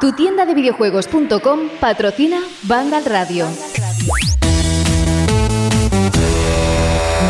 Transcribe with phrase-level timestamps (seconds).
[0.00, 3.46] Tu tienda de videojuegos.com patrocina Vandal Radio.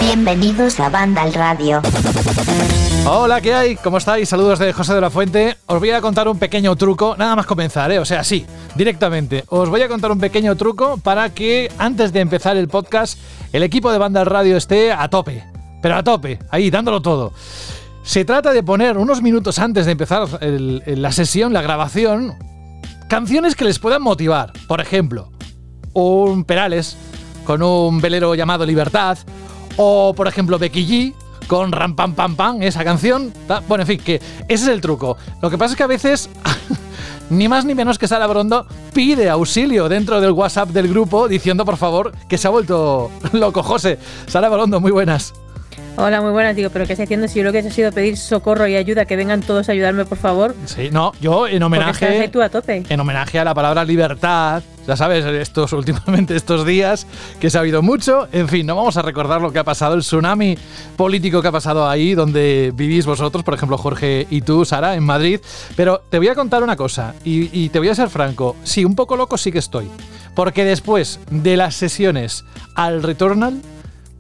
[0.01, 1.83] Bienvenidos a Vandal Radio.
[3.07, 3.77] Hola, ¿qué hay?
[3.77, 4.29] ¿Cómo estáis?
[4.29, 5.57] Saludos de José de la Fuente.
[5.67, 7.99] Os voy a contar un pequeño truco, nada más comenzar, ¿eh?
[7.99, 8.47] O sea, sí,
[8.77, 9.45] directamente.
[9.49, 13.19] Os voy a contar un pequeño truco para que antes de empezar el podcast
[13.53, 15.45] el equipo de Vandal Radio esté a tope.
[15.83, 17.33] Pero a tope, ahí, dándolo todo.
[18.05, 22.35] Se trata de poner unos minutos antes de empezar la sesión, la grabación,
[23.09, 24.53] canciones que les puedan motivar.
[24.69, 25.33] Por ejemplo,
[25.95, 26.99] un Perales
[27.45, 29.19] con un velero llamado Libertad.
[29.77, 31.15] O, por ejemplo, Becky G
[31.49, 33.33] con Ram Pam Pam Pam, esa canción.
[33.69, 34.17] Bueno, en fin, que
[34.49, 35.17] ese es el truco.
[35.41, 36.29] Lo que pasa es que a veces,
[37.31, 41.65] ni más ni menos que Sara Brondo pide auxilio dentro del WhatsApp del grupo diciendo,
[41.65, 43.99] por favor, que se ha vuelto loco José.
[44.27, 45.33] Sara Brondo, muy buenas.
[45.97, 48.17] Hola, muy buenas, digo, pero ¿qué estoy haciendo si yo lo que he sido pedir
[48.17, 50.57] socorro y ayuda, que vengan todos a ayudarme, por favor?
[50.65, 52.29] Sí, no, yo en homenaje.
[52.33, 52.83] tú a tope.
[52.89, 57.07] En homenaje a la palabra libertad, ya sabes, estos últimamente estos días
[57.39, 58.27] que se ha habido mucho.
[58.33, 60.59] En fin, no vamos a recordar lo que ha pasado, el tsunami
[60.97, 65.05] político que ha pasado ahí, donde vivís vosotros, por ejemplo, Jorge y tú, Sara, en
[65.05, 65.39] Madrid.
[65.77, 68.57] Pero te voy a contar una cosa, y, y te voy a ser franco.
[68.65, 69.89] Sí, un poco loco sí que estoy.
[70.35, 73.61] Porque después de las sesiones al Returnal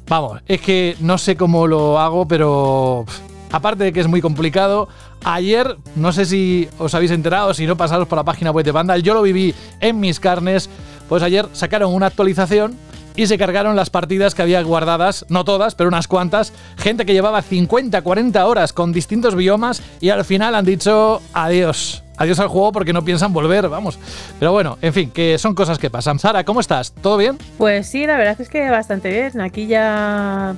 [0.06, 3.06] Vamos, es que no sé cómo lo hago, pero
[3.50, 4.88] aparte de que es muy complicado,
[5.24, 8.72] ayer, no sé si os habéis enterado, si no pasaros por la página web de
[8.72, 10.68] Vandal, yo lo viví en mis carnes,
[11.08, 12.76] pues ayer sacaron una actualización
[13.16, 17.12] y se cargaron las partidas que había guardadas, no todas, pero unas cuantas, gente que
[17.12, 22.48] llevaba 50, 40 horas con distintos biomas y al final han dicho adiós adiós al
[22.48, 23.98] juego porque no piensan volver, vamos.
[24.38, 26.18] Pero bueno, en fin, que son cosas que pasan.
[26.18, 26.92] Sara, ¿cómo estás?
[26.92, 27.38] ¿Todo bien?
[27.58, 29.40] Pues sí, la verdad es que bastante bien.
[29.40, 30.54] Aquí ya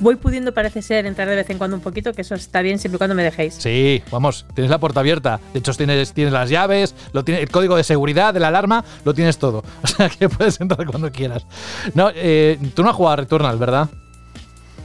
[0.00, 2.78] voy pudiendo, parece ser, entrar de vez en cuando un poquito, que eso está bien
[2.78, 3.54] siempre y cuando me dejéis.
[3.54, 5.40] Sí, vamos, tienes la puerta abierta.
[5.52, 8.84] De hecho, tienes, tienes las llaves, lo tienes, el código de seguridad de la alarma,
[9.04, 9.62] lo tienes todo.
[9.82, 11.46] O sea que puedes entrar cuando quieras.
[11.94, 13.88] No, eh, tú no has jugado a Returnal, ¿verdad?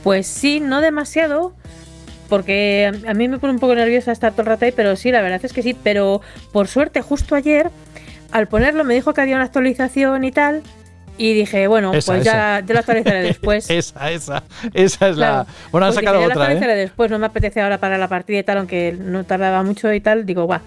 [0.04, 1.54] Pues sí, no demasiado
[2.30, 5.12] porque a mí me pone un poco nerviosa estar todo el rato ahí, pero sí,
[5.12, 5.76] la verdad es que sí.
[5.84, 6.22] Pero
[6.52, 7.70] por suerte, justo ayer,
[8.32, 10.64] al ponerlo, me dijo que había una actualización y tal.
[11.18, 13.70] Y dije, bueno, pues ya, ya, lo actualizaré después.
[13.70, 14.44] esa, esa,
[14.74, 15.46] esa es la.
[15.72, 16.30] Bueno, han sacado otra.
[16.30, 16.78] Ya lo actualizaré ¿eh?
[16.78, 20.02] después, no me apetece ahora para la partida y tal, aunque no tardaba mucho y
[20.02, 20.26] tal.
[20.26, 20.62] Digo, va,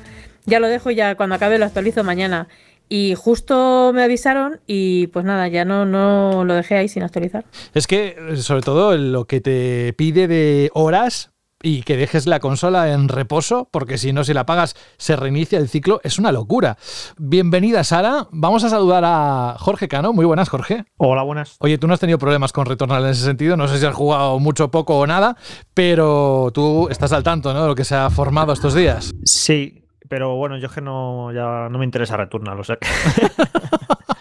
[0.47, 2.49] ya lo dejo, ya cuando acabe lo actualizo mañana.
[2.91, 7.45] Y justo me avisaron y pues nada, ya no, no lo dejé ahí sin actualizar.
[7.75, 11.31] Es que, sobre todo, lo que te pide de horas
[11.63, 15.59] y que dejes la consola en reposo, porque si no, si la apagas, se reinicia
[15.59, 16.01] el ciclo.
[16.05, 16.77] Es una locura.
[17.17, 18.29] Bienvenida, Sara.
[18.31, 20.13] Vamos a saludar a Jorge Cano.
[20.13, 20.85] Muy buenas, Jorge.
[20.97, 21.57] Hola, buenas.
[21.61, 23.57] Oye, tú no has tenido problemas con Returnal en ese sentido.
[23.57, 25.37] No sé si has jugado mucho, poco o nada,
[25.75, 27.63] pero tú estás al tanto, ¿no?
[27.63, 29.13] De lo que se ha formado estos días.
[29.25, 32.87] Sí, pero bueno, yo es que no, ya no me interesa Returnal, o sea que.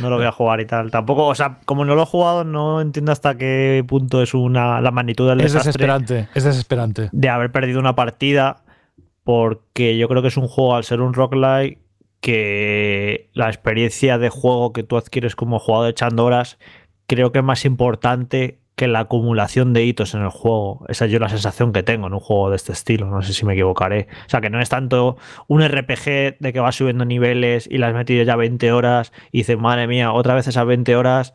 [0.00, 0.90] no lo voy a jugar y tal.
[0.90, 4.80] Tampoco, o sea, como no lo he jugado, no entiendo hasta qué punto es una
[4.80, 7.08] la magnitud del es desesperante, es desesperante.
[7.12, 8.62] De haber perdido una partida,
[9.24, 11.78] porque yo creo que es un juego, al ser un roguelike,
[12.20, 16.58] que la experiencia de juego que tú adquieres como jugador echando horas,
[17.06, 20.84] creo que es más importante que la acumulación de hitos en el juego.
[20.88, 23.06] Esa es yo la sensación que tengo en un juego de este estilo.
[23.06, 24.08] No sé si me equivocaré.
[24.26, 25.16] O sea, que no es tanto
[25.48, 29.38] un RPG de que vas subiendo niveles y las has metido ya 20 horas y
[29.38, 31.32] dices, madre mía, otra vez esas 20 horas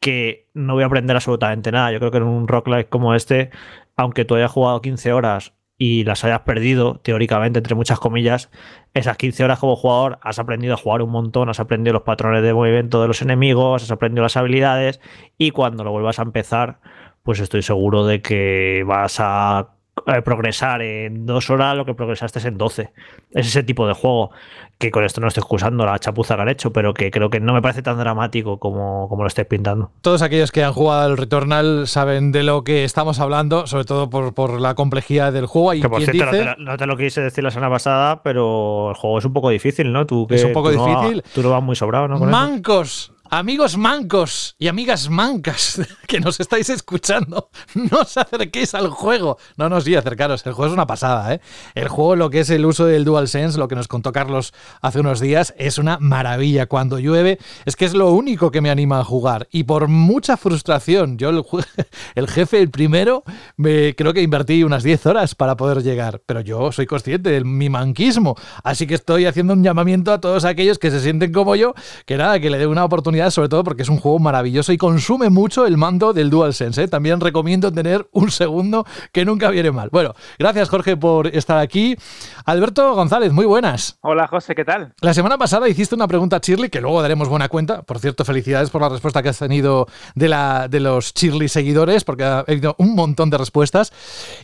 [0.00, 1.92] que no voy a aprender absolutamente nada.
[1.92, 3.50] Yo creo que en un roguelike como este,
[3.96, 8.50] aunque tú hayas jugado 15 horas y las hayas perdido, teóricamente, entre muchas comillas,
[8.94, 12.42] esas 15 horas como jugador has aprendido a jugar un montón, has aprendido los patrones
[12.42, 15.00] de movimiento de los enemigos, has aprendido las habilidades
[15.38, 16.80] y cuando lo vuelvas a empezar,
[17.22, 22.38] pues estoy seguro de que vas a eh, progresar en dos horas lo que progresaste
[22.46, 22.92] en 12.
[23.32, 24.30] Es ese tipo de juego
[24.78, 27.40] que con esto no estoy excusando la chapuza que han hecho, pero que creo que
[27.40, 29.90] no me parece tan dramático como, como lo estés pintando.
[30.02, 34.08] Todos aquellos que han jugado al Returnal saben de lo que estamos hablando, sobre todo
[34.08, 35.74] por, por la complejidad del juego.
[35.74, 39.18] Y que por cierto, no, te, lo quise decir la semana pasada, pero el juego
[39.18, 40.06] es un poco difícil, ¿no?
[40.06, 41.24] Tú, es un poco difícil.
[41.34, 42.18] tú lo vas muy sobrado, ¿no?
[42.18, 43.12] Mancos.
[43.30, 49.36] Amigos mancos y amigas mancas que nos estáis escuchando, no os acerquéis al juego.
[49.58, 50.46] No, no, sí, acercaros.
[50.46, 51.40] El juego es una pasada, ¿eh?
[51.74, 55.00] El juego, lo que es el uso del DualSense, lo que nos contó Carlos hace
[55.00, 56.64] unos días, es una maravilla.
[56.66, 59.46] Cuando llueve, es que es lo único que me anima a jugar.
[59.50, 61.44] Y por mucha frustración, yo, el,
[62.14, 63.24] el jefe, el primero,
[63.58, 66.22] me, creo que invertí unas 10 horas para poder llegar.
[66.24, 68.36] Pero yo soy consciente de mi manquismo.
[68.64, 71.74] Así que estoy haciendo un llamamiento a todos aquellos que se sienten como yo,
[72.06, 74.78] que nada, que le dé una oportunidad sobre todo porque es un juego maravilloso y
[74.78, 76.84] consume mucho el mando del DualSense.
[76.84, 76.88] ¿eh?
[76.88, 79.88] También recomiendo tener un segundo que nunca viene mal.
[79.90, 81.96] Bueno, gracias Jorge por estar aquí.
[82.44, 83.98] Alberto González, muy buenas.
[84.00, 84.94] Hola José, ¿qué tal?
[85.00, 87.82] La semana pasada hiciste una pregunta a Shirley que luego daremos buena cuenta.
[87.82, 92.04] Por cierto, felicidades por la respuesta que has tenido de, la, de los Shirley seguidores,
[92.04, 93.92] porque ha habido un montón de respuestas.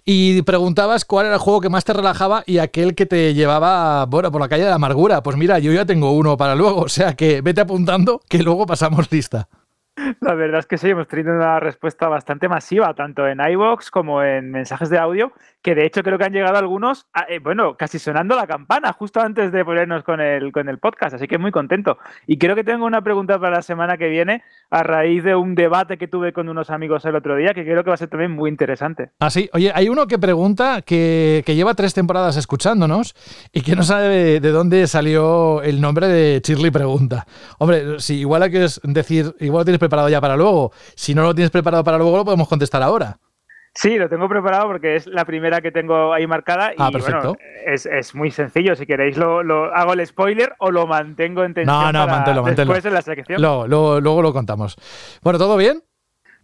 [0.04, 4.06] Y preguntabas cuál era el juego que más te relajaba y aquel que te llevaba,
[4.06, 5.22] bueno, por la calle de la amargura.
[5.22, 8.63] Pues mira, yo ya tengo uno para luego, o sea que vete apuntando que luego
[8.66, 9.48] pasamos lista.
[10.20, 14.22] La verdad es que sí, hemos tenido una respuesta bastante masiva, tanto en iVoox como
[14.22, 15.32] en mensajes de audio,
[15.62, 19.20] que de hecho creo que han llegado algunos, eh, bueno, casi sonando la campana justo
[19.20, 21.98] antes de ponernos con el, con el podcast, así que muy contento.
[22.26, 25.54] Y creo que tengo una pregunta para la semana que viene a raíz de un
[25.54, 28.08] debate que tuve con unos amigos el otro día, que creo que va a ser
[28.08, 29.10] también muy interesante.
[29.20, 33.14] Ah, sí, oye, hay uno que pregunta que, que lleva tres temporadas escuchándonos
[33.52, 37.26] y que no sabe de dónde salió el nombre de Shirley Pregunta.
[37.58, 40.72] Hombre, si igual hay que decir, igual tienes preparado ya para luego.
[40.94, 43.18] Si no lo tienes preparado para luego, lo podemos contestar ahora.
[43.76, 47.36] Sí, lo tengo preparado porque es la primera que tengo ahí marcada y ah, perfecto.
[47.66, 48.76] es, muy sencillo.
[48.76, 49.42] Si queréis, lo,
[49.74, 51.76] hago el spoiler o lo mantengo en tensión.
[51.76, 54.76] No, no, manténlo, Después en la luego lo contamos.
[55.22, 55.82] Bueno, ¿todo bien?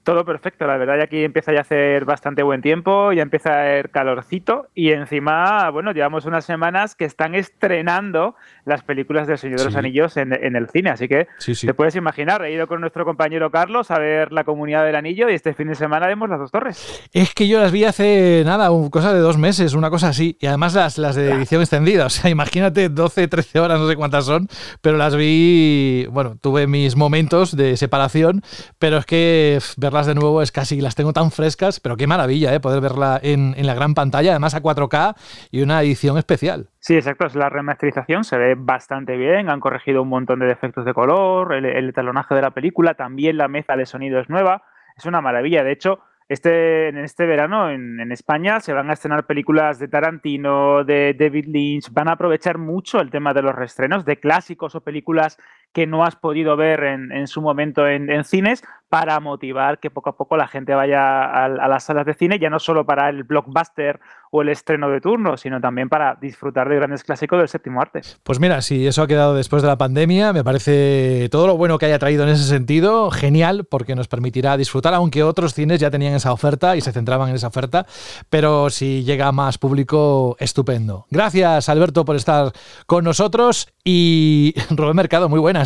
[0.02, 3.50] Todo perfecto, la verdad, y aquí empieza ya a hacer bastante buen tiempo, ya empieza
[3.50, 9.36] a haber calorcito y encima, bueno, llevamos unas semanas que están estrenando las películas del
[9.36, 12.80] Señor de los Anillos en, el cine, así que te puedes imaginar, he ido con
[12.80, 16.30] nuestro compañero Carlos a ver la comunidad del anillo y este fin de semana vemos
[16.30, 17.08] las dos torres.
[17.12, 20.46] Es que yo las vi hace nada, cosa de dos meses, una cosa así, y
[20.46, 24.24] además las, las de edición extendida, o sea, imagínate 12, 13 horas, no sé cuántas
[24.24, 24.48] son,
[24.80, 28.42] pero las vi, bueno, tuve mis momentos de separación,
[28.78, 29.58] pero es que
[29.90, 32.60] verlas de nuevo es casi, las tengo tan frescas, pero qué maravilla, ¿eh?
[32.60, 35.16] Poder verla en, la gran pantalla, además a 4K
[35.50, 36.68] y una edición especial.
[36.78, 40.84] Sí, exacto, es la remasterización, se ve bastante bien, han corregido un montón de defectos
[40.84, 44.62] de color, el, talonaje de la película, también la mezcla de sonido es nueva,
[44.96, 45.98] es una maravilla, de hecho,
[46.28, 51.16] este, en este verano en, en, España se van a estrenar películas de Tarantino, de
[51.18, 55.38] David Lynch, van a aprovechar mucho el tema de los restrenos, de clásicos o películas
[55.72, 60.16] que no has podido ver en, su momento en, cines para motivar que poco a
[60.16, 63.22] poco la gente vaya a, a, las salas de cine, ya no solo para el
[63.22, 64.00] blockbuster
[64.32, 68.00] o el estreno de turno, sino también para disfrutar de grandes clásicos del séptimo arte.
[68.22, 71.78] Pues mira, si eso ha quedado después de la pandemia, me parece todo lo bueno
[71.78, 75.90] que haya traído en ese sentido genial, porque nos permitirá disfrutar, aunque otros cines ya
[75.90, 77.86] tenían esa oferta y se centraban en esa oferta,
[78.28, 81.06] pero si llega más público, estupendo.
[81.10, 82.52] Gracias, Alberto, por estar
[82.86, 85.59] con nosotros y Rubén Mercado, muy buenas.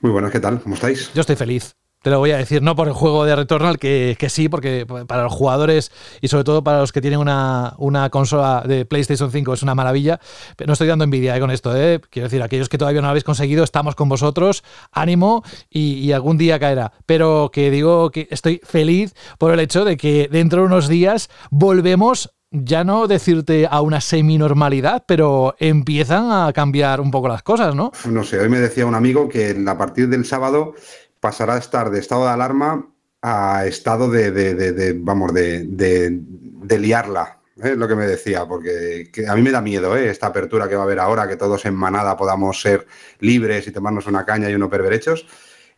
[0.00, 0.60] Muy buenas, ¿qué tal?
[0.60, 1.12] ¿Cómo estáis?
[1.14, 1.74] Yo estoy feliz.
[2.02, 4.86] Te lo voy a decir, no por el juego de Returnal, que, que sí, porque
[4.86, 5.90] para los jugadores
[6.20, 9.74] y sobre todo para los que tienen una, una consola de PlayStation 5 es una
[9.74, 10.20] maravilla.
[10.56, 12.00] Pero no estoy dando envidia eh, con esto, ¿eh?
[12.10, 14.62] Quiero decir, aquellos que todavía no lo habéis conseguido, estamos con vosotros,
[14.92, 16.92] ánimo y, y, algún día caerá.
[17.06, 21.28] Pero que digo que estoy feliz por el hecho de que dentro de unos días
[21.50, 27.74] volvemos ya no decirte a una semi-normalidad, pero empiezan a cambiar un poco las cosas,
[27.74, 27.92] ¿no?
[28.08, 30.74] No sé, hoy me decía un amigo que a partir del sábado
[31.20, 32.86] pasará a estar de estado de alarma
[33.22, 37.38] a estado de, de, de, de vamos, de, liarla.
[37.56, 37.76] Es ¿eh?
[37.76, 40.10] lo que me decía, porque a mí me da miedo ¿eh?
[40.10, 42.86] esta apertura que va a haber ahora, que todos en manada podamos ser
[43.20, 45.26] libres y tomarnos una caña y uno perverechos.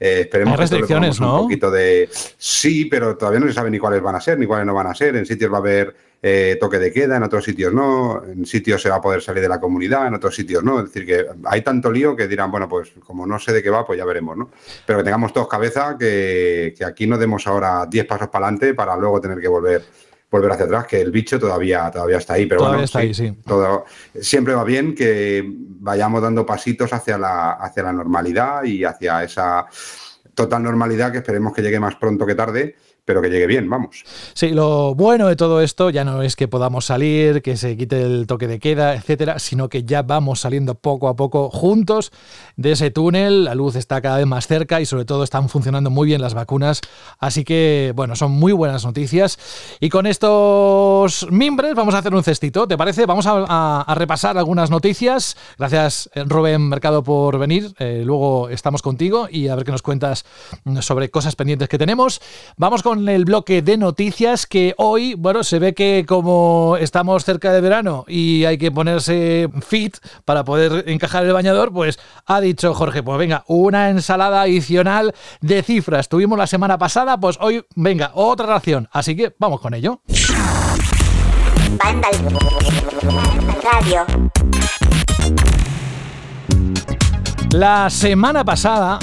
[0.01, 1.37] Eh, esperemos Hay restricciones, que ¿no?
[1.37, 2.09] un poquito de.
[2.37, 4.89] Sí, pero todavía no se sabe ni cuáles van a ser, ni cuáles no van
[4.89, 5.17] a ser.
[5.17, 8.23] En sitios va a haber eh, toque de queda, en otros sitios no.
[8.25, 10.81] En sitios se va a poder salir de la comunidad, en otros sitios no.
[10.81, 13.71] Es decir, que hay tanto lío que dirán, bueno, pues como no sé de qué
[13.71, 14.51] va, pues ya veremos, ¿no?
[14.87, 18.75] Pero que tengamos todos cabeza, que, que aquí no demos ahora 10 pasos para adelante
[18.75, 19.83] para luego tener que volver
[20.31, 22.47] volver hacia atrás, que el bicho todavía, todavía está ahí.
[22.47, 23.37] Pero todavía bueno, está sí, ahí, sí.
[23.47, 23.87] Todo,
[24.21, 29.67] siempre va bien que vayamos dando pasitos hacia la, hacia la normalidad y hacia esa
[30.35, 32.77] total normalidad que esperemos que llegue más pronto que tarde
[33.09, 34.05] pero que llegue bien, vamos.
[34.35, 38.03] Sí, lo bueno de todo esto ya no es que podamos salir, que se quite
[38.03, 42.13] el toque de queda, etcétera, sino que ya vamos saliendo poco a poco juntos
[42.57, 45.89] de ese túnel, la luz está cada vez más cerca y sobre todo están funcionando
[45.89, 46.83] muy bien las vacunas,
[47.19, 49.39] así que bueno, son muy buenas noticias.
[49.81, 53.07] Y con estos mimbres vamos a hacer un cestito, ¿te parece?
[53.07, 55.35] Vamos a, repasar algunas noticias.
[55.57, 60.27] Gracias Rubén Mercado por venir, eh, luego estamos contigo y a ver qué nos cuentas
[60.83, 62.21] sobre cosas pendientes que tenemos.
[62.59, 67.53] Vamos con el bloque de noticias que hoy, bueno, se ve que como estamos cerca
[67.53, 72.73] de verano y hay que ponerse fit para poder encajar el bañador, pues ha dicho
[72.73, 76.09] Jorge, pues venga, una ensalada adicional de cifras.
[76.09, 78.89] Tuvimos la semana pasada, pues hoy, venga, otra ración.
[78.91, 80.01] Así que vamos con ello.
[83.63, 84.07] Radio.
[87.51, 88.99] La semana pasada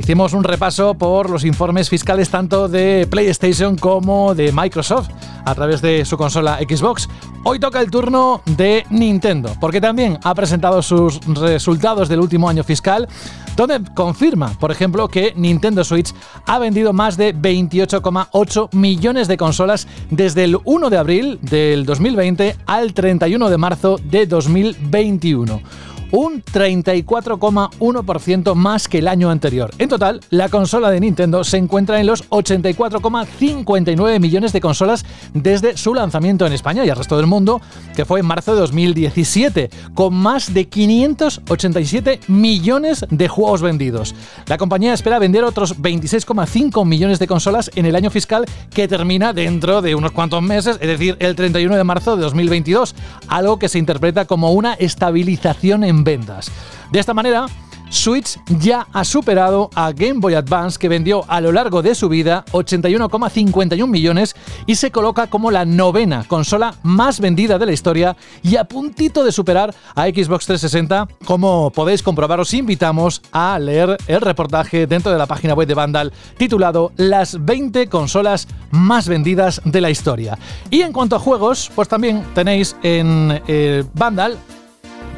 [0.00, 5.10] hicimos un repaso por los informes fiscales tanto de PlayStation como de Microsoft
[5.44, 7.06] a través de su consola Xbox.
[7.44, 12.64] Hoy toca el turno de Nintendo, porque también ha presentado sus resultados del último año
[12.64, 13.08] fiscal,
[13.56, 16.14] donde confirma, por ejemplo, que Nintendo Switch
[16.46, 22.56] ha vendido más de 28,8 millones de consolas desde el 1 de abril del 2020
[22.66, 25.60] al 31 de marzo de 2021
[26.10, 29.70] un 34,1% más que el año anterior.
[29.78, 35.76] En total, la consola de Nintendo se encuentra en los 84,59 millones de consolas desde
[35.76, 37.60] su lanzamiento en España y el resto del mundo,
[37.94, 44.14] que fue en marzo de 2017, con más de 587 millones de juegos vendidos.
[44.46, 49.32] La compañía espera vender otros 26,5 millones de consolas en el año fiscal que termina
[49.32, 52.94] dentro de unos cuantos meses, es decir, el 31 de marzo de 2022,
[53.28, 56.50] algo que se interpreta como una estabilización en ventas.
[56.90, 57.46] De esta manera,
[57.90, 62.08] Switch ya ha superado a Game Boy Advance que vendió a lo largo de su
[62.08, 68.16] vida 81,51 millones y se coloca como la novena consola más vendida de la historia
[68.42, 71.08] y a puntito de superar a Xbox 360.
[71.24, 75.74] Como podéis comprobar, os invitamos a leer el reportaje dentro de la página web de
[75.74, 80.38] Vandal titulado Las 20 consolas más vendidas de la historia.
[80.70, 84.38] Y en cuanto a juegos, pues también tenéis en eh, Vandal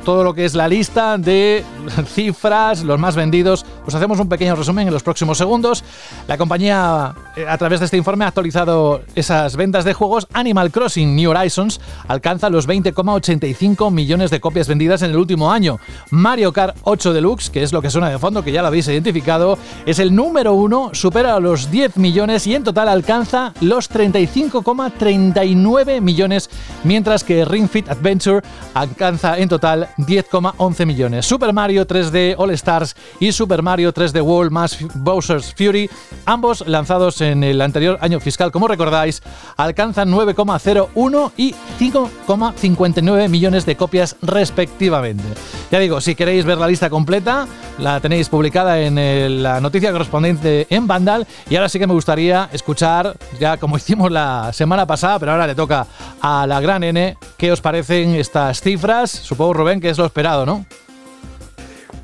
[0.05, 1.65] todo lo que es la lista de
[2.07, 3.65] cifras, los más vendidos.
[3.87, 5.85] Os hacemos un pequeño resumen en los próximos segundos.
[6.29, 10.27] La compañía, eh, a través de este informe, ha actualizado esas ventas de juegos.
[10.33, 15.79] Animal Crossing New Horizons alcanza los 20,85 millones de copias vendidas en el último año.
[16.11, 18.89] Mario Kart 8 Deluxe, que es lo que suena de fondo, que ya lo habéis
[18.89, 26.01] identificado, es el número uno, supera los 10 millones y en total alcanza los 35,39
[26.01, 26.51] millones,
[26.85, 28.43] mientras que Ring Fit Adventure
[28.75, 31.27] alcanza en total 10,11 millones.
[31.27, 35.89] Super Mario 3D All Stars y Super Mario 3D World más Bowser's Fury,
[36.25, 39.23] ambos lanzados en el anterior año fiscal, como recordáis,
[39.57, 45.25] alcanzan 9,01 y 5,59 millones de copias respectivamente.
[45.71, 47.47] Ya digo, si queréis ver la lista completa,
[47.79, 51.27] la tenéis publicada en eh, la noticia correspondiente en Vandal.
[51.49, 55.47] Y ahora sí que me gustaría escuchar, ya como hicimos la semana pasada, pero ahora
[55.47, 55.87] le toca
[56.21, 59.11] a la gran N, ¿qué os parecen estas cifras?
[59.11, 60.65] Supongo, Rubén, que es lo esperado, ¿no?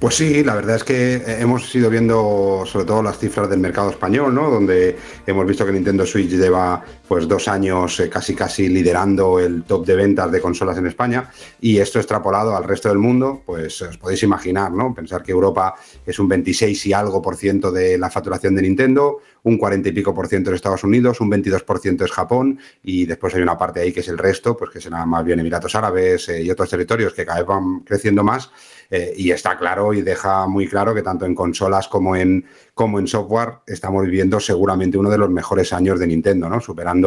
[0.00, 3.58] Pues sí, la verdad es que eh, hemos ido viendo sobre todo las cifras del
[3.58, 4.48] mercado español, ¿no?
[4.48, 9.64] Donde hemos visto que Nintendo Switch lleva pues dos años eh, casi casi liderando el
[9.64, 13.80] top de ventas de consolas en España y esto extrapolado al resto del mundo, pues
[13.80, 14.94] os podéis imaginar, ¿no?
[14.94, 15.74] Pensar que Europa
[16.04, 19.92] es un 26 y algo por ciento de la facturación de Nintendo, un 40 y
[19.92, 23.40] pico por ciento en Estados Unidos, un 22 por ciento es Japón y después hay
[23.40, 26.42] una parte ahí que es el resto, pues que será más bien Emiratos Árabes eh,
[26.42, 28.50] y otros territorios que cada vez van creciendo más
[28.90, 32.98] eh, y está claro y deja muy claro que tanto en consolas como en, como
[32.98, 36.60] en software estamos viviendo seguramente uno de los mejores años de Nintendo, ¿no?
[36.60, 36.97] Superando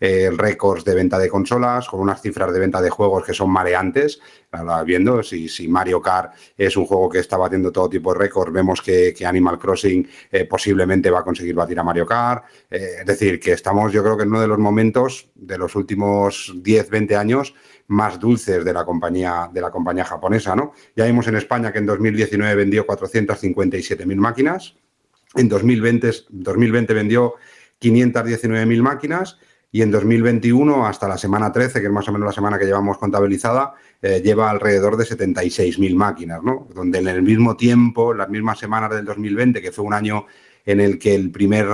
[0.00, 3.50] eh, récords de venta de consolas, con unas cifras de venta de juegos que son
[3.50, 4.20] mareantes.
[4.86, 8.52] viendo, si, si, Mario Kart es un juego que está batiendo todo tipo de récords,
[8.52, 12.44] vemos que, Animal Crossing eh, posiblemente va a conseguir batir a Mario Kart.
[12.70, 16.52] es decir, que estamos yo creo que en uno de los momentos de los últimos
[16.56, 17.54] 10, 20 años
[17.88, 20.54] más dulces de la compañía, de la compañía japonesa.
[20.56, 20.72] ¿no?
[20.96, 24.74] Ya vimos en España que en 2019 vendió 457.000 máquinas,
[25.36, 27.34] en 2020, 2020 vendió
[27.80, 29.38] 519.000 máquinas
[29.74, 32.64] y en 2021, hasta la semana 13, que es más o menos la semana que
[32.64, 36.68] llevamos contabilizada, eh, lleva alrededor de 76.000 máquinas, ¿no?
[36.72, 40.26] donde en el mismo tiempo, en las mismas semanas del 2020, que fue un año
[40.64, 41.66] en el que el primer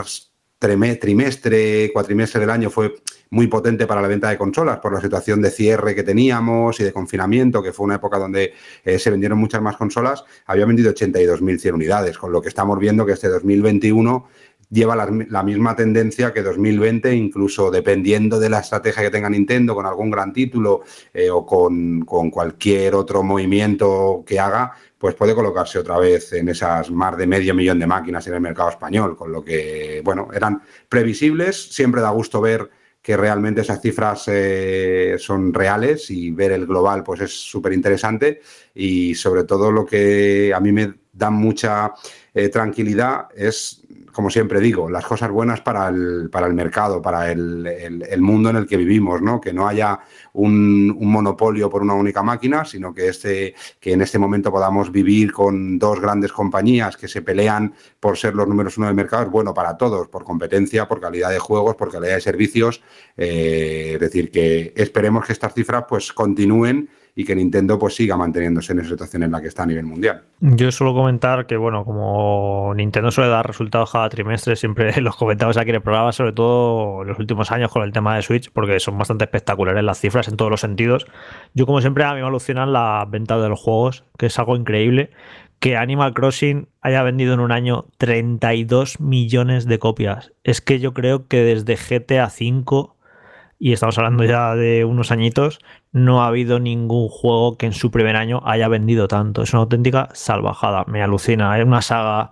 [0.58, 2.94] trimestre, cuatrimestre del año fue
[3.30, 6.84] muy potente para la venta de consolas por la situación de cierre que teníamos y
[6.84, 8.52] de confinamiento, que fue una época donde
[8.84, 13.06] eh, se vendieron muchas más consolas, había vendido 82.100 unidades, con lo que estamos viendo
[13.06, 14.28] que este 2021
[14.70, 19.84] lleva la, misma tendencia que 2020, incluso dependiendo de la estrategia que tenga Nintendo, con
[19.84, 25.78] algún gran título eh, o con, con, cualquier otro movimiento que haga, pues puede colocarse
[25.78, 29.32] otra vez en esas más de medio millón de máquinas en el mercado español, con
[29.32, 32.70] lo que, bueno, eran previsibles, siempre da gusto ver
[33.02, 38.42] que realmente esas cifras eh, son reales y ver el global pues es súper interesante
[38.74, 41.94] y sobre todo lo que a mí me da mucha
[42.34, 43.82] eh, tranquilidad es
[44.20, 48.50] como siempre digo, las cosas buenas para el, para el mercado, para el, el, mundo
[48.50, 49.40] en el que vivimos, ¿no?
[49.40, 49.98] Que no haya
[50.34, 55.32] un, monopolio por una única máquina, sino que, este, que en este momento podamos vivir
[55.32, 59.30] con dos grandes compañías que se pelean por ser los números uno del mercado, es
[59.30, 62.82] bueno para todos, por competencia, por calidad de juegos, por calidad de servicios.
[63.16, 68.16] Eh, es decir, que esperemos que estas cifras pues continúen y que Nintendo pues siga
[68.16, 70.22] manteniéndose en esa situación en la que está a nivel mundial.
[70.40, 75.56] Yo suelo comentar que, bueno, como Nintendo suele dar resultados cada trimestre, siempre los comentamos
[75.56, 78.50] aquí en el programa, sobre todo en los últimos años con el tema de Switch,
[78.52, 81.06] porque son bastante espectaculares las cifras en todos los sentidos.
[81.54, 84.56] Yo, como siempre, a mí me alucinan las ventas de los juegos, que es algo
[84.56, 85.10] increíble
[85.60, 90.32] que Animal Crossing haya vendido en un año 32 millones de copias.
[90.42, 92.94] Es que yo creo que desde GTA V,
[93.60, 95.58] y estamos hablando ya de unos añitos,
[95.92, 99.42] no ha habido ningún juego que en su primer año haya vendido tanto.
[99.42, 100.84] Es una auténtica salvajada.
[100.86, 101.58] Me alucina.
[101.58, 102.30] Es una saga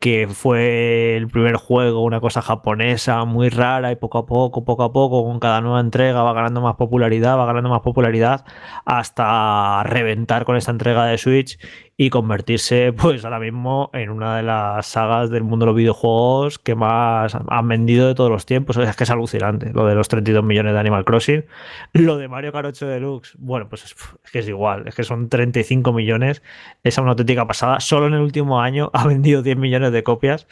[0.00, 4.82] que fue el primer juego, una cosa japonesa muy rara y poco a poco, poco
[4.82, 8.44] a poco, con cada nueva entrega va ganando más popularidad, va ganando más popularidad
[8.84, 11.58] hasta reventar con esta entrega de Switch
[11.98, 16.58] y convertirse pues ahora mismo en una de las sagas del mundo de los videojuegos
[16.58, 18.76] que más han vendido de todos los tiempos.
[18.76, 21.44] Es que es alucinante lo de los 32 millones de Animal Crossing.
[21.92, 23.94] Lo de Mario Kart 8 Deluxe, bueno, pues es,
[24.30, 26.42] que es igual, es que son 35 millones.
[26.82, 27.80] Es una auténtica pasada.
[27.80, 30.46] Solo en el último año ha vendido 10 millones de copias,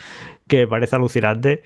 [0.49, 1.63] que parece alucinante.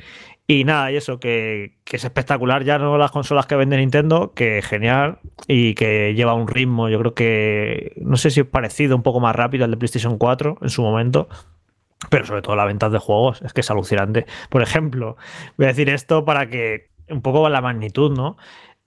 [0.50, 4.62] Y nada, y eso, que, es espectacular ya no las consolas que vende Nintendo, que
[4.62, 9.02] genial y que lleva un ritmo, yo creo que, no sé si es parecido, un
[9.02, 11.28] poco más rápido al de PlayStation 4 en su momento,
[12.08, 14.24] pero sobre todo la venta de juegos, es que es alucinante.
[14.48, 15.18] Por ejemplo,
[15.58, 18.38] voy a decir esto para que un poco la magnitud, ¿no?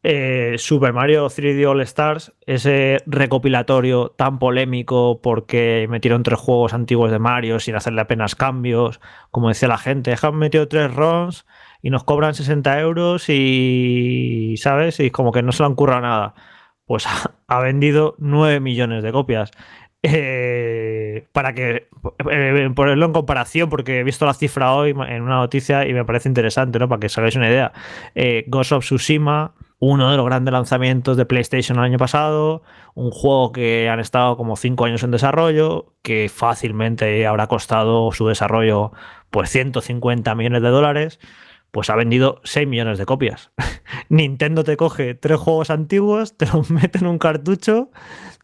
[0.03, 7.11] Eh, Super Mario 3D All Stars, ese recopilatorio tan polémico porque metieron tres juegos antiguos
[7.11, 11.45] de Mario sin hacerle apenas cambios, como decía la gente, han metido tres ROMs
[11.83, 14.99] y nos cobran 60 euros y, ¿sabes?
[14.99, 16.33] Y como que no se le han nada.
[16.85, 17.05] Pues
[17.47, 19.51] ha, vendido 9 millones de copias.
[20.03, 21.89] Eh, para que
[22.31, 26.05] eh, ponerlo en comparación, porque he visto la cifra hoy en una noticia y me
[26.05, 26.89] parece interesante, ¿no?
[26.89, 27.71] Para que os hagáis una idea.
[28.47, 32.61] Ghost of Tsushima uno de los grandes lanzamientos de PlayStation el año pasado,
[32.93, 38.27] un juego que han estado como 5 años en desarrollo, que fácilmente habrá costado su
[38.27, 38.91] desarrollo
[39.31, 41.19] pues 150 millones de dólares,
[41.71, 43.49] pues ha vendido 6 millones de copias.
[44.09, 47.89] Nintendo te coge tres juegos antiguos, te los mete en un cartucho,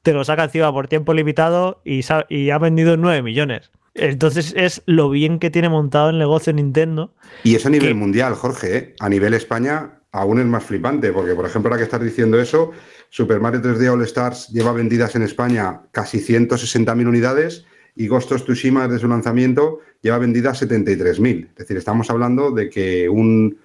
[0.01, 3.70] te los saca encima por tiempo limitado y, y ha vendido 9 millones.
[3.94, 7.13] Entonces es lo bien que tiene montado el negocio Nintendo.
[7.43, 8.78] Y eso a nivel mundial, Jorge.
[8.78, 8.95] ¿eh?
[9.00, 12.72] A nivel España aún es más flipante, porque por ejemplo, ahora que estás diciendo eso,
[13.10, 17.65] Super Mario 3D All Stars lleva vendidas en España casi 160.000 unidades
[17.96, 21.50] y Ghost of Tsushima desde su lanzamiento lleva vendidas 73.000.
[21.50, 23.60] Es decir, estamos hablando de que un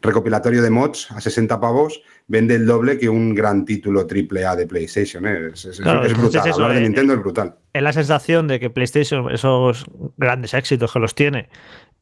[0.00, 4.66] recopilatorio de mods a 60 pavos vende el doble que un gran título AAA de
[4.66, 5.26] PlayStation.
[5.26, 5.50] ¿eh?
[5.52, 5.80] Es,
[6.16, 6.52] brutal.
[6.52, 7.56] Hablar de eh, Nintendo es brutal.
[7.72, 9.84] Es la sensación de que PlayStation, esos
[10.16, 11.48] grandes éxitos que los tiene,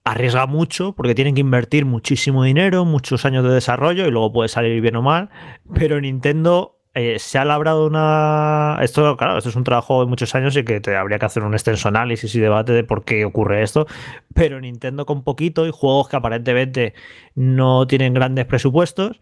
[0.04, 4.48] arriesga mucho porque tienen que invertir muchísimo dinero, muchos años de desarrollo y luego puede
[4.48, 5.30] salir bien o mal.
[5.74, 8.78] Pero Nintendo eh, se ha labrado una.
[8.82, 11.44] Esto, claro, esto es un trabajo de muchos años y que te habría que hacer
[11.44, 13.86] un extenso análisis y debate de por qué ocurre esto.
[14.34, 16.94] Pero Nintendo con poquito y juegos que aparentemente
[17.36, 19.20] no tienen grandes presupuestos,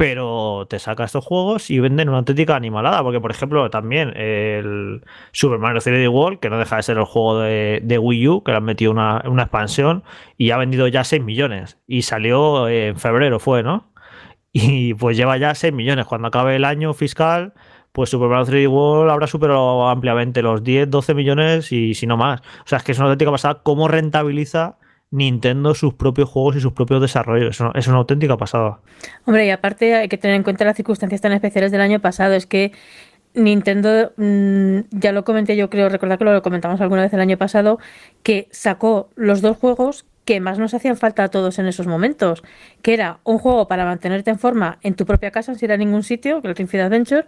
[0.00, 3.02] pero te saca estos juegos y venden una auténtica animalada.
[3.02, 7.04] Porque, por ejemplo, también el Super Mario 3D World, que no deja de ser el
[7.04, 10.02] juego de, Wii U, que le han metido una, expansión
[10.38, 11.76] y ha vendido ya 6 millones.
[11.86, 13.92] Y salió en febrero, fue, ¿no?
[14.52, 16.06] Y pues lleva ya 6 millones.
[16.06, 17.52] Cuando acabe el año fiscal,
[17.92, 22.16] pues Super Mario 3D World habrá superado ampliamente los 10, 12 millones y si no
[22.16, 22.40] más.
[22.40, 24.78] O sea, es que es una auténtica pasada cómo rentabiliza
[25.10, 27.60] Nintendo sus propios juegos y sus propios desarrollos.
[27.74, 28.78] Es una, auténtica pasada.
[29.24, 32.34] Hombre, y aparte hay que tener en cuenta las circunstancias tan especiales del año pasado.
[32.34, 32.72] Es que
[33.34, 37.36] Nintendo, mm, ya lo comenté yo creo, recordar que lo comentamos alguna vez el año
[37.36, 37.78] pasado,
[38.22, 42.44] que sacó los dos juegos que más nos hacían falta a todos en esos momentos,
[42.82, 45.76] que era un juego para mantenerte en forma en tu propia casa sin ir a
[45.76, 47.26] ningún sitio, que el Ring Fit Adventure,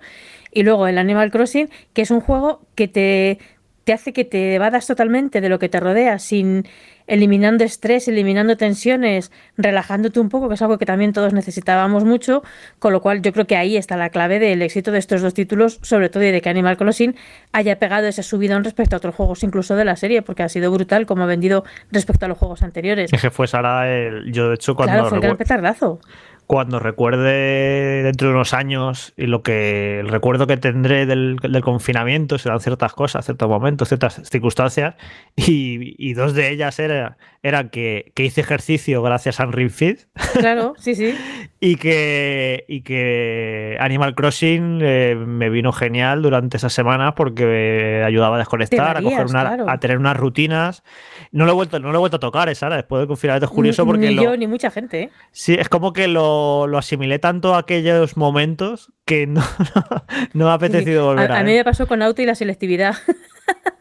[0.52, 3.38] y luego el Animal Crossing, que es un juego que te
[3.84, 6.64] te hace que te evadas totalmente de lo que te rodea, sin
[7.06, 12.42] eliminando estrés, eliminando tensiones, relajándote un poco, que es algo que también todos necesitábamos mucho,
[12.78, 15.34] con lo cual yo creo que ahí está la clave del éxito de estos dos
[15.34, 17.16] títulos, sobre todo y de que Animal Crossing
[17.52, 20.70] haya pegado ese subidón respecto a otros juegos, incluso de la serie, porque ha sido
[20.70, 23.12] brutal como ha vendido respecto a los juegos anteriores.
[23.12, 26.00] Es que fue Sara el, yo de hecho cuando claro, fue el gran petardazo
[26.52, 32.36] cuando recuerde dentro de unos años y lo que el recuerdo que tendré del, confinamiento
[32.36, 34.96] serán ciertas cosas, ciertos momentos, ciertas circunstancias
[35.34, 40.00] y, dos de ellas eran era que, hice ejercicio gracias a Ring Fit.
[40.34, 41.14] Claro, sí, sí.
[41.64, 48.34] y que, y que Animal Crossing eh, me vino genial durante esas semanas porque ayudaba
[48.34, 49.26] a desconectar, a, coger
[49.68, 50.82] a tener unas rutinas.
[51.30, 53.46] No lo he vuelto, no lo he vuelto a tocar, esa después de confinamiento.
[53.46, 54.08] Es curioso porque.
[54.08, 55.02] Ni yo, ni mucha gente.
[55.02, 55.10] ¿eh?
[55.30, 59.40] Sí, es como que lo, asimilé tanto a aquellos momentos que no,
[60.34, 62.96] no, me ha apetecido volver a, a, mí me pasó con auto y la selectividad.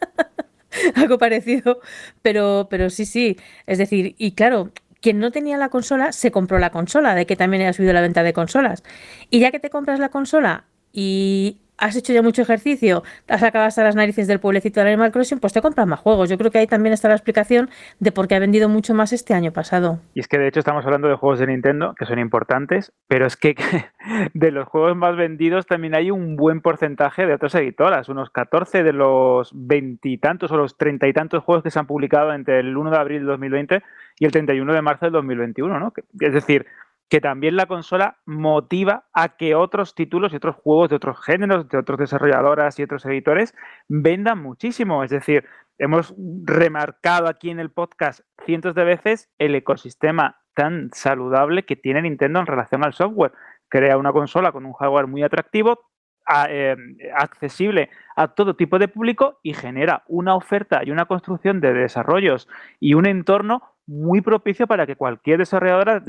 [0.96, 1.80] algo parecido,
[2.22, 3.38] pero, pero sí, sí.
[3.66, 4.70] Es decir, y claro,
[5.02, 8.02] quien no tenía la consola se compró la consola, de que también ha subido la
[8.02, 8.84] venta de consolas.
[9.30, 13.68] Y ya que te compras la consola y has hecho ya mucho ejercicio, has acabado
[13.68, 16.30] hasta las narices del pueblecito del Animal Crossing, pues te compras más juegos.
[16.30, 19.12] Yo creo que ahí también está la explicación de por qué ha vendido mucho más
[19.12, 20.00] este año pasado.
[20.14, 23.26] Y es que de hecho estamos hablando de juegos de Nintendo, que son importantes, pero
[23.26, 23.56] es que
[24.34, 28.84] de los juegos más vendidos también hay un buen porcentaje de otras editoras, unos 14
[28.84, 32.78] de los veintitantos o los treinta y tantos juegos que se han publicado entre el
[32.78, 33.82] 1 de abril de 2020
[34.20, 35.94] y el 31 de marzo del 2021, ¿no?
[36.20, 36.68] Es decir,
[37.12, 41.68] que también la consola motiva a que otros títulos y otros juegos de otros géneros,
[41.68, 43.54] de otros desarrolladoras y otros editores
[43.90, 45.04] vendan muchísimo.
[45.04, 45.44] Es decir,
[45.78, 52.02] hemos remarcado aquí en el podcast cientos de veces el ecosistema tan saludable que tiene
[52.02, 53.34] Nintendo en relación al software.
[53.68, 55.92] Crea una consola con un hardware muy atractivo,
[56.48, 56.78] eh,
[57.14, 62.48] accesible a todo tipo de público y genera una oferta y una construcción de desarrollos
[62.80, 66.04] y un entorno muy propicio para que cualquier desarrolladora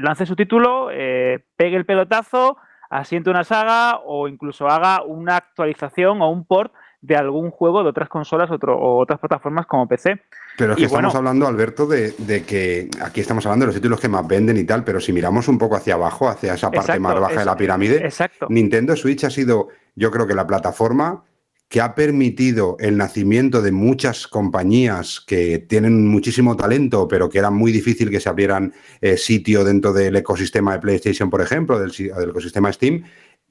[0.00, 2.56] lance su título, eh, pegue el pelotazo,
[2.88, 7.88] asiente una saga o incluso haga una actualización o un port de algún juego de
[7.88, 10.20] otras consolas o otras plataformas como PC.
[10.58, 12.12] Pero es que estamos hablando, Alberto, de,
[12.46, 15.48] que aquí estamos hablando de los títulos que más venden y tal, pero si miramos
[15.48, 18.10] un poco hacia abajo, hacia esa parte más baja de la pirámide,
[18.50, 21.24] Nintendo Switch ha sido, yo creo que la plataforma
[21.70, 27.50] que ha permitido el nacimiento de muchas compañías que tienen muchísimo talento, pero que era
[27.50, 31.92] muy difícil que se abrieran eh, sitio dentro del ecosistema de PlayStation, por ejemplo, del,
[32.28, 33.04] ecosistema Steam.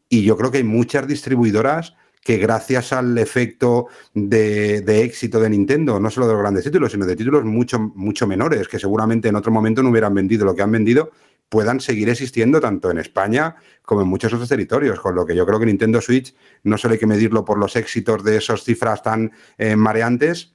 [0.09, 5.97] Y yo creo que hay muchas distribuidoras que gracias al efecto de, éxito de Nintendo,
[5.97, 9.37] no solo de los grandes títulos, sino de títulos mucho, mucho menores, que seguramente en
[9.37, 11.11] otro momento no hubieran vendido lo que han vendido,
[11.49, 15.45] puedan seguir existiendo tanto en España como en muchos otros territorios, con lo que yo
[15.45, 19.01] creo que Nintendo Switch no solo hay que medirlo por los éxitos de esas cifras
[19.01, 20.53] tan eh, mareantes,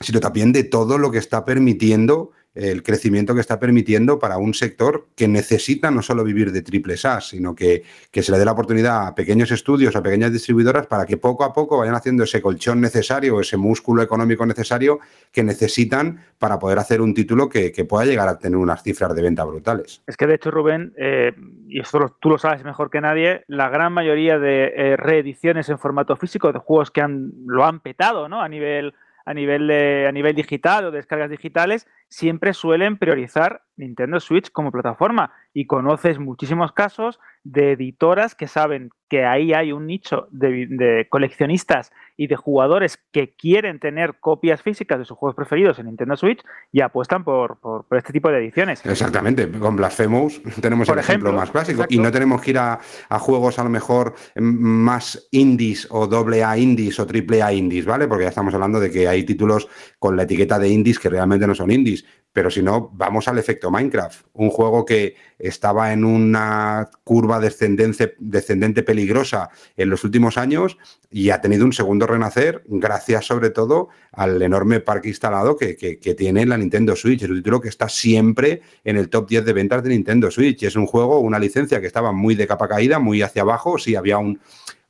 [0.00, 4.52] sino también de todo lo que está permitiendo el crecimiento que está permitiendo para un
[4.52, 8.44] sector que necesita no solo vivir de triple SaaS, sino que, que, se le dé
[8.44, 12.24] la oportunidad a pequeños estudios, a pequeñas distribuidoras, para que poco a poco vayan haciendo
[12.24, 15.00] ese colchón necesario, ese músculo económico necesario
[15.32, 19.22] que necesitan para poder hacer un título que, pueda llegar a tener unas cifras de
[19.22, 20.02] venta brutales.
[20.06, 21.32] Es que de hecho, Rubén, eh,
[21.66, 25.78] y esto tú lo sabes mejor que nadie, la gran mayoría de eh, reediciones en
[25.78, 28.40] formato físico de juegos que han, lo han petado ¿no?
[28.40, 34.20] a nivel a nivel, de, a nivel digital o descargas digitales, siempre suelen priorizar Nintendo
[34.20, 35.32] Switch como plataforma.
[35.54, 41.92] Y conoces muchísimos casos de editoras que saben que ahí hay un nicho de, coleccionistas
[42.16, 46.42] y de jugadores que quieren tener copias físicas de sus juegos preferidos en Nintendo Switch
[46.70, 47.58] y apuestan por,
[47.90, 48.84] este tipo de ediciones.
[48.86, 52.78] Exactamente, con Blasphemous tenemos el ejemplo, más clásico y no tenemos que ir a,
[53.18, 58.08] juegos a lo mejor más indies o doble A indies o triple A indies, ¿vale?
[58.08, 61.46] Porque ya estamos hablando de que hay títulos con la etiqueta de indies que realmente
[61.46, 62.01] no son indies.
[62.32, 68.14] Pero si no, vamos al efecto Minecraft, un juego que estaba en una curva descendente,
[68.18, 70.78] descendente peligrosa en los últimos años
[71.10, 75.74] y ha tenido un segundo renacer gracias sobre todo al enorme parque instalado que,
[76.16, 77.22] tiene la Nintendo Switch.
[77.22, 80.62] Es un título que está siempre en el top 10 de ventas de Nintendo Switch.
[80.62, 83.76] Es un juego, una licencia que estaba muy de capa caída, muy hacia abajo.
[83.76, 84.40] Sí, había un,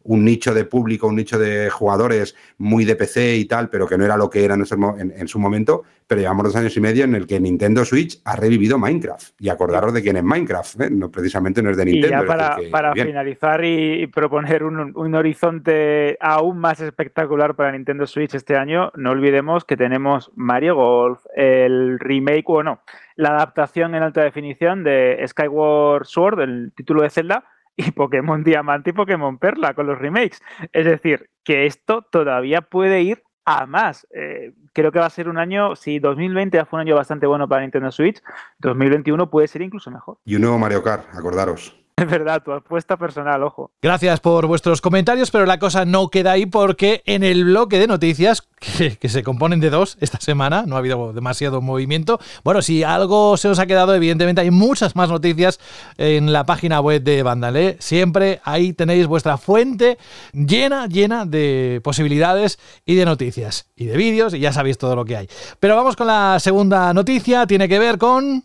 [0.05, 3.97] un nicho de público, un nicho de jugadores muy de PC y tal, pero que
[3.99, 5.83] no era lo que era en, su momento.
[6.07, 9.41] Pero llevamos dos años y medio en el que Nintendo Switch ha revivido Minecraft.
[9.41, 10.91] Y acordaros de quién es Minecraft, ¿eh?
[10.91, 12.25] no, precisamente no es de Nintendo.
[12.25, 18.35] Y ya para, finalizar y, proponer un, un, horizonte aún más espectacular para Nintendo Switch
[18.35, 22.81] este año, no olvidemos que tenemos Mario Golf, el remake, bueno,
[23.17, 27.45] la adaptación en alta definición de Skyward Sword, el título de Zelda
[27.77, 30.41] y Pokémon Diamante y Pokémon Perla con los remakes.
[30.73, 34.07] Es decir, que esto todavía puede ir a más.
[34.15, 37.27] Eh, creo que va a ser un año, si 2020 ya fue un año bastante
[37.27, 38.23] bueno para Nintendo Switch,
[38.59, 40.19] 2021 puede ser incluso mejor.
[40.25, 41.82] Y un nuevo Mario Kart, acordaros.
[42.03, 43.71] Es verdad, tu apuesta personal, ojo.
[43.81, 47.87] Gracias por vuestros comentarios, pero la cosa no queda ahí porque en el bloque de
[47.87, 52.19] noticias, que, se componen de dos esta semana, no ha habido demasiado movimiento.
[52.45, 55.61] Bueno, si algo se os ha quedado, evidentemente hay muchas más noticias
[55.97, 57.77] en la página web de Vandalé.
[57.79, 59.99] Siempre ahí tenéis vuestra fuente
[60.33, 65.05] llena, llena de posibilidades y de noticias y de vídeos y ya sabéis todo lo
[65.05, 65.29] que hay.
[65.61, 68.45] Pero vamos con la segunda noticia, tiene que ver con...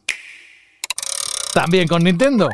[1.57, 2.49] también con Nintendo.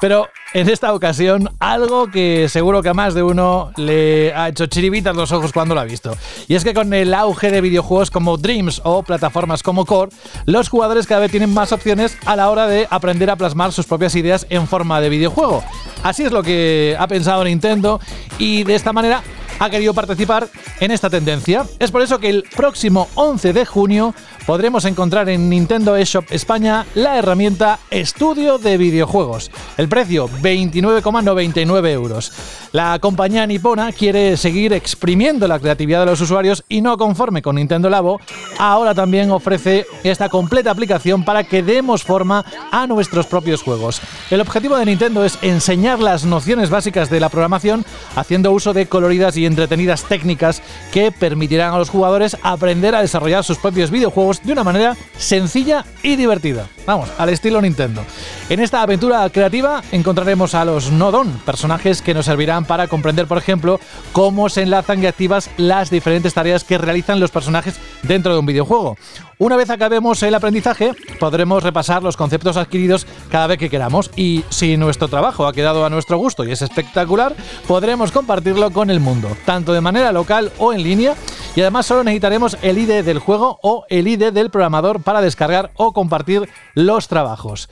[0.00, 4.66] Pero en esta ocasión, algo que seguro que a más de uno le ha hecho
[4.66, 6.16] chiribitas los ojos cuando lo ha visto.
[6.48, 10.10] Y es que con el auge de videojuegos como Dreams o plataformas como Core,
[10.46, 13.86] los jugadores cada vez tienen más opciones a la hora de aprender a plasmar sus
[13.86, 15.62] propias ideas en forma de videojuego.
[16.02, 18.00] Así es lo que ha pensado Nintendo
[18.36, 19.22] y de esta manera
[19.60, 20.48] ha querido participar
[20.80, 21.66] en esta tendencia.
[21.78, 24.14] Es por eso que el próximo 11 de junio
[24.46, 29.50] podremos encontrar en Nintendo eShop España la herramienta Estudio de Videojuegos.
[29.76, 32.32] El precio 29,99 euros.
[32.72, 37.56] La compañía nipona quiere seguir exprimiendo la creatividad de los usuarios y no conforme con
[37.56, 38.18] Nintendo Labo,
[38.58, 44.00] ahora también ofrece esta completa aplicación para que demos forma a nuestros propios juegos.
[44.30, 47.84] El objetivo de Nintendo es enseñar las nociones básicas de la programación
[48.16, 53.44] haciendo uso de coloridas y entretenidas técnicas que permitirán a los jugadores aprender a desarrollar
[53.44, 56.68] sus propios videojuegos de una manera sencilla y divertida.
[56.86, 58.04] Vamos, al estilo Nintendo.
[58.48, 63.38] En esta aventura creativa encontraremos a los Nodon, personajes que nos servirán para comprender, por
[63.38, 63.78] ejemplo,
[64.12, 68.46] cómo se enlazan y activas las diferentes tareas que realizan los personajes dentro de un
[68.46, 68.96] videojuego.
[69.38, 74.44] Una vez acabemos el aprendizaje, podremos repasar los conceptos adquiridos cada vez que queramos y
[74.50, 77.34] si nuestro trabajo ha quedado a nuestro gusto y es espectacular,
[77.66, 81.14] podremos compartirlo con el mundo, tanto de manera local o en línea,
[81.56, 85.70] y además solo necesitaremos el ID del juego o el ID del programador para descargar
[85.76, 87.68] o compartir los trabajos.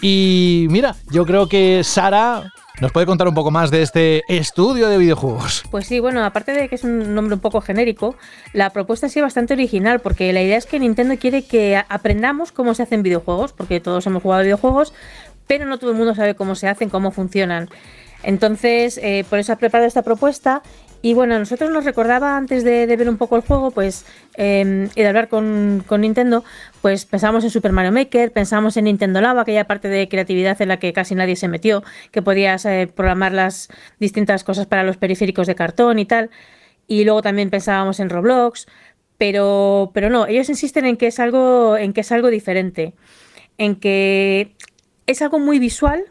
[0.00, 4.88] Y mira, yo creo que Sara ¿Nos puede contar un poco más de este estudio
[4.88, 5.64] de videojuegos?
[5.70, 8.16] Pues sí, bueno, aparte de que es un nombre un poco genérico,
[8.54, 12.52] la propuesta ha sido bastante original, porque la idea es que Nintendo quiere que aprendamos
[12.52, 14.94] cómo se hacen videojuegos, porque todos hemos jugado videojuegos,
[15.46, 17.68] pero no todo el mundo sabe cómo se hacen, cómo funcionan.
[18.22, 20.62] Entonces, eh, por eso ha preparado esta propuesta
[21.02, 25.00] y bueno, nosotros nos recordaba antes de, ver un poco el juego, pues, em, y
[25.00, 26.44] de hablar con, Nintendo,
[26.82, 30.68] pues pensamos en Super Mario Maker, pensamos en Nintendo Lava, aquella parte de creatividad en
[30.68, 34.98] la que casi nadie se metió, que podías eh, programar las distintas cosas para los
[34.98, 36.30] periféricos de cartón y tal.
[36.86, 38.66] Y luego también pensábamos en Roblox,
[39.16, 42.94] pero, pero no, ellos insisten en que es algo, en que es algo diferente,
[43.58, 44.54] en que
[45.06, 46.04] es algo muy visual,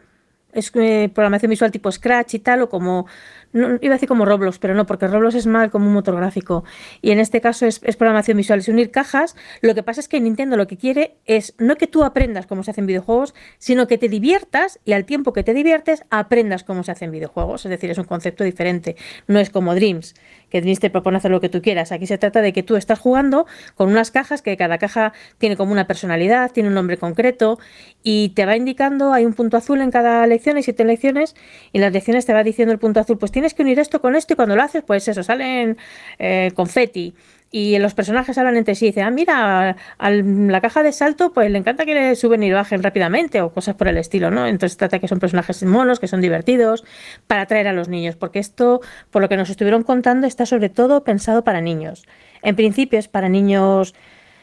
[0.52, 3.06] es eh, programación visual tipo Scratch y tal, o como
[3.52, 6.16] no, iba a decir como Roblox, pero no, porque Roblox es mal como un motor
[6.16, 6.64] gráfico.
[7.02, 9.36] Y en este caso es, programación visual, es unir cajas.
[9.60, 12.62] Lo que pasa es que Nintendo lo que quiere es no que tú aprendas cómo
[12.62, 16.82] se hacen videojuegos, sino que te diviertas y al tiempo que te diviertes aprendas cómo
[16.82, 17.64] se hacen videojuegos.
[17.66, 18.96] Es decir, es un concepto diferente.
[19.26, 20.14] No es como Dreams,
[20.50, 21.92] que te propone hacer lo que tú quieras.
[21.92, 25.56] Aquí se trata de que tú estás jugando con unas cajas que cada caja tiene
[25.56, 27.58] como una personalidad, tiene un nombre concreto
[28.02, 31.34] y te va indicando, hay un punto azul en cada lección, hay siete lecciones
[31.72, 34.00] y en las lecciones te va diciendo el punto azul, pues tienes que unir esto
[34.00, 35.78] con esto y cuando lo haces, pues eso, salen
[36.18, 37.14] eh, confeti.
[37.52, 41.32] Y los personajes hablan entre sí y dicen, ah, mira, a la caja de salto,
[41.32, 44.46] pues le encanta que le suben y bajen rápidamente o cosas por el estilo, ¿no?
[44.46, 46.84] Entonces trata que son personajes monos, que son divertidos,
[47.26, 50.68] para atraer a los niños, porque esto, por lo que nos estuvieron contando, está sobre
[50.68, 52.06] todo pensado para niños.
[52.42, 53.94] En principio es para niños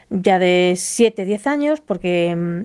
[0.10, 2.64] ya de 7, 10 años, porque mm,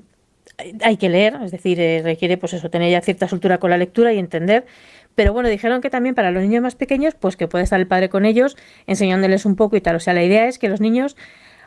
[0.83, 3.79] hay que leer, es decir, eh, requiere pues eso, tener ya cierta soltura con la
[3.79, 4.67] lectura y entender
[5.15, 7.87] pero bueno, dijeron que también para los niños más pequeños, pues que puede estar el
[7.87, 9.97] padre con ellos, enseñándoles un poco y tal.
[9.97, 11.17] O sea, la idea es que los niños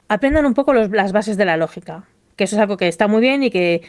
[0.08, 2.06] aprendan un poco las bases de la lógica.
[2.36, 3.82] Que eso es algo que está muy bien y que,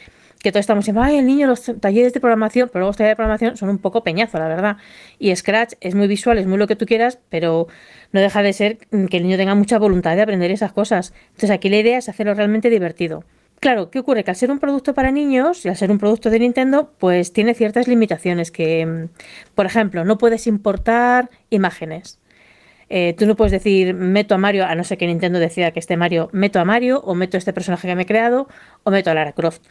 [0.42, 3.12] que todos estamos diciendo, ay, el niño, los talleres de programación, pero luego los talleres
[3.12, 4.76] de programación son un poco peñazo, la verdad.
[5.18, 7.66] Y Scratch es muy visual, es muy lo que tú quieras, pero
[8.12, 11.12] no deja de ser que el niño tenga mucha voluntad de aprender esas cosas.
[11.30, 13.24] Entonces aquí la idea es hacerlo realmente divertido.
[13.60, 14.22] Claro, ¿qué ocurre?
[14.22, 17.32] Que al ser un producto para niños y al ser un producto de Nintendo, pues
[17.32, 19.08] tiene ciertas limitaciones que, mm,
[19.54, 22.20] por ejemplo, no puedes importar imágenes.
[22.88, 25.80] Eh, tú no puedes decir meto a Mario, a no ser que Nintendo decida que
[25.80, 28.48] esté Mario, meto a Mario o meto a este personaje que me he creado
[28.84, 29.62] o meto a Lara Croft.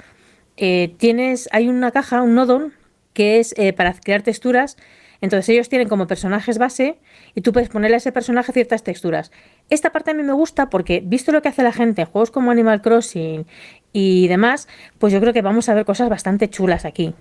[0.58, 2.74] Eh, tienes, hay una caja, un nodon,
[3.14, 4.78] que es eh, para crear texturas
[5.22, 7.00] entonces ellos tienen como personajes base
[7.34, 9.32] y tú puedes ponerle a ese personaje ciertas texturas.
[9.70, 12.32] Esta parte a mí me gusta porque, visto lo que hace la gente en juegos
[12.32, 13.46] como Animal Crossing
[13.94, 14.68] y demás,
[15.00, 17.16] pues yo creo que vamos a ver cosas bastante chulas aquí.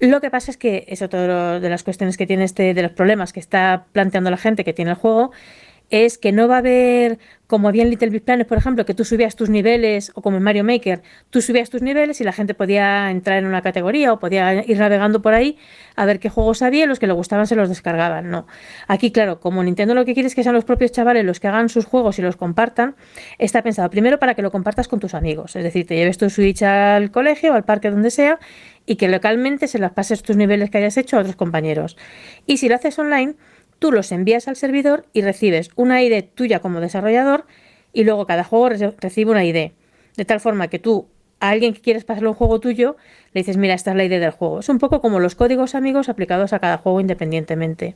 [0.00, 2.92] Lo que pasa es que es otro de las cuestiones que tiene este, de los
[2.92, 5.32] problemas que está planteando la gente que tiene el juego,
[5.90, 8.94] es que no va a haber, como había en Little Big Planet, por ejemplo, que
[8.94, 12.32] tú subías tus niveles, o como en Mario Maker, tú subías tus niveles y la
[12.32, 15.56] gente podía entrar en una categoría o podía ir navegando por ahí
[15.96, 18.30] a ver qué juegos había los que le gustaban se los descargaban.
[18.30, 18.46] No.
[18.86, 21.48] Aquí, claro, como Nintendo lo que quiere es que sean los propios chavales los que
[21.48, 22.94] hagan sus juegos y los compartan,
[23.38, 25.56] está pensado primero para que lo compartas con tus amigos.
[25.56, 28.38] Es decir, te lleves tu Switch al colegio al parque donde sea
[28.88, 31.96] y que localmente se las pases tus niveles que hayas hecho a otros compañeros.
[32.46, 33.34] Y si lo haces online,
[33.78, 37.46] tú los envías al servidor y recibes una ID tuya como desarrollador
[37.92, 39.72] y luego cada juego recibe una ID.
[40.16, 41.08] De tal forma que tú
[41.40, 42.96] a alguien que quieres pasarle un juego tuyo,
[43.32, 44.60] le dices, mira, esta es la idea del juego.
[44.60, 47.94] Es un poco como los códigos amigos aplicados a cada juego independientemente.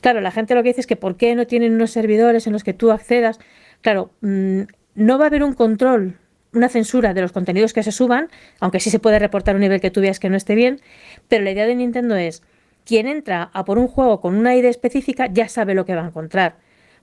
[0.00, 2.52] Claro, la gente lo que dice es que ¿por qué no tienen unos servidores en
[2.52, 3.38] los que tú accedas?
[3.80, 4.62] Claro, mm,
[4.94, 6.18] no va a haber un control,
[6.52, 8.28] una censura de los contenidos que se suban,
[8.60, 10.80] aunque sí se puede reportar un nivel que tú veas que no esté bien,
[11.28, 12.42] pero la idea de Nintendo es,
[12.86, 16.04] quien entra a por un juego con una idea específica ya sabe lo que va
[16.04, 16.56] a encontrar.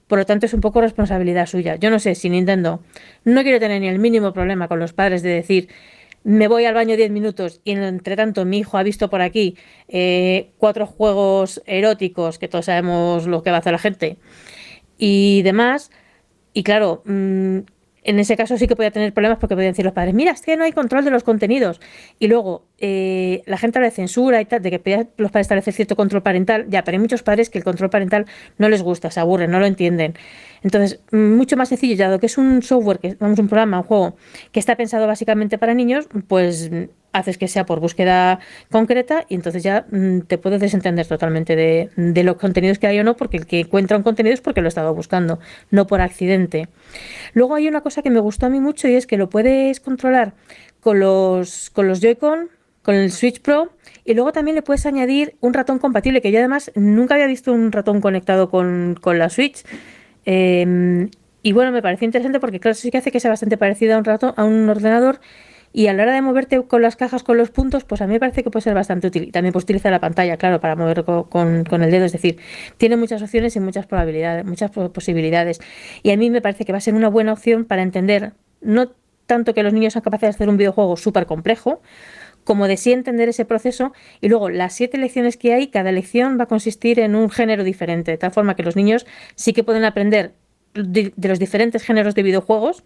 [0.08, 1.76] Por lo tanto, es un poco responsabilidad suya.
[1.76, 2.82] Yo no sé si Nintendo
[3.24, 5.68] no quiere tener ni el mínimo problema con los padres de decir,
[6.24, 9.56] me voy al baño 10 minutos y entre tanto mi hijo ha visto por aquí
[9.88, 14.16] eh, cuatro juegos eróticos, que todos sabemos lo que va a hacer la gente,
[14.98, 15.90] y demás.
[16.54, 17.58] Y claro, mm,
[18.04, 20.42] en ese caso sí que podía tener problemas porque podían decir los padres, mira, es
[20.42, 21.80] que no hay control de los contenidos.
[22.18, 25.72] Y luego eh, la gente habla de censura y tal, de que los padres establecer
[25.72, 28.26] cierto control parental, ya, pero hay muchos padres que el control parental
[28.58, 30.14] no les gusta, se aburren, no lo entienden.
[30.64, 33.84] Entonces, mucho más sencillo, ya dado que es un software, que vamos, un programa, un
[33.84, 34.16] juego
[34.50, 36.70] que está pensado básicamente para niños, pues
[37.12, 38.40] haces que sea por búsqueda
[38.72, 42.98] concreta y entonces ya mm, te puedes desentender totalmente de, de, los contenidos que hay
[42.98, 45.38] o no, porque el que encuentra un contenido es porque lo ha estado buscando,
[45.70, 46.68] no por accidente.
[47.34, 49.80] Luego hay una cosa que me gustó a mí mucho y es que lo puedes
[49.80, 50.32] controlar
[50.80, 52.48] con los, con los Joy-Con,
[52.82, 53.70] con el Switch Pro
[54.04, 57.52] y luego también le puedes añadir un ratón compatible, que yo además nunca había visto
[57.52, 59.62] un ratón conectado con, con la Switch.
[60.24, 61.10] Em,
[61.42, 63.98] y bueno, me parece interesante porque claro, sí que hace que sea bastante parecido a
[63.98, 65.20] un ratón, a un ordenador
[65.74, 68.12] y a la hora de moverte con las cajas, con los puntos, pues a mí
[68.12, 69.24] me parece que puede ser bastante útil.
[69.24, 72.04] Y también puedes utilizar la pantalla, claro, para mover con, con, el dedo.
[72.04, 72.38] Es decir,
[72.78, 75.60] tiene muchas opciones y muchas probabilidades, muchas posibilidades.
[76.04, 78.92] Y a mí me parece que va a ser una buena opción para entender, no
[79.26, 81.82] tanto que los niños sean capaces de hacer un videojuego súper complejo,
[82.44, 83.92] como de sí entender ese proceso.
[84.20, 87.64] Y luego, las siete lecciones que hay, cada lección va a consistir en un género
[87.64, 90.34] diferente, de tal forma que los niños sí que pueden aprender
[90.74, 92.84] de los diferentes géneros de videojuegos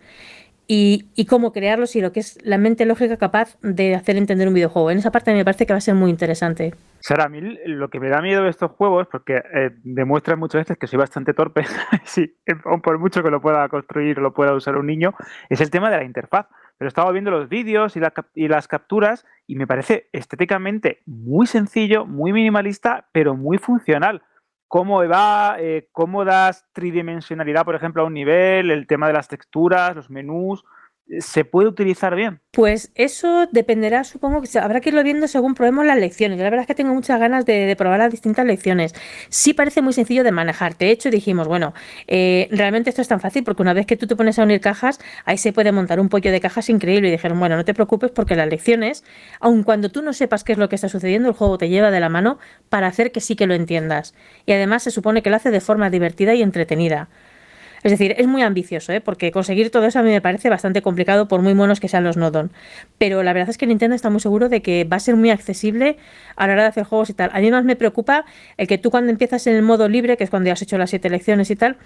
[0.70, 4.54] y, cómo crearlos y lo que es la mente lógica capaz de hacer entender un
[4.54, 4.90] videojuego.
[4.90, 6.74] En esa parte me parece que va a ser muy interesante.
[7.00, 10.60] Sara, a mí lo que me da miedo de estos juegos, porque eh, demuestran muchas
[10.60, 11.64] veces que soy bastante torpe,
[12.04, 12.34] sí,
[12.82, 15.14] por mucho que lo pueda construir, lo pueda usar un niño,
[15.48, 16.46] es el tema de la interfaz.
[16.78, 18.00] Pero estaba viendo los vídeos y,
[18.34, 24.22] y las capturas y me parece estéticamente muy sencillo, muy minimalista, pero muy funcional.
[24.68, 29.28] Cómo va, eh, cómo das tridimensionalidad, por ejemplo, a un nivel, el tema de las
[29.28, 30.64] texturas, los menús,
[31.20, 32.40] ¿Se puede utilizar bien?
[32.52, 36.36] Pues eso dependerá, supongo que habrá que irlo viendo según probemos las lecciones.
[36.38, 38.94] la verdad es que tengo muchas ganas de, probar las distintas lecciones.
[39.30, 40.76] Sí parece muy sencillo de manejar.
[40.76, 41.72] De hecho, dijimos, bueno,
[42.08, 44.60] eh, realmente esto es tan fácil porque una vez que tú te pones a unir
[44.60, 47.08] cajas, ahí se puede montar un pollo de cajas increíble.
[47.08, 49.02] Y dijeron, bueno, no te preocupes porque las lecciones,
[49.40, 51.90] aun cuando tú no sepas qué es lo que está sucediendo, el juego te lleva
[51.90, 54.14] de la mano para hacer que sí que lo entiendas.
[54.44, 57.08] Y además se supone que lo hace de forma divertida y entretenida.
[57.82, 59.00] Es decir, es muy ambicioso, ¿eh?
[59.00, 62.04] porque conseguir todo eso a mí me parece bastante complicado por muy monos que sean
[62.04, 62.50] los Nodon.
[62.98, 65.30] Pero la verdad es que Nintendo está muy seguro de que va a ser muy
[65.30, 65.96] accesible
[66.36, 67.30] a la hora de hacer juegos y tal.
[67.32, 68.24] A mí más me preocupa
[68.56, 70.78] el que tú cuando empiezas en el modo libre, que es cuando ya has hecho
[70.78, 71.76] las siete lecciones y tal,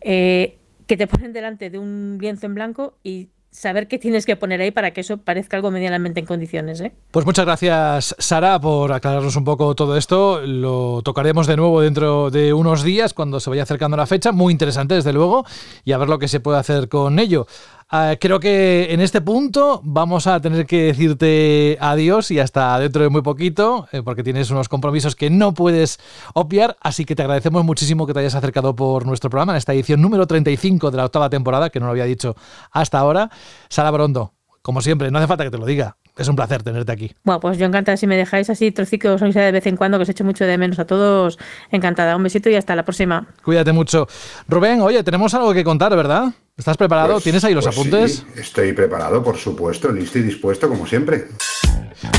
[0.00, 4.36] eh, que te ponen delante de un lienzo en blanco y saber qué tienes que
[4.36, 6.80] poner ahí para que eso parezca algo medianamente en condiciones.
[6.82, 6.92] ¿eh?
[7.10, 10.42] Pues muchas gracias, Sara, por aclararnos un poco todo esto.
[10.42, 14.30] Lo tocaremos de nuevo dentro de unos días, cuando se vaya acercando la fecha.
[14.30, 15.46] Muy interesante, desde luego,
[15.84, 17.46] y a ver lo que se puede hacer con ello.
[17.88, 23.04] Ah, creo que en este punto vamos a tener que decirte adiós y hasta dentro
[23.04, 26.00] de muy poquito, eh, porque tienes unos compromisos que no puedes
[26.34, 29.72] obviar, así que te agradecemos muchísimo que te hayas acercado por nuestro programa en esta
[29.72, 32.34] edición número 35 de la octava temporada, que no lo había dicho
[32.72, 33.30] hasta ahora.
[33.68, 35.96] Sara Brondo, como siempre, no hace falta que te lo diga.
[36.16, 37.14] Es un placer tenerte aquí.
[37.24, 40.08] Bueno, pues yo encantada si me dejáis así trocicos de vez en cuando, que os
[40.08, 41.38] echo mucho de menos a todos.
[41.70, 42.16] Encantada.
[42.16, 43.26] Un besito y hasta la próxima.
[43.44, 44.08] Cuídate mucho.
[44.48, 46.32] Rubén, oye, tenemos algo que contar, ¿verdad?
[46.56, 47.12] ¿Estás preparado?
[47.12, 48.24] Pues, ¿Tienes ahí los pues apuntes?
[48.34, 51.28] estoy preparado, por supuesto, listo y dispuesto, como siempre.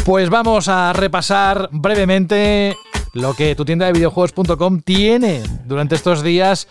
[0.06, 2.76] Pues vamos a repasar brevemente
[3.14, 6.68] lo que tu tienda de videojuegos.com tiene durante estos días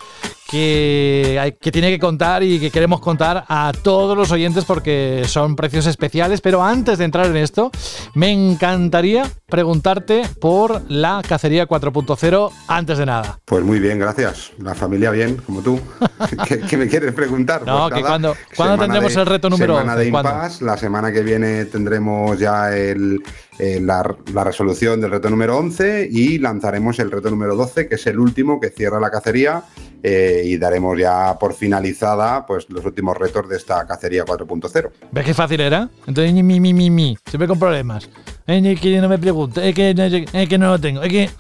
[0.49, 5.23] que, hay, que tiene que contar y que queremos contar a todos los oyentes porque
[5.27, 6.41] son precios especiales.
[6.41, 7.71] Pero antes de entrar en esto,
[8.15, 13.41] me encantaría preguntarte por la cacería 4.0 antes de nada.
[13.45, 14.53] Pues muy bien, gracias.
[14.59, 15.81] La familia bien, como tú.
[16.69, 17.67] ¿Qué, me quieres preguntar?
[17.67, 21.23] No, pues que cuando, ¿cuándo tendremos el reto número semana De impasse, la semana que
[21.23, 23.23] viene tendremos ya el,
[23.59, 28.07] la, la, resolución del reto número 11 y lanzaremos el reto número 12, que es
[28.07, 29.65] el último que cierra la cacería.
[30.03, 34.91] Eh, y daremos ya por finalizada pues los últimos retos de esta cacería 4.0.
[35.13, 35.89] ¿Ves qué fácil era?
[36.07, 38.09] Entonces, mi, mi, mi, mi, siempre con problemas.
[38.47, 39.91] Es que no me pregunte, que,
[40.33, 41.31] es que no lo tengo, es que...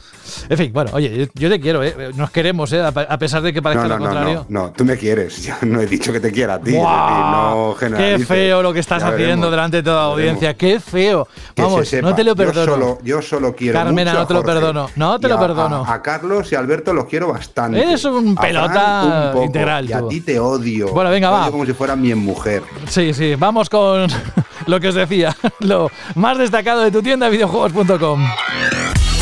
[0.48, 2.10] En fin, bueno, oye, yo, yo te quiero, ¿eh?
[2.14, 2.82] Nos queremos, ¿eh?
[2.82, 4.46] A pe- a pesar de que parezca No, no, lo no, contrario.
[4.48, 5.42] no, no, tú me quieres.
[5.46, 6.72] Yo no he dicho que te quiera a ti.
[6.72, 10.54] decir, no ¡Qué feo lo que estás Ya haciendo veremos, delante de toda la audiencia!
[10.54, 11.26] ¡Qué feo!
[11.54, 12.72] Que Vamos, se no te lo Yo perdono.
[12.72, 15.84] solo, yo solo quiero Carmena, mucho no te lo perdono, no te lo perdono.
[15.84, 17.82] A, a Carlos y a Alberto los quiero bastante.
[17.82, 20.88] Eres un pelota un integral, Y a ti te odio.
[20.92, 21.50] Bueno, venga, va.
[21.50, 22.62] como si fuera mi mujer.
[22.88, 24.06] Sí, sí, vamos con
[24.66, 28.24] lo que os decía, lo más destacado de tu tienda videojuegos.com.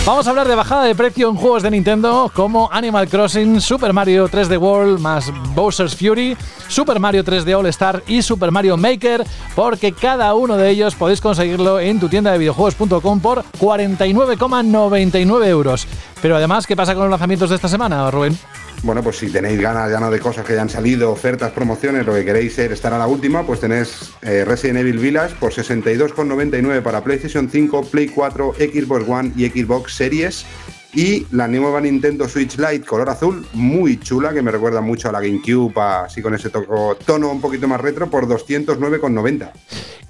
[0.07, 3.95] Vamos a hablar de bajada de precio en juegos de Nintendo como Animal Crossing, Super
[3.95, 6.37] Mario 3D World más Bowser's Fury,
[6.69, 9.25] Super Mario 3D All Star y Super Mario Maker,
[9.55, 15.87] porque cada uno de ellos podéis conseguirlo en tu tienda de videojuegos.com por 49,99 euros.
[16.21, 18.39] Pero además, ¿qué pasa con los lanzamientos de esta semana, Rubén?
[18.83, 22.05] Bueno, pues si tenéis ganas ya no de cosas que ya han salido, ofertas, promociones,
[22.05, 25.53] lo que queréis ser estar a la última, pues tenéis eh, Resident Evil Village por
[25.53, 30.45] 62,99 para PlayStation 5, Play 4, Xbox One y Xbox Series.
[30.93, 35.13] Y la nueva Nintendo Switch Lite color azul, muy chula, que me recuerda mucho a
[35.13, 39.51] la GameCube, así con ese tono un poquito más retro, por 209,90.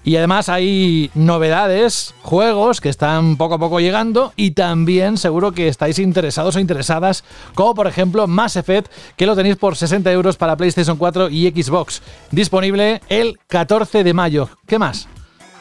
[0.05, 5.67] Y además hay novedades, juegos que están poco a poco llegando y también seguro que
[5.67, 7.25] estáis interesados o interesadas,
[7.55, 11.51] como por ejemplo Mass Effect, que lo tenéis por 60 euros para PlayStation 4 y
[11.51, 14.51] Xbox, disponible el 14 de mayo.
[14.67, 15.09] ¿Qué más?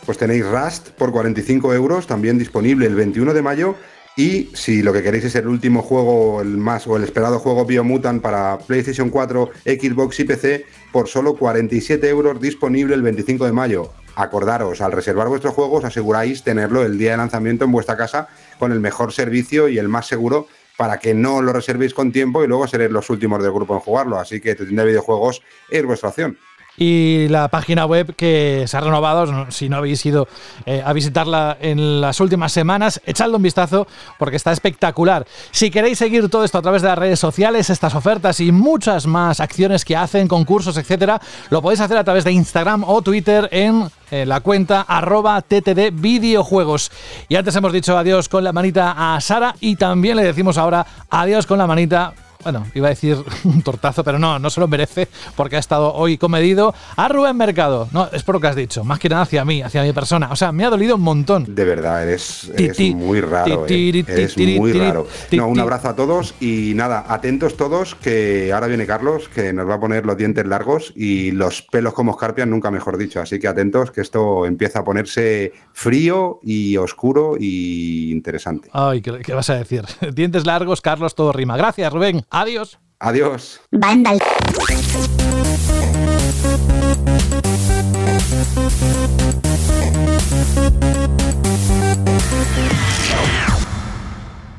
[0.05, 3.75] Pues tenéis Rust por 45 euros, también disponible el 21 de mayo.
[4.17, 7.65] Y si lo que queréis es el último juego, el más o el esperado juego
[7.65, 13.53] Biomutant para PlayStation 4, Xbox y PC, por solo 47 euros disponible el 25 de
[13.53, 13.91] mayo.
[14.15, 18.27] Acordaros, al reservar vuestro juego os aseguráis tenerlo el día de lanzamiento en vuestra casa
[18.59, 20.47] con el mejor servicio y el más seguro
[20.77, 23.79] para que no lo reservéis con tiempo y luego seréis los últimos del grupo en
[23.79, 24.19] jugarlo.
[24.19, 26.37] Así que tu tienda de videojuegos es vuestra opción.
[26.75, 30.27] Y la página web que se ha renovado, no- si no habéis ido
[30.65, 33.85] eh, a visitarla en las últimas semanas, echadle un vistazo
[34.17, 35.27] porque está espectacular.
[35.51, 39.05] Si queréis seguir todo esto a través de las redes sociales, estas ofertas y muchas
[39.05, 41.21] más acciones que hacen, concursos, etcétera,
[41.51, 45.91] lo podéis hacer a través de Instagram o Twitter en eh, la cuenta arroba ttd
[45.93, 46.91] videojuegos.
[47.29, 50.85] Y antes hemos dicho adiós con la manita a Sara y también le decimos ahora
[51.11, 52.13] adiós con la manita
[52.43, 55.93] bueno, iba a decir un tortazo, pero no, no se lo merece porque ha estado
[55.93, 57.87] hoy comedido a Rubén Mercado.
[57.91, 60.29] No, es por lo que has dicho, más que nada hacia mí, hacia mi persona.
[60.31, 61.53] O sea, me ha dolido un montón.
[61.55, 63.63] De verdad, eres, Ti, eres ti, muy raro.
[63.65, 64.05] ti, eh.
[64.07, 65.07] Eres muy raro.
[65.31, 69.67] No, un abrazo a todos y nada, atentos todos que ahora viene Carlos, que nos
[69.69, 73.21] va a poner los dientes largos y los pelos como escarpias, nunca mejor dicho.
[73.21, 78.69] Así que atentos que esto empieza a ponerse frío y oscuro y interesante.
[78.73, 79.83] Ay, ¿qué, qué vas a decir?
[80.13, 81.57] Dientes largos, Carlos, todo rima.
[81.57, 82.25] Gracias, Rubén.
[82.33, 82.79] Adiós.
[82.99, 83.61] Adiós.
[83.71, 84.17] Vandal.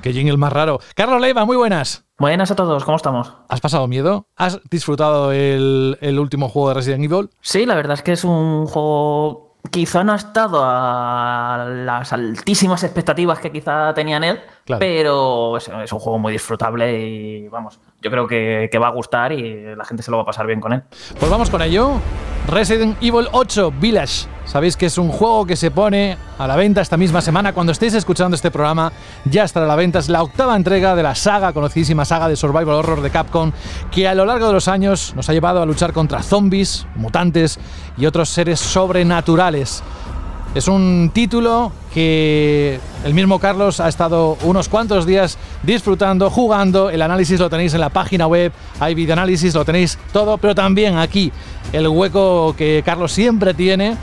[0.02, 0.78] Qué jingle más raro.
[0.94, 2.04] Carlos Leiva, muy buenas.
[2.16, 3.32] Buenas a todos, ¿cómo estamos?
[3.48, 4.28] ¿Has pasado miedo?
[4.36, 7.30] ¿Has disfrutado el, el último juego de Resident Evil?
[7.40, 9.43] Sí, la verdad es que es un juego.
[9.70, 14.78] Quizá no ha estado a las altísimas expectativas que quizá tenían él, Claro.
[14.78, 18.90] pero es, es un juego muy disfrutable y vamos, yo creo que, que va a
[18.90, 20.82] gustar y la gente se lo va a pasar bien con él.
[21.18, 21.94] Pues vamos con ello.
[22.46, 24.26] Resident Evil 8 Village.
[24.44, 27.54] Sabéis que es un juego que se pone a la venta esta misma semana.
[27.54, 28.92] Cuando estéis escuchando este programa,
[29.24, 30.00] ya estará a la venta.
[30.00, 33.52] Es la octava entrega de la saga, conocidísima saga de Survival Horror de Capcom,
[33.90, 37.58] que a lo largo de los años nos ha llevado a luchar contra zombies, mutantes
[37.96, 39.82] y otros seres sobrenaturales.
[40.54, 46.90] Es un título que el mismo Carlos ha estado unos cuantos días disfrutando, jugando.
[46.90, 50.96] El análisis lo tenéis en la página web, hay videoanálisis, lo tenéis todo, pero también
[50.96, 51.32] aquí
[51.72, 53.96] el hueco que Carlos siempre tiene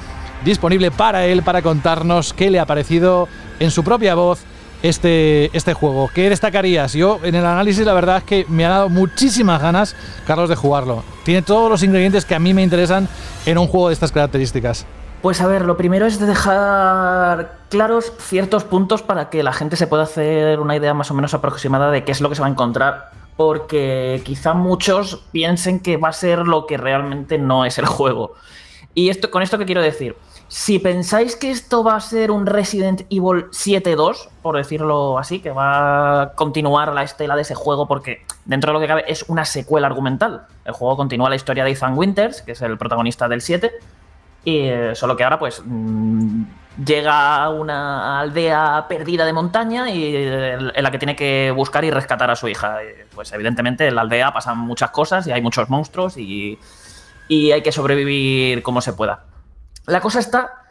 [0.44, 3.30] disponible para él, para contarnos qué le ha parecido
[3.62, 4.42] en su propia voz
[4.84, 6.10] este, este juego.
[6.14, 6.92] ¿Qué destacarías?
[6.92, 9.96] Yo en el análisis la verdad es que me ha dado muchísimas ganas,
[10.28, 11.06] Carlos, de jugarlo.
[11.24, 13.08] Tiene todos los ingredientes que a mí me interesan
[13.46, 14.86] en un juego de estas características.
[15.22, 19.86] Pues a ver, lo primero es dejar claros ciertos puntos para que la gente se
[19.86, 22.48] pueda hacer una idea más o menos aproximada de qué es lo que se va
[22.48, 23.12] a encontrar.
[23.38, 28.34] Porque quizá muchos piensen que va a ser lo que realmente no es el juego.
[28.96, 30.18] Y esto, con esto que quiero decir,
[30.48, 35.52] si pensáis que esto va a ser un Resident Evil 7-2, por decirlo así, que
[35.52, 39.24] va a continuar la estela de ese juego porque dentro de lo que cabe es
[39.30, 40.48] una secuela argumental.
[40.66, 44.01] El juego continúa la historia de Ethan Winters, que es el protagonista del 7, y
[44.46, 46.44] eh, solo que ahora, pues, mm,
[46.86, 51.92] llega a una aldea perdida de montaña y en la que tiene que buscar y
[51.92, 52.80] rescatar a su hija.
[53.14, 56.58] Pues evidentemente en la aldea pasan muchas cosas y hay muchos monstruos y,
[57.28, 59.26] y hay que sobrevivir como se pueda.
[59.86, 60.64] La cosa está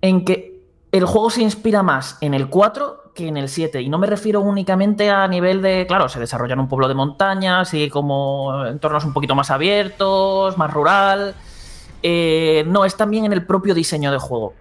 [0.00, 0.54] en que
[0.92, 3.80] el juego se inspira más en el 4 que en el 7.
[3.80, 6.94] Y no me refiero únicamente a nivel de, claro, se desarrolla en un pueblo de
[6.94, 11.34] montañas y como entornos un poquito más abiertos, más rural.
[12.06, 14.52] Eh, no, es también en el propio diseño de juego.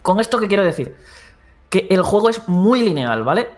[0.00, 0.96] ¿Con esto qué quiero decir?
[1.68, 3.48] Que el juego es muy lineal, ¿vale?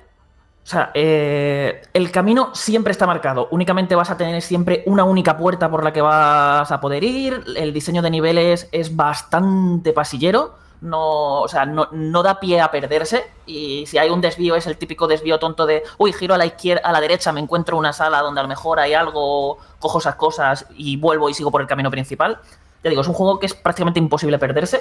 [0.64, 3.48] O sea, eh, el camino siempre está marcado.
[3.50, 7.44] Únicamente vas a tener siempre una única puerta por la que vas a poder ir.
[7.56, 10.54] El diseño de niveles es bastante pasillero
[10.86, 13.24] no, o sea, no, no, da pie a perderse.
[13.44, 16.46] Y si hay un desvío, es el típico desvío tonto de, uy, giro a la
[16.46, 19.98] izquierda, a la derecha, me encuentro una sala donde a lo mejor hay algo, cojo
[19.98, 22.38] esas cosas y vuelvo y sigo por el camino principal.
[22.82, 24.80] Ya digo, es un juego que es prácticamente imposible perderse.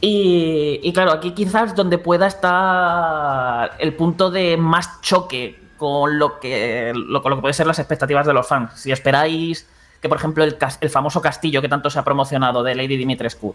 [0.00, 6.38] Y, y claro, aquí quizás donde pueda estar el punto de más choque con lo
[6.38, 8.72] que, lo, con lo que pueden ser las expectativas de los fans.
[8.80, 9.68] Si esperáis
[10.00, 13.54] que, por ejemplo, el, el famoso castillo que tanto se ha promocionado de Lady Dimitrescu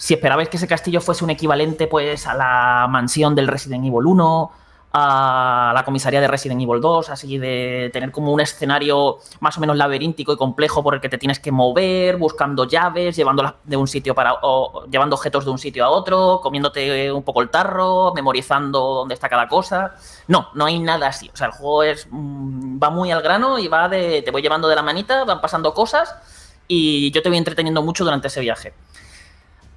[0.00, 4.06] si esperabais que ese castillo fuese un equivalente pues a la mansión del Resident Evil
[4.06, 4.50] 1,
[4.94, 9.60] a la comisaría de Resident Evil 2, así de tener como un escenario más o
[9.60, 13.76] menos laberíntico y complejo por el que te tienes que mover, buscando llaves, llevándolas de
[13.76, 14.36] un sitio para
[14.90, 19.28] llevando objetos de un sitio a otro, comiéndote un poco el tarro, memorizando dónde está
[19.28, 19.96] cada cosa.
[20.28, 21.28] No, no hay nada así.
[21.30, 24.40] O sea, el juego es mm, va muy al grano y va de te voy
[24.40, 26.16] llevando de la manita, van pasando cosas
[26.66, 28.72] y yo te voy entreteniendo mucho durante ese viaje.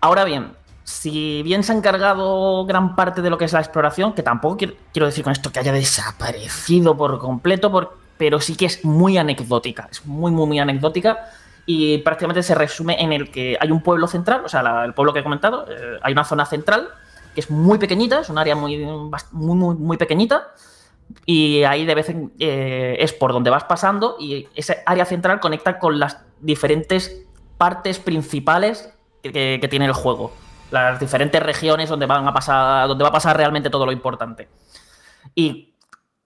[0.04, 0.52] Ahora bien,
[0.84, 4.58] si bien se ha encargado gran parte de lo que es la exploración, que tampoco
[4.58, 9.88] quiero, decir con esto que haya desaparecido por completo, pero sí que es muy anecdótica,
[9.90, 11.20] es muy, muy, muy anecdótica
[11.66, 15.14] y prácticamente se resume en el que hay un pueblo central, o sea, el pueblo
[15.14, 16.90] que he comentado, eh, hay una zona central
[17.34, 18.86] que es muy pequeñita, es un área muy,
[19.32, 20.50] muy, muy, pequeñita
[21.26, 25.40] y ahí de vez en eh, es por donde vas pasando y esa área central
[25.40, 27.24] conecta con las diferentes
[27.58, 28.93] partes principales
[29.32, 30.32] que, tiene el juego.
[30.72, 32.88] Las diferentes regiones donde van a pasar.
[32.88, 34.50] donde va a pasar realmente todo lo importante.
[35.36, 35.74] Y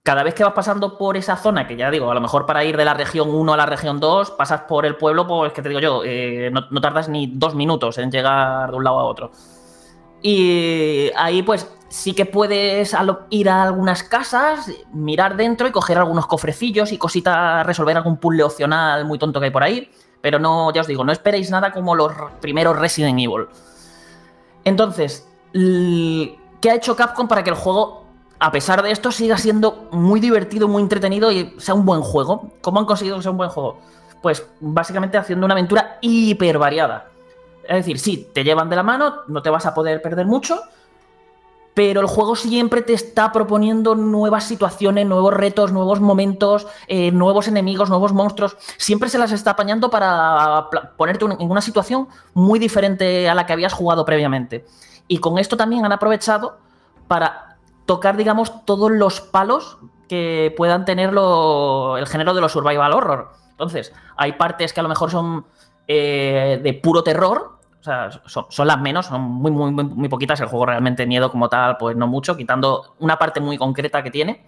[0.02, 2.64] cada vez que vas pasando por esa zona, que ya digo, a lo mejor para
[2.64, 5.60] ir de la región 1 a la región 2, pasas por el pueblo, pues que
[5.60, 9.00] te digo yo, eh, no, no, tardas ni dos minutos en llegar de un lado
[9.00, 9.32] a otro.
[10.22, 12.94] Y ahí pues sí que puedes
[13.30, 18.42] ir a algunas casas, mirar dentro y coger algunos cofrecillos y cositas, resolver algún puzzle
[18.42, 19.90] opcional muy tonto que hay por ahí.
[20.20, 23.46] Pero no, ya os digo, no esperéis nada como los primeros Resident Evil.
[24.64, 28.04] Entonces, ¿qué ha hecho Capcom para que el juego,
[28.38, 32.50] a pesar de esto, siga siendo muy divertido, muy entretenido y sea un buen juego?
[32.60, 33.78] ¿Cómo han conseguido que sea un buen juego?
[34.20, 37.08] Pues básicamente haciendo una aventura hiper variada.
[37.62, 40.60] Es decir, sí, te llevan de la mano, no te vas a poder perder mucho,
[41.78, 47.46] pero el juego siempre te está proponiendo nuevas situaciones, nuevos retos, nuevos momentos, eh, nuevos
[47.46, 48.56] enemigos, nuevos monstruos.
[48.78, 53.52] Siempre se las está apañando para ponerte en una situación muy diferente a la que
[53.52, 54.66] habías jugado previamente.
[55.06, 56.58] Y con esto también han aprovechado
[57.06, 63.30] para tocar, digamos, todos los palos que puedan tener el género de los survival horror.
[63.52, 65.46] Entonces, hay partes que a lo mejor son
[65.86, 67.57] eh, de puro terror,
[67.88, 68.10] sea,
[68.48, 70.40] son, las menos, son muy, muy, muy, poquitas.
[70.40, 74.10] El juego realmente miedo como tal, pues no mucho, quitando una parte muy concreta que
[74.10, 74.44] tiene.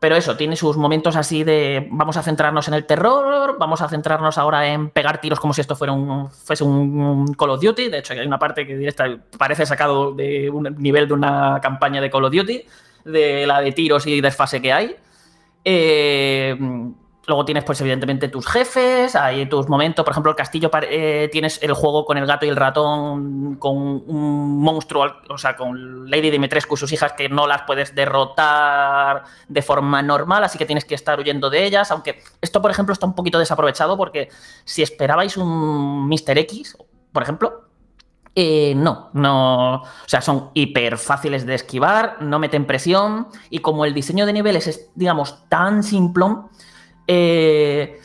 [0.00, 3.88] Pero eso, tiene sus momentos así de vamos a centrarnos en el terror, vamos a
[3.88, 7.88] centrarnos ahora en pegar tiros como si esto fuera un, fuese un Call of Duty.
[7.88, 9.06] De hecho, hay una parte que directa,
[9.38, 12.64] parece sacado de un nivel de una campaña de Call of Duty,
[13.04, 14.96] de la de tiros y desfase que hay.
[15.64, 16.58] Eh,
[17.26, 20.04] Luego tienes, pues, evidentemente, tus jefes, hay tus momentos.
[20.04, 23.76] Por ejemplo, el castillo eh, tienes el juego con el gato y el ratón, con
[23.76, 29.24] un monstruo, o sea, con Lady Dimitrescu y sus hijas que no las puedes derrotar
[29.48, 31.90] de forma normal, así que tienes que estar huyendo de ellas.
[31.90, 34.28] Aunque esto, por ejemplo, está un poquito desaprovechado porque
[34.64, 36.38] si esperabais un Mr.
[36.38, 36.76] X,
[37.12, 37.64] por ejemplo,
[38.36, 39.74] eh, no, no.
[39.76, 43.28] O sea, son hiper fáciles de esquivar, no meten presión.
[43.50, 46.48] Y como el diseño de niveles es, digamos, tan simplón
[47.06, 48.00] eh,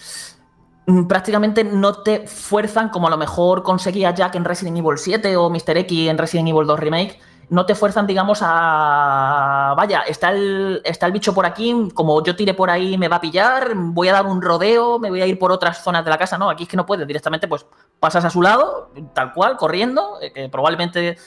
[1.07, 5.49] prácticamente no te fuerzan como a lo mejor conseguía Jack en Resident Evil 7 o
[5.49, 5.77] Mr.
[5.77, 7.19] X en Resident Evil 2 Remake.
[7.49, 9.73] No te fuerzan, digamos, a.
[9.75, 13.15] Vaya, está el, está el bicho por aquí, como yo tire por ahí me va
[13.15, 16.11] a pillar, voy a dar un rodeo, me voy a ir por otras zonas de
[16.11, 16.37] la casa.
[16.37, 17.65] No, aquí es que no puedes, directamente pues
[17.99, 21.17] pasas a su lado, tal cual, corriendo, eh, que probablemente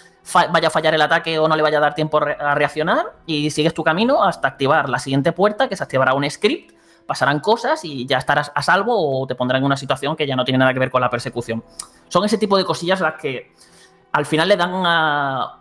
[0.52, 3.50] vaya a fallar el ataque o no le vaya a dar tiempo a reaccionar, y
[3.50, 6.72] sigues tu camino hasta activar la siguiente puerta, que se activará un script
[7.06, 10.36] pasarán cosas y ya estarás a salvo o te pondrán en una situación que ya
[10.36, 11.62] no tiene nada que ver con la persecución.
[12.08, 13.52] Son ese tipo de cosillas las que
[14.12, 14.72] al final le dan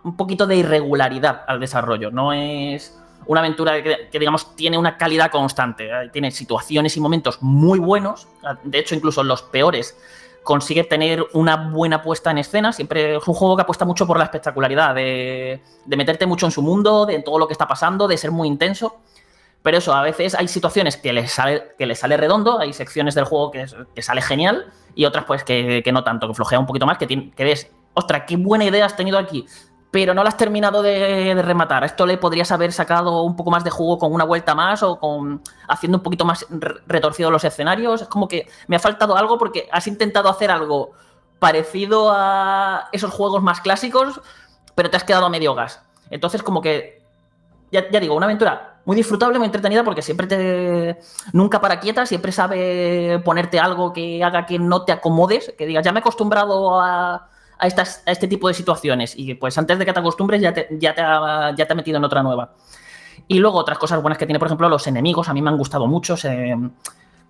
[0.03, 2.11] un poquito de irregularidad al desarrollo.
[2.11, 5.87] No es una aventura que, digamos, tiene una calidad constante.
[5.87, 6.09] ¿eh?
[6.11, 8.27] Tiene situaciones y momentos muy buenos.
[8.63, 9.97] De hecho, incluso los peores
[10.43, 12.73] consigue tener una buena puesta en escena.
[12.73, 16.61] Siempre es un juego que apuesta mucho por la espectacularidad, de meterte mucho en su
[16.61, 18.97] mundo, de todo lo que está pasando, de ser muy intenso.
[19.63, 23.25] Pero eso, a veces hay situaciones que les sale, que sale redondo, hay secciones del
[23.25, 23.67] juego que,
[24.01, 27.43] sale genial y otras pues que, no tanto, que flojea un poquito más, que, que
[27.43, 29.45] ves, ostras, qué buena idea has tenido aquí,
[29.91, 31.83] pero no la has terminado de, rematar.
[31.83, 34.97] Esto le podrías haber sacado un poco más de jugo con una vuelta más o
[34.97, 36.47] con haciendo un poquito más
[36.87, 38.01] retorcido los escenarios.
[38.01, 40.93] Es como que me ha faltado algo porque has intentado hacer algo
[41.39, 44.21] parecido a esos juegos más clásicos,
[44.75, 45.83] pero te has quedado a medio gas.
[46.09, 47.01] Entonces, como que,
[47.71, 50.99] ya, ya digo, una aventura muy disfrutable, muy entretenida, porque siempre te.
[51.33, 55.83] Nunca para quieta, siempre sabe ponerte algo que haga que no te acomodes, que digas,
[55.85, 59.77] ya me he acostumbrado a, a, estas, a este tipo de situaciones, y pues antes
[59.77, 62.23] de que te acostumbres ya te, ya te, ha, ya te ha metido en otra
[62.23, 62.53] nueva.
[63.27, 65.57] Y luego otras cosas buenas que tiene, por ejemplo, los enemigos, a mí me han
[65.57, 66.17] gustado mucho.
[66.17, 66.55] Se,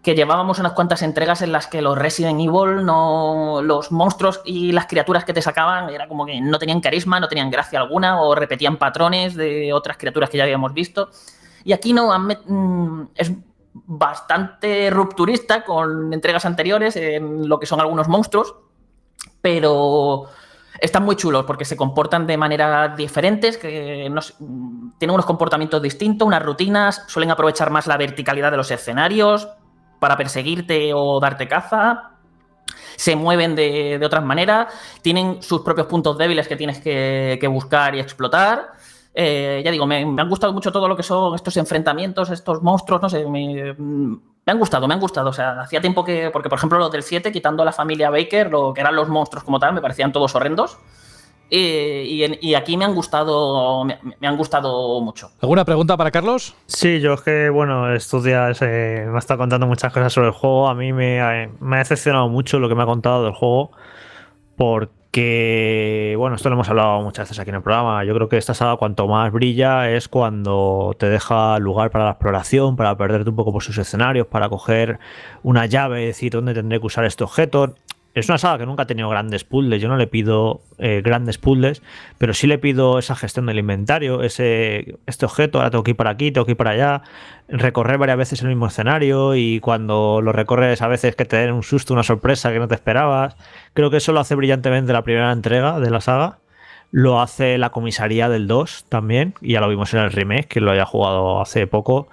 [0.01, 4.71] que llevábamos unas cuantas entregas en las que los Resident Evil, no, los monstruos y
[4.71, 8.21] las criaturas que te sacaban, era como que no tenían carisma, no tenían gracia alguna,
[8.21, 11.09] o repetían patrones de otras criaturas que ya habíamos visto.
[11.63, 12.11] Y aquí no,
[13.15, 13.31] es
[13.73, 18.55] bastante rupturista con entregas anteriores en lo que son algunos monstruos,
[19.41, 20.27] pero
[20.79, 24.21] están muy chulos porque se comportan de maneras diferentes, que no,
[24.97, 29.47] tienen unos comportamientos distintos, unas rutinas, suelen aprovechar más la verticalidad de los escenarios
[29.99, 32.09] para perseguirte o darte caza.
[32.95, 37.95] Se mueven de, de otras maneras, tienen sus propios puntos débiles que tienes que buscar
[37.95, 38.73] y explotar.
[39.13, 42.61] Eh, ya digo, me, me, han gustado mucho todo lo que son estos enfrentamientos, estos
[42.61, 45.29] monstruos, no sé, me, me, han gustado, me han gustado.
[45.29, 48.09] O sea, hacía tiempo que, porque por ejemplo los del 7, quitando a la familia
[48.09, 50.77] Baker, lo que eran los monstruos como tal, me parecían todos horrendos.
[51.53, 55.31] Eh, y, en, y, aquí me han gustado me, me, han gustado mucho.
[55.41, 56.55] ¿Alguna pregunta para Carlos?
[56.65, 60.27] Sí, yo es que, bueno, estos días eh, me ha estado contando muchas cosas sobre
[60.27, 60.69] el juego.
[60.69, 63.71] A mí me ha, me ha decepcionado mucho lo que me ha contado del juego.
[64.55, 68.03] Porque que, bueno, esto lo hemos hablado muchas veces aquí en el programa.
[68.05, 72.11] Yo creo que esta saga, cuanto más brilla, es cuando te deja lugar para la
[72.11, 74.99] exploración, para perderte un poco por sus escenarios, para coger
[75.43, 77.75] una llave y decir dónde tendré que usar este objeto.
[78.13, 79.81] Es una saga que nunca ha tenido grandes puzzles.
[79.81, 81.81] Yo no le pido eh, grandes puzzles,
[82.17, 85.97] pero sí le pido esa gestión del inventario, ese este objeto, ahora tengo que ir
[85.97, 87.03] para aquí, tengo que ir para allá,
[87.47, 91.53] recorrer varias veces el mismo escenario y cuando lo recorres a veces que te den
[91.53, 93.37] un susto, una sorpresa que no te esperabas.
[93.73, 96.39] Creo que eso lo hace brillantemente la primera entrega de la saga.
[96.91, 100.59] Lo hace la comisaría del 2 también, y ya lo vimos en el remake, que
[100.59, 102.09] lo haya jugado hace poco.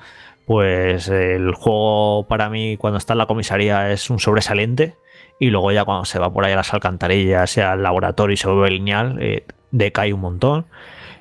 [0.47, 4.95] Pues el juego para mí cuando está en la comisaría es un sobresaliente
[5.39, 8.37] y luego ya cuando se va por ahí a las alcantarillas, sea al laboratorio y
[8.37, 10.67] se vuelve lineal, eh, decae un montón.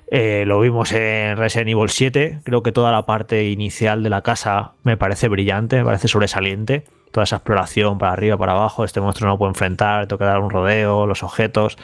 [0.10, 4.22] Eh, lo vimos en Resident Evil 7, creo que toda la parte inicial de la
[4.22, 6.86] casa me parece brillante, me parece sobresaliente.
[7.12, 10.40] Toda esa exploración para arriba, para abajo, este monstruo no puede enfrentar, tengo que dar
[10.40, 11.78] un rodeo, los objetos.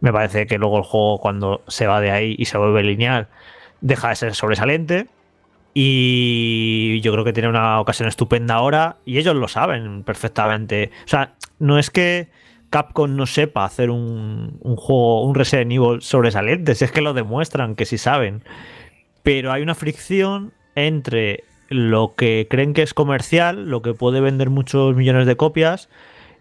[0.00, 3.28] Me parece que luego el juego cuando se va de ahí y se vuelve lineal,
[3.80, 5.08] deja de ser sobresaliente.
[5.80, 10.90] Y yo creo que tiene una ocasión estupenda ahora y ellos lo saben perfectamente.
[11.04, 12.30] O sea, no es que
[12.68, 17.76] Capcom no sepa hacer un, juego, un Resident Evil sobresaliente, si es que lo demuestran,
[17.76, 18.42] que sí saben.
[19.22, 24.50] Pero hay una fricción entre lo que creen que es comercial, lo que puede vender
[24.50, 25.88] muchos millones de copias.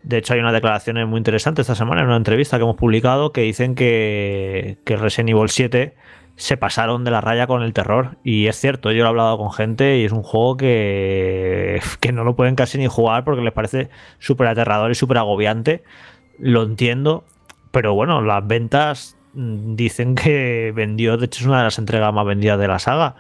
[0.01, 3.33] De hecho, hay una declaración muy interesante esta semana en una entrevista que hemos publicado
[3.33, 5.93] que dicen que, que Resident Evil 7
[6.38, 8.17] se pasaron de la raya con el terror.
[8.23, 12.11] Y es cierto, yo lo he hablado con gente y es un juego que, que
[12.13, 15.83] no lo pueden casi ni jugar porque les parece súper aterrador y súper agobiante.
[16.39, 17.25] Lo entiendo,
[17.71, 22.25] pero bueno, las ventas dicen que vendió, de hecho es una de las entregas más
[22.25, 23.15] vendidas de la saga.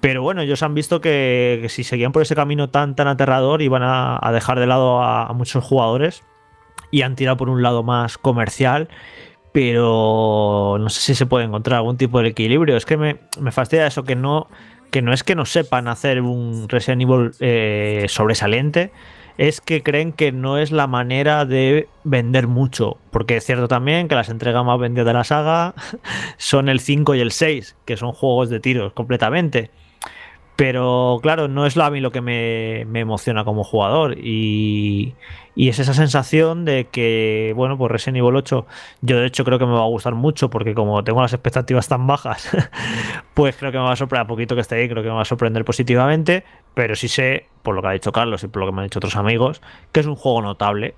[0.00, 3.82] Pero bueno, ellos han visto que, si seguían por ese camino tan, tan aterrador iban
[3.82, 6.22] a, a dejar de lado a, a muchos jugadores
[6.92, 8.88] y han tirado por un lado más comercial
[9.56, 12.76] pero no sé si se puede encontrar algún tipo de equilibrio.
[12.76, 14.48] Es que me, me fastidia eso, que no,
[14.90, 18.92] que no es que no sepan hacer un Resident Evil eh, sobresaliente,
[19.38, 22.98] es que creen que no es la manera de vender mucho.
[23.10, 25.74] Porque es cierto también que las entregas más vendidas de la saga
[26.36, 29.70] son el 5 y el 6, que son juegos de tiros completamente.
[30.56, 34.18] Pero claro, no es a mí lo que me, me emociona como jugador.
[34.18, 35.14] Y,
[35.56, 38.66] y, es esa sensación de que, bueno, pues Resident Evil 8,
[39.00, 41.88] yo de hecho creo que me va a gustar mucho porque como tengo las expectativas
[41.88, 42.50] tan bajas,
[43.34, 45.14] pues creo que me va a sorprender, a poquito que esté ahí, creo que me
[45.14, 46.44] va a sorprender positivamente.
[46.74, 48.86] Pero sí sé, por lo que ha dicho Carlos y por lo que me han
[48.86, 50.94] dicho otros amigos, que es un juego notable.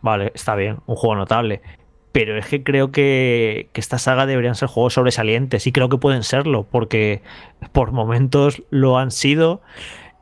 [0.00, 1.60] Vale, está bien, un juego notable.
[2.12, 5.98] pero es que creo que, que, esta saga deberían ser juegos sobresalientes y creo que
[5.98, 7.22] pueden serlo, porque
[7.72, 9.60] por momentos lo han sido,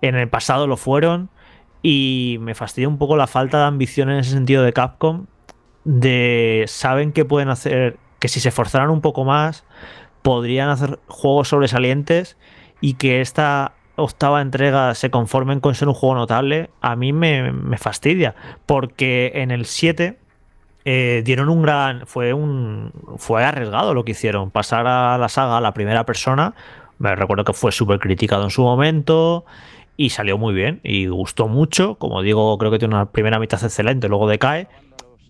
[0.02, 1.30] en el pasado lo fueron
[1.88, 5.26] y me fastidia un poco la falta de ambición en ese sentido de Capcom,
[5.84, 9.62] de saben que pueden hacer, que si se esforzaran un poco más,
[10.22, 12.36] podrían hacer juegos sobresalientes
[12.80, 17.52] y que esta octava entrega se conformen con ser un juego notable, a mí me,
[17.52, 18.34] me fastidia,
[18.66, 20.18] porque en el 7
[20.84, 22.04] eh, dieron un gran.
[22.08, 22.90] Fue un.
[23.16, 24.50] Fue arriesgado lo que hicieron.
[24.50, 26.54] Pasar a la saga a la primera persona.
[26.98, 29.44] Me recuerdo que fue súper criticado en su momento.
[29.96, 30.80] Y salió muy bien.
[30.82, 31.96] Y gustó mucho.
[31.96, 34.08] Como digo, creo que tiene una primera mitad excelente.
[34.08, 34.68] Luego decae.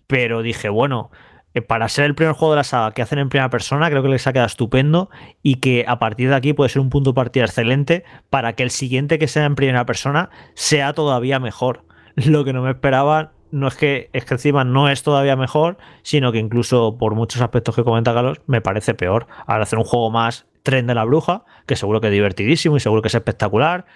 [0.06, 1.10] Pero dije, bueno.
[1.54, 4.02] eh, Para ser el primer juego de la saga que hacen en primera persona, creo
[4.02, 5.10] que les ha quedado estupendo
[5.42, 8.62] y que a partir de aquí puede ser un punto de partida excelente para que
[8.62, 11.84] el siguiente que sea en primera persona sea todavía mejor.
[12.16, 15.78] Lo que no me esperaba no es que, es que encima no es todavía mejor,
[16.02, 19.26] sino que incluso por muchos aspectos que comenta Carlos, me parece peor.
[19.46, 22.80] Ahora hacer un juego más tren de la bruja, que seguro que es divertidísimo y
[22.80, 23.86] seguro que es espectacular,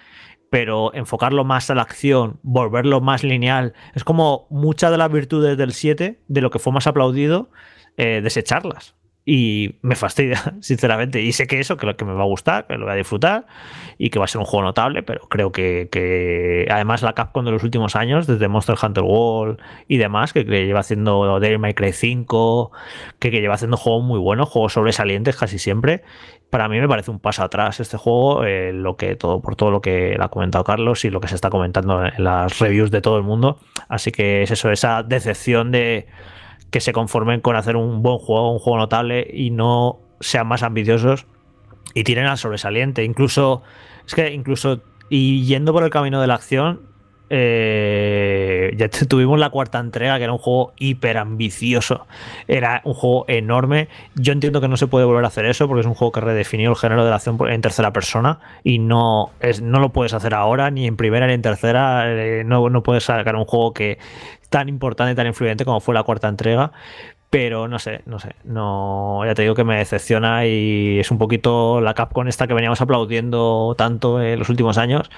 [0.51, 5.57] pero enfocarlo más a la acción, volverlo más lineal, es como muchas de las virtudes
[5.57, 7.49] del 7, de lo que fue más aplaudido,
[7.95, 8.93] eh, desecharlas.
[9.23, 11.21] Y me fastidia, sinceramente.
[11.21, 12.97] Y sé que eso, que, lo que me va a gustar, que lo voy a
[12.97, 13.45] disfrutar
[13.97, 17.45] y que va a ser un juego notable, pero creo que, que además la Capcom
[17.45, 21.59] de los últimos años, desde Monster Hunter World y demás, que, que lleva haciendo Devil
[21.59, 22.71] May Cry 5,
[23.19, 26.03] que, que lleva haciendo juegos muy buenos, juegos sobresalientes casi siempre,
[26.51, 29.71] para mí me parece un paso atrás este juego, eh, lo que todo, por todo
[29.71, 32.99] lo que ha comentado Carlos y lo que se está comentando en las reviews de
[32.99, 33.57] todo el mundo.
[33.87, 36.07] Así que es eso, esa decepción de
[36.69, 40.61] que se conformen con hacer un buen juego, un juego notable y no sean más
[40.61, 41.25] ambiciosos
[41.93, 43.05] y tiren al sobresaliente.
[43.05, 43.63] Incluso,
[44.05, 46.90] es que incluso, y yendo por el camino de la acción,
[47.33, 52.05] eh, ya tuvimos la cuarta entrega, que era un juego hiper ambicioso,
[52.47, 53.87] era un juego enorme.
[54.15, 56.19] Yo entiendo que no se puede volver a hacer eso porque es un juego que
[56.19, 60.33] redefinió el género de la acción en tercera persona y no, no lo puedes hacer
[60.33, 62.03] ahora, ni en primera ni en tercera.
[62.07, 63.97] Eh, no, no puedes sacar un juego que
[64.51, 66.73] tan importante tan influyente como fue la cuarta entrega.
[67.31, 71.17] Pero no sé, no sé, no, ya te digo que me decepciona y es un
[71.17, 75.09] poquito la Capcom esta que veníamos aplaudiendo tanto en los últimos años.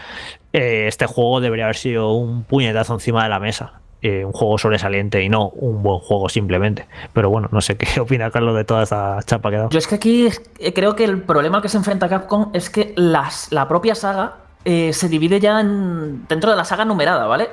[0.53, 3.81] Eh, este juego debería haber sido un puñetazo encima de la mesa.
[4.03, 6.85] Eh, un juego sobresaliente y no un buen juego simplemente.
[7.13, 9.69] Pero bueno, no sé qué opina Carlos de toda esta chapa que ha dado.
[9.71, 10.27] Yo es que aquí
[10.59, 13.95] eh, creo que el problema al que se enfrenta Capcom es que las, la propia
[13.95, 17.49] saga eh, se divide ya en, dentro de la saga numerada, ¿vale?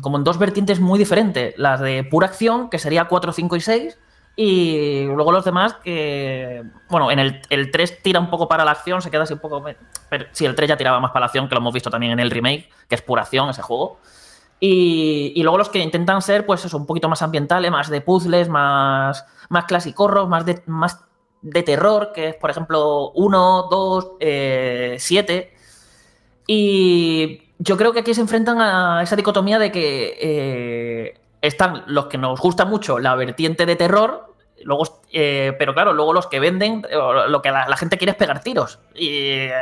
[0.00, 1.54] Como en dos vertientes muy diferentes.
[1.56, 3.98] Las de pura acción, que sería 4, 5 y 6.
[4.36, 6.64] Y luego los demás que...
[6.88, 9.38] Bueno, en el, el 3 tira un poco para la acción, se queda así un
[9.38, 9.64] poco...
[10.08, 12.12] Pero sí, el 3 ya tiraba más para la acción, que lo hemos visto también
[12.12, 14.00] en el remake, que es pura acción ese juego.
[14.58, 18.00] Y, y luego los que intentan ser, pues eso, un poquito más ambientales, más de
[18.00, 21.04] puzzles, más, más clasicorros, más de, más
[21.42, 24.10] de terror, que es, por ejemplo, 1, 2,
[24.98, 25.53] 7.
[26.46, 32.06] Y yo creo que aquí se enfrentan a esa dicotomía de que eh, están los
[32.06, 36.40] que nos gusta mucho la vertiente de terror, luego, eh, pero claro, luego los que
[36.40, 36.96] venden, eh,
[37.28, 38.78] lo que la, gente quiere es pegar tiros.
[38.94, 39.52] Y, eh,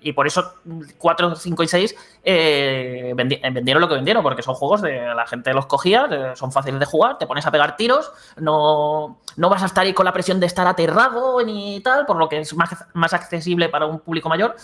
[0.00, 0.54] y por eso
[0.98, 5.26] 4, 5 y 6 eh, vendi- vendieron lo que vendieron, porque son juegos de la
[5.26, 9.62] gente los cogía, son fáciles de jugar, te pones a pegar tiros, no, no vas
[9.62, 12.54] a estar ahí con la presión de estar aterrado ni tal, por lo que es
[12.54, 14.56] más, más accesible para un público mayor.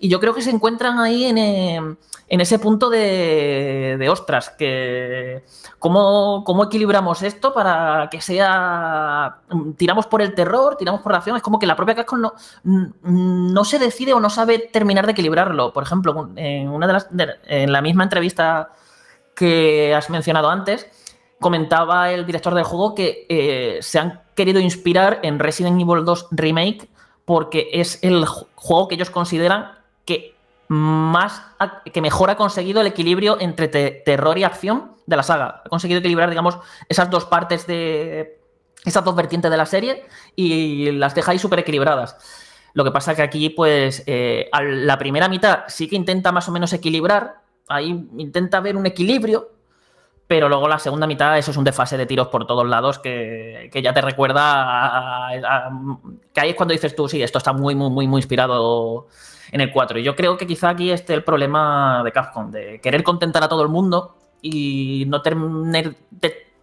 [0.00, 1.96] Y yo creo que se encuentran ahí en, eh,
[2.28, 5.44] en ese punto de, de ostras, que
[5.80, 9.38] ¿cómo, cómo equilibramos esto para que sea...
[9.50, 12.20] mm, Tiramos por el terror, tiramos por la acción, es como que la propia Capcom
[12.20, 12.32] no,
[12.62, 15.72] mm, no se decide o no sabe terminar de equilibrarlo.
[15.72, 17.08] Por ejemplo, en, una de las,
[17.46, 18.70] en la misma entrevista
[19.34, 20.86] que has mencionado antes,
[21.40, 26.28] comentaba el director del juego que eh, se han querido inspirar en Resident Evil 2
[26.32, 26.88] Remake
[27.24, 29.77] porque es el ju- juego que ellos consideran
[30.08, 30.34] que
[30.68, 31.42] más
[31.92, 35.62] que mejor ha conseguido el equilibrio entre te- terror y acción de la saga.
[35.64, 38.38] Ha conseguido equilibrar, digamos, esas dos partes de
[38.84, 42.16] esas dos vertientes de la serie y las deja ahí súper equilibradas.
[42.72, 46.48] Lo que pasa que aquí, pues, eh, a la primera mitad sí que intenta más
[46.48, 49.50] o menos equilibrar, ahí intenta ver un equilibrio,
[50.26, 53.68] pero luego la segunda mitad, eso es un desfase de tiros por todos lados que,
[53.72, 55.28] que ya te recuerda
[56.32, 59.08] que ahí es cuando dices tú, sí, esto está muy, muy, muy, muy inspirado
[59.52, 59.98] en el 4.
[59.98, 63.48] Y yo creo que quizá aquí esté el problema de Capcom, de querer contentar a
[63.48, 65.96] todo el mundo y no tener,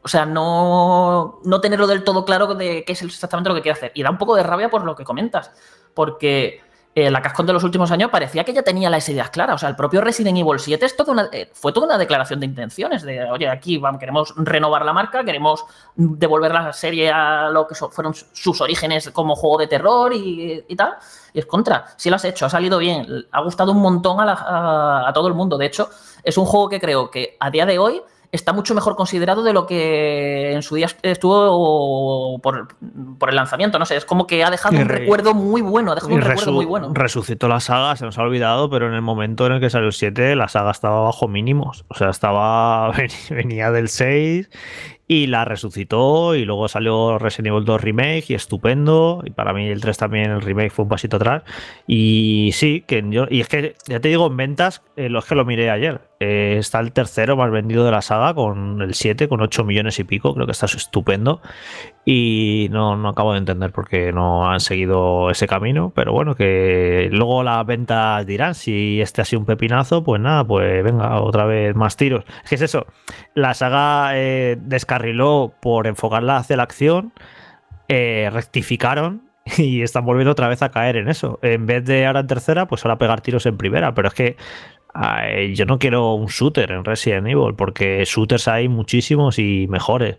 [0.01, 3.77] o sea, no, no tenerlo del todo claro de qué es exactamente lo que quiere
[3.77, 3.91] hacer.
[3.95, 5.51] Y da un poco de rabia por lo que comentas,
[5.93, 6.61] porque
[6.97, 9.55] eh, la Capcom de los últimos años parecía que ya tenía las ideas claras.
[9.55, 12.39] O sea, el propio Resident Evil 7 es toda una, eh, fue toda una declaración
[12.39, 13.03] de intenciones.
[13.03, 15.65] De, oye, aquí vamos, queremos renovar la marca, queremos
[15.97, 20.93] devolver la serie a lo que fueron sus orígenes como juego de terror y, tal.
[21.33, 21.85] Y es contra.
[21.97, 25.57] Si lo has hecho, ha salido bien, ha gustado un montón a todo el mundo.
[25.57, 25.89] De hecho,
[26.23, 28.01] es un juego que creo que a día de hoy
[28.35, 32.67] está mucho mejor considerado de lo que en su día estuvo por,
[33.17, 33.79] por el lanzamiento.
[33.79, 35.91] No sé, es como que ha dejado Y un re- recuerdo muy bueno.
[35.91, 36.91] Ha dejado un recuerdo muy bueno.
[36.93, 39.87] resucitó la saga, se nos ha olvidado, pero en el momento en el que salió
[39.87, 41.85] el 7, la saga estaba bajo mínimos.
[41.87, 42.91] O sea, estaba
[43.29, 44.49] venía del 6
[45.07, 49.21] y la resucitó y luego salió Resident Evil 2 Remake y estupendo.
[49.23, 51.43] Y para mí el 3 también, el remake fue un pasito atrás.
[51.87, 55.25] Y sí, que yo, y es que ya te digo, en ventas, eh, lo es
[55.25, 56.01] que lo miré ayer.
[56.19, 59.99] Eh, está el tercero más vendido de la saga con el 7, con 8 millones
[59.99, 60.33] y pico.
[60.33, 61.41] Creo que está estupendo.
[62.05, 65.91] Y no, no acabo de entender por qué no han seguido ese camino.
[65.95, 70.43] Pero bueno, que luego las ventas dirán si este ha sido un pepinazo, pues nada,
[70.45, 72.23] pues venga, otra vez más tiros.
[72.43, 72.85] Es que es eso.
[73.33, 77.13] La saga eh, descarriló por enfocarla hacia la acción.
[77.87, 81.39] eh, rectificaron y están volviendo otra vez a caer en eso.
[81.41, 83.93] En vez de ahora en tercera, pues ahora pegar tiros en primera.
[83.93, 84.37] Pero es que
[85.53, 90.15] yo no quiero un shooter en Resident Evil, porque shooters hay muchísimos y mejores.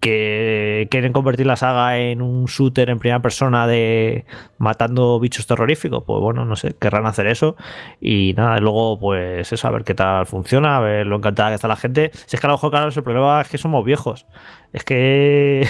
[0.00, 4.26] Que quieren convertir la saga en un shooter en primera persona de
[4.58, 7.56] matando bichos terroríficos, pues bueno, no sé, querrán hacer eso.
[8.00, 11.56] Y nada, luego, pues eso, a ver qué tal funciona, a ver lo encantada que
[11.56, 12.10] está la gente.
[12.26, 14.26] Si es que a lo mejor, claro, el problema es que somos viejos.
[14.72, 15.66] Es que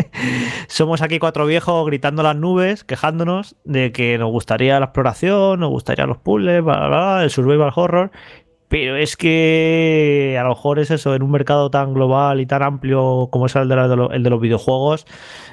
[0.66, 5.70] somos aquí cuatro viejos gritando las nubes, quejándonos de que nos gustaría la exploración, nos
[5.70, 8.10] gustaría los puzzles, bla, bla, bla, el survival horror.
[8.72, 12.62] Pero es que a lo mejor es eso, en un mercado tan global y tan
[12.62, 15.06] amplio como es el de, el de los videojuegos,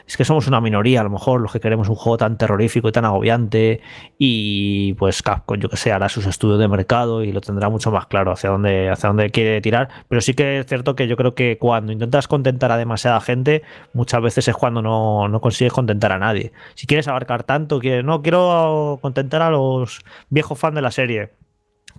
[0.08, 2.88] es que somos una minoría, a lo mejor los que queremos un juego tan terrorífico
[2.88, 3.82] y tan agobiante.
[4.18, 7.92] Y pues Capcom, yo que sé, hará sus estudios de mercado y lo tendrá mucho
[7.92, 9.90] más claro hacia dónde, hacia dónde quiere tirar.
[10.08, 13.64] Pero sí que es cierto que yo creo que cuando intentas contentar a demasiada gente,
[13.92, 16.54] muchas veces es cuando no, no consigues contentar a nadie.
[16.76, 20.00] Si quieres abarcar tanto, que no quiero contentar a los
[20.30, 21.32] viejos fans de la serie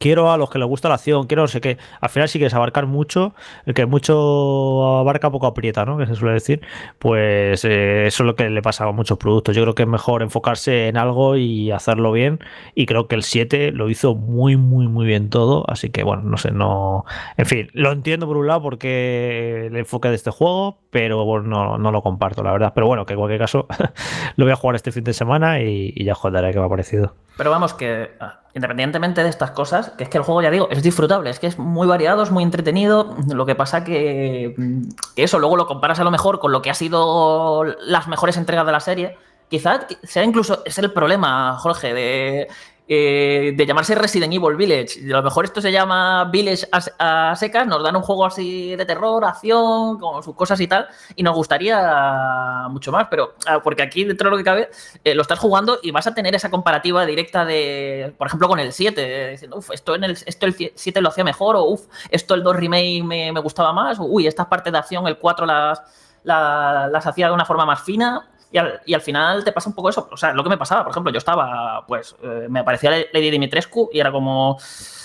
[0.01, 1.79] quiero a los que les gusta la acción, quiero no sé qué.
[2.01, 3.35] Al final, si quieres abarcar mucho,
[3.67, 5.99] el que mucho abarca poco aprieta, ¿no?
[5.99, 6.63] Que se suele decir.
[6.99, 9.55] Pues eh, eso es lo que le pasa a muchos productos.
[9.55, 12.41] Yo creo que es mejor enfocarse en algo y hacerlo bien.
[12.75, 15.65] Y creo que el 7 lo hizo muy, muy, muy bien todo.
[15.69, 17.05] Así que, bueno, no sé, no.
[17.37, 21.47] En fin, lo entiendo por un lado porque el enfoque de este juego, pero bueno,
[21.47, 22.73] no, no lo comparto, la verdad.
[22.75, 23.67] Pero bueno, que en cualquier caso,
[24.37, 26.71] lo voy a jugar este fin de semana y, y ya contaré qué me ha
[26.71, 27.15] parecido.
[27.37, 28.11] Pero vamos, que
[28.55, 31.47] independientemente de estas cosas, que es que el juego, ya digo, es disfrutable, es que
[31.47, 33.17] es muy variado, es muy entretenido.
[33.29, 34.83] Lo que pasa que, mm,
[35.15, 38.37] que eso luego lo comparas a lo mejor con lo que ha sido las mejores
[38.37, 39.17] entregas de la serie.
[39.49, 42.49] Quizás sea incluso, es el problema, Jorge, de,
[42.93, 45.01] eh, de llamarse Resident Evil Village.
[45.05, 48.75] A lo mejor esto se llama Village a, a secas, nos dan un juego así
[48.75, 53.61] de terror, acción, con sus cosas y tal, y nos gustaría mucho más, pero ah,
[53.63, 54.71] porque aquí dentro de lo que cabe
[55.05, 58.59] eh, lo estás jugando y vas a tener esa comparativa directa de, por ejemplo, con
[58.59, 61.67] el 7, eh, diciendo, uff, esto, en el, esto el 7 lo hacía mejor, o
[61.67, 65.07] uff, esto el 2 remake me, me gustaba más, o uy, estas partes de acción
[65.07, 65.81] el 4 las,
[66.25, 68.29] las, las hacía de una forma más fina.
[68.53, 68.59] Y
[68.95, 70.09] al, final te pasa un poco eso.
[70.11, 73.31] O sea, lo que me pasaba, por ejemplo, yo estaba, pues, eh, me aparecía Lady
[73.31, 74.59] Dimitrescu y era como.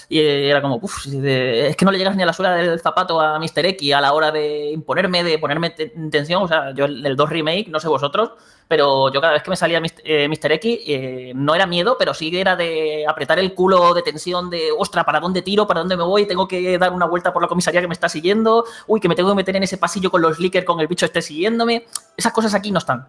[0.08, 3.20] Y era como, uff, es que no le llegas ni a la suela del zapato
[3.20, 3.66] a Mr.
[3.66, 6.43] X a la hora de imponerme, de ponerme tensión.
[6.43, 8.34] O sea, yo el 2 remake, no sé vosotros,
[8.68, 10.02] pero yo cada vez que me salía Mr.
[10.04, 10.56] Eh.
[10.56, 14.70] X, eh, no era miedo, pero sí era de apretar el culo de tensión de,
[14.78, 15.68] ostra, ¿para dónde tiro?
[15.68, 16.28] ¿Para dónde me voy?
[16.28, 18.66] Tengo que dar una vuelta por la comisaría que me está siguiendo.
[18.88, 21.06] Uy, que me tengo que meter en ese pasillo con los lickers con el bicho
[21.06, 21.86] este siguiéndome.
[22.16, 23.08] Esas cosas aquí no están.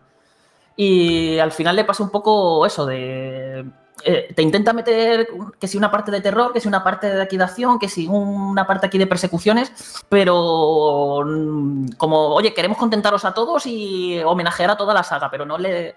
[0.77, 3.65] Y al final le pasa un poco eso de...
[4.05, 5.27] Eh, te intenta meter
[5.59, 7.39] que si una parte de terror, que si una parte de aquí
[7.81, 13.67] que si una parte aquí de persecuciones, pero mm, como, oye, queremos contentaros a todos
[13.67, 15.97] y homenajear a toda la saga, pero no le...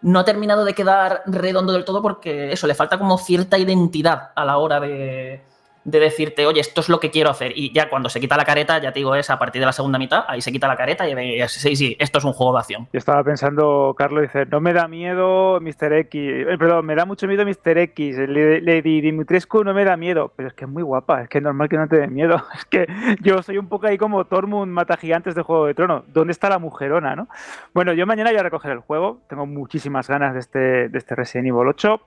[0.00, 4.32] No ha terminado de quedar redondo del todo porque eso, le falta como cierta identidad
[4.34, 5.42] a la hora de,
[5.84, 7.52] de decirte, oye, esto es lo que quiero hacer.
[7.54, 9.72] Y ya cuando se quita la careta, ya te digo, es a partir de la
[9.72, 12.58] segunda mitad, ahí se quita la careta y sí, sí, esto es un juego de
[12.60, 12.88] acción.
[12.92, 15.92] Yo estaba pensando, Carlos dice, no me da miedo Mr.
[15.92, 17.78] X, eh, perdón, me da mucho miedo Mr.
[17.78, 21.38] X, Lady Dimitrescu no me da miedo, pero es que es muy guapa, es que
[21.38, 22.42] es normal que no te dé miedo.
[22.54, 22.86] Es que
[23.20, 26.04] yo soy un poco ahí como Tormund mata gigantes de Juego de Tronos.
[26.06, 27.28] ¿Dónde está la mujerona, no?
[27.74, 31.14] Bueno, yo mañana voy a recoger el juego, tengo muchísimas ganas de este, de este
[31.14, 32.00] Resident Evil 8,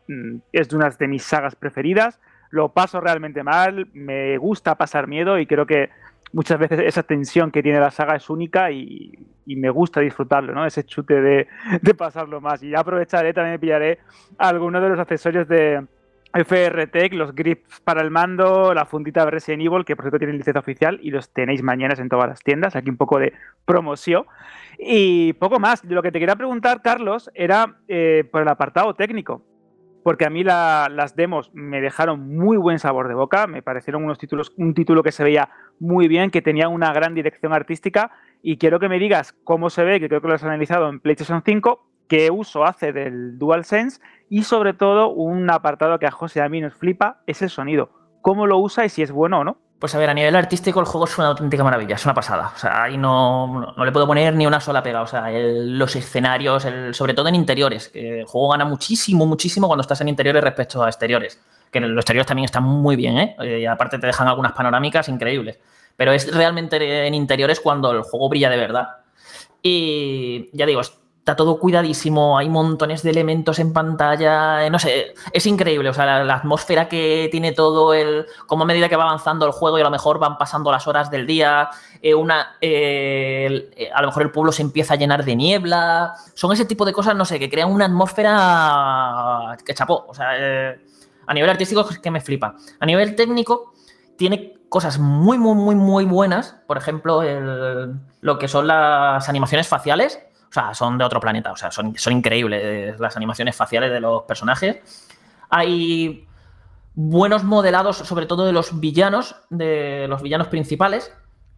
[0.53, 2.19] es de una de mis sagas preferidas
[2.49, 5.89] lo paso realmente mal, me gusta pasar miedo y creo que
[6.33, 9.11] muchas veces esa tensión que tiene la saga es única y
[9.45, 10.65] me gusta disfrutarlo, ¿no?
[10.65, 11.47] Ese chute de,
[11.97, 12.61] pasarlo más.
[12.63, 13.99] Y aprovecharé, también pillaré
[14.37, 15.85] algunos de los accesorios de
[16.33, 20.37] FRTech, los grips para el mando, la fundita de Resident Evil, que por cierto tienen
[20.37, 22.75] licencia oficial y los tenéis mañana en todas las tiendas.
[22.75, 23.33] Aquí un poco de
[23.65, 24.25] promoción.
[24.77, 25.83] Y poco más.
[25.85, 29.41] Lo que te quería preguntar, Carlos, era eh, por el apartado técnico.
[30.07, 34.05] Porque a mí la- las demos me dejaron muy buen sabor de boca, me parecieron
[34.05, 35.49] unos títulos, un título que se veía
[35.81, 38.11] muy bien, que tenía una gran dirección artística.
[38.41, 41.01] Y quiero que me digas cómo se ve, que creo que lo has analizado en
[41.01, 43.99] PlayStation 5, qué uso hace del DualSense
[44.29, 47.49] y sobre todo un apartado que a José y a mí nos flipa es el
[47.49, 47.89] sonido.
[48.21, 49.57] ¿Cómo lo usa y si es bueno o no?
[49.79, 52.51] Pues a ver, a nivel artístico el juego es una auténtica maravilla, es una pasada.
[52.55, 55.01] O sea, ahí no, no le puedo poner ni una sola pega.
[55.03, 59.81] O sea, los escenarios, el- sobre todo en interiores, el juego gana muchísimo, muchísimo cuando
[59.81, 61.39] estás en interiores respecto a exteriores.
[61.71, 63.35] Que los exteriores también están muy bien, ¿eh?
[63.39, 65.59] Eh, Y aparte te dejan algunas panorámicas increíbles.
[65.95, 68.87] Pero es realmente en interiores cuando el juego brilla de verdad.
[69.61, 70.81] Y ya digo,
[71.27, 75.93] está todo cuidadísimo, hay montones de elementos en pantalla, eh, no sé, es increíble, o
[75.93, 79.77] sea, la, atmósfera que tiene todo, el como a medida que va avanzando el juego
[79.77, 81.69] y a lo mejor van pasando las horas del día,
[82.01, 86.53] eh, una, eh, a lo mejor el pueblo se empieza a llenar de niebla, son
[86.53, 91.33] ese tipo de cosas, no sé, que crean una atmósfera que chapó, o sea, a
[91.33, 92.55] nivel artístico es que me flipa.
[92.79, 93.73] A nivel técnico,
[94.15, 96.55] tiene cosas muy, muy, muy, muy buenas.
[96.67, 100.19] Por ejemplo, el- lo que son las animaciones faciales.
[100.49, 101.51] O sea, son de otro planeta.
[101.51, 104.77] O sea, son, son increíbles las animaciones faciales de los personajes.
[105.49, 106.27] Hay
[106.95, 111.13] buenos modelados, sobre todo de los villanos, de los villanos principales.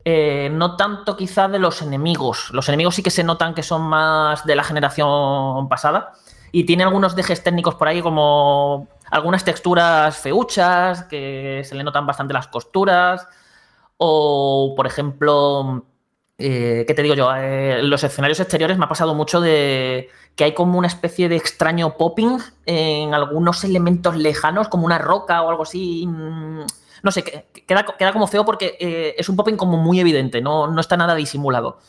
[0.06, 2.50] Eh, no tanto quizás de los enemigos.
[2.52, 6.14] Los enemigos sí que se notan que son más de la generación pasada.
[6.52, 12.06] Y tiene algunos dejes técnicos por ahí como algunas texturas feuchas, que se le notan
[12.06, 13.28] bastante las costuras.
[13.98, 15.86] O, por ejemplo,
[16.40, 17.30] eh, ¿qué te digo yo?
[17.36, 21.36] Eh, los escenarios exteriores me ha pasado mucho de que hay como una especie de
[21.36, 26.06] extraño popping en algunos elementos lejanos, como una roca o algo así.
[26.08, 26.62] mm,
[27.04, 30.00] No sé, que- que queda, queda como feo porque eh, es un popping como muy
[30.02, 31.80] evidente, no, no está nada disimulado.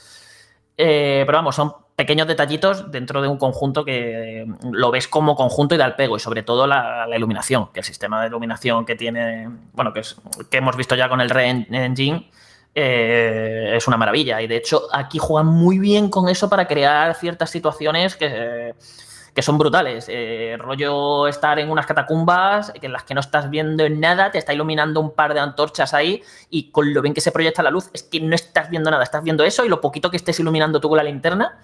[0.76, 5.36] Eh, pero vamos, son pequeños detallitos dentro de un conjunto que eh, lo ves como
[5.36, 8.86] conjunto y da el pego, y sobre todo la, iluminación, que el sistema de iluminación
[8.86, 10.16] que tiene, bueno, que, es,
[10.50, 12.30] que hemos visto ya con el Re Engine,
[12.74, 14.40] eh, es una maravilla.
[14.40, 18.74] Y de hecho, aquí juegan muy bien con eso para crear ciertas situaciones que,
[19.34, 20.06] que son brutales.
[20.08, 24.52] Eh, rollo estar en unas catacumbas en las que no estás viendo nada, te está
[24.52, 27.90] iluminando un par de antorchas ahí y con lo bien que se proyecta la luz
[27.92, 30.80] es que no estás viendo nada, estás viendo eso y lo poquito que estés iluminando
[30.80, 31.58] tú con la linterna.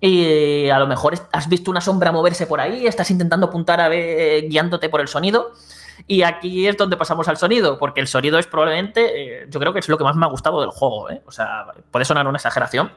[0.00, 3.88] Y a lo mejor has visto una sombra moverse por ahí, estás intentando apuntar a
[3.88, 5.52] ver, guiándote por el sonido.
[6.06, 9.72] Y aquí es donde pasamos al sonido, porque el sonido es probablemente, eh, yo creo
[9.72, 11.10] que es lo que más me ha gustado del juego.
[11.10, 11.22] ¿eh?
[11.26, 12.92] O sea, puede sonar una exageración,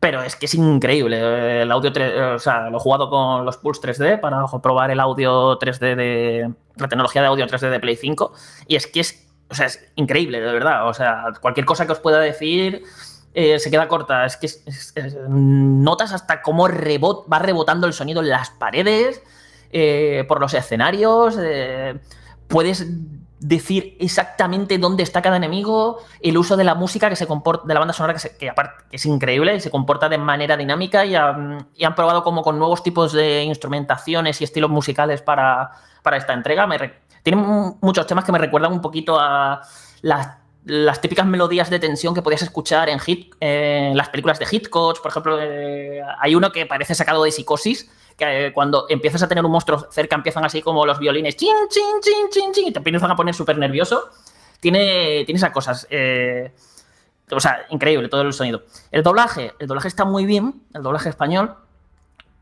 [0.00, 1.62] pero es que es increíble.
[1.62, 5.00] El audio, tre- o sea, lo he jugado con los Pulse 3D para probar el
[5.00, 8.32] audio 3D de la tecnología de audio 3D de Play 5
[8.66, 10.88] y es que es, o sea, es increíble, de verdad.
[10.88, 12.82] O sea, cualquier cosa que os pueda decir
[13.34, 14.26] eh, se queda corta.
[14.26, 18.50] Es que es- es- es- notas hasta cómo rebot, va rebotando el sonido en las
[18.50, 19.22] paredes,
[19.72, 21.36] eh, por los escenarios.
[21.40, 21.98] eh,
[22.48, 22.86] puedes
[23.40, 27.74] decir exactamente dónde está cada enemigo, el uso de la música que se comporta, de
[27.74, 31.16] la banda sonora que, se- aparte es increíble y se comporta de manera dinámica y
[31.16, 31.66] han,
[31.96, 35.72] probado como con nuevos tipos de instrumentaciones y estilos musicales para,
[36.04, 36.68] para esta entrega.
[36.68, 36.94] Me re-
[37.24, 39.60] tiene mu- muchos temas que me recuerdan un poquito a
[40.02, 40.28] las,
[41.00, 42.88] típicas melodías de tensión que podías escuchar
[43.40, 45.02] en las películas de Hitchcock.
[45.02, 49.28] Por ejemplo, eh, hay uno que parece sacado de psicosis, que eh, cuando empiezas a
[49.28, 52.72] tener un monstruo cerca empiezan así como los violines, chin, chin, chin, chin, chin, y
[52.72, 54.10] te empiezan a poner súper nervioso.
[54.60, 55.86] Tiene, tiene esas cosas.
[55.90, 56.52] eh,
[57.30, 58.62] o sea, increíble todo el sonido.
[58.90, 61.54] El doblaje, el doblaje está muy bien, el doblaje español,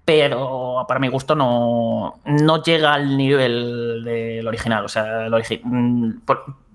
[0.05, 4.85] pero para mi gusto no, no llega al nivel del original.
[4.85, 6.21] O sea, el origi- mm,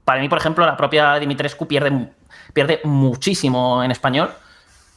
[0.06, 2.10] para mí, por ejemplo, la propia Dimitrescu pierde,
[2.54, 4.30] pierde muchísimo en español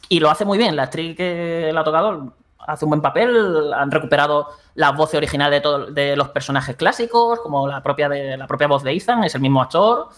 [0.08, 0.76] y lo hace muy bien.
[0.76, 2.32] La actriz que la ha tocado
[2.66, 3.72] hace un buen papel.
[3.74, 8.36] Han recuperado la voz original de, todo- de los personajes clásicos, como la propia, de,
[8.36, 10.08] la propia voz de Ethan, es el mismo actor.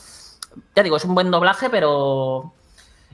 [0.75, 2.53] Ya digo, es un buen doblaje, pero.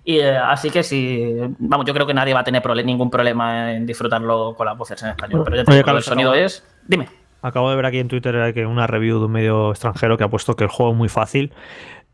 [0.04, 3.10] Y, eh, así que sí, vamos, yo creo que nadie va a tener prole- ningún
[3.10, 5.42] problema en disfrutarlo con las voces en español.
[5.44, 6.64] Pero ya te Oye, digo, el sonido acabo- es.
[6.86, 7.08] Dime.
[7.42, 10.28] Acabo de ver aquí en Twitter que una review de un medio extranjero que ha
[10.28, 11.52] puesto que el juego es muy fácil.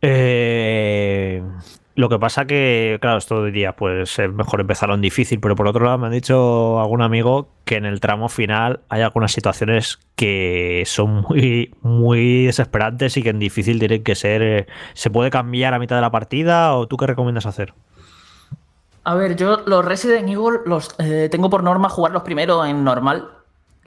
[0.00, 1.42] Eh,
[1.94, 5.66] lo que pasa que, claro, esto diría, pues es mejor empezarlo en difícil, pero por
[5.66, 9.98] otro lado me han dicho algún amigo que en el tramo final hay algunas situaciones
[10.16, 14.42] que son muy, muy desesperantes y que en difícil tienen que ser...
[14.42, 17.74] eh, ¿Se puede cambiar a mitad de la partida o tú qué recomiendas hacer?
[19.04, 23.28] A ver, yo los Resident Evil los eh, tengo por norma jugarlos primero en normal,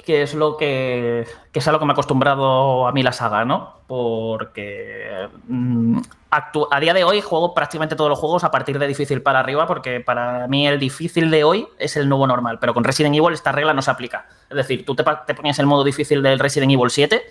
[0.06, 3.12] que es lo que, que es a lo que me ha acostumbrado a mí la
[3.12, 3.80] saga, ¿no?
[3.88, 6.00] Porque mm,
[6.30, 9.68] a día de hoy juego prácticamente todos los juegos a partir de difícil para arriba,
[9.68, 13.34] porque para mí el difícil de hoy es el nuevo normal, pero con Resident Evil
[13.34, 14.28] esta regla no se aplica.
[14.50, 17.24] Es decir, tú te, te ponías el modo difícil del Resident Evil 7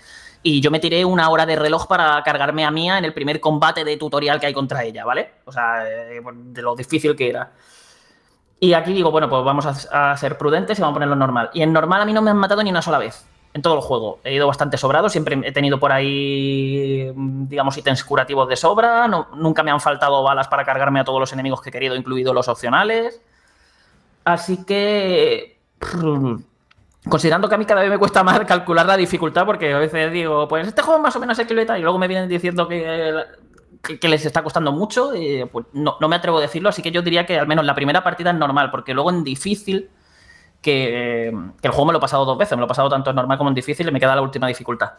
[0.42, 3.40] y yo me tiré una hora de reloj para cargarme a Mía en el primer
[3.40, 5.30] combate de tutorial que hay contra ella, ¿vale?
[5.46, 7.50] O sea, eh, de lo difícil que era.
[8.64, 11.50] Y aquí digo, bueno, pues vamos a, ser prudentes y vamos a ponerlo normal.
[11.52, 13.26] Y en normal a mí no me han matado ni una sola vez.
[13.52, 14.20] En todo el juego.
[14.24, 19.06] He ido bastante sobrado, siempre he tenido por ahí, digamos, ítems curativos de sobra.
[19.36, 22.34] nunca me han faltado balas para cargarme a todos los enemigos que he querido, incluidos
[22.34, 23.20] los opcionales.
[24.24, 25.60] Así que.
[27.06, 30.10] Considerando que a mí cada vez me cuesta más calcular la dificultad, porque a veces
[30.10, 33.14] digo, pues este juego más o menos equilibrado, y luego me vienen diciendo que,
[33.98, 36.90] que- les está costando mucho, y pues no, no me atrevo a decirlo, así que
[36.90, 39.90] yo diría que al menos la primera partida es normal, porque luego en difícil,
[40.62, 43.10] que, que el juego me lo he pasado dos veces, me lo he pasado tanto
[43.10, 44.92] en normal como en difícil y me queda la última dificultad.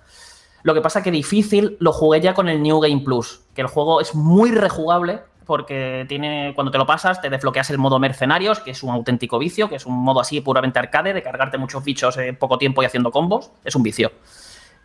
[0.64, 3.68] Lo que pasa que difícil lo jugué ya con el New Game Plus, que el
[3.68, 8.60] juego es muy rejugable porque tiene cuando te lo pasas te desbloqueas el modo mercenarios,
[8.60, 11.84] que es un auténtico vicio, que es un modo así puramente arcade de cargarte muchos
[11.84, 14.12] bichos en poco tiempo y haciendo combos, es un vicio.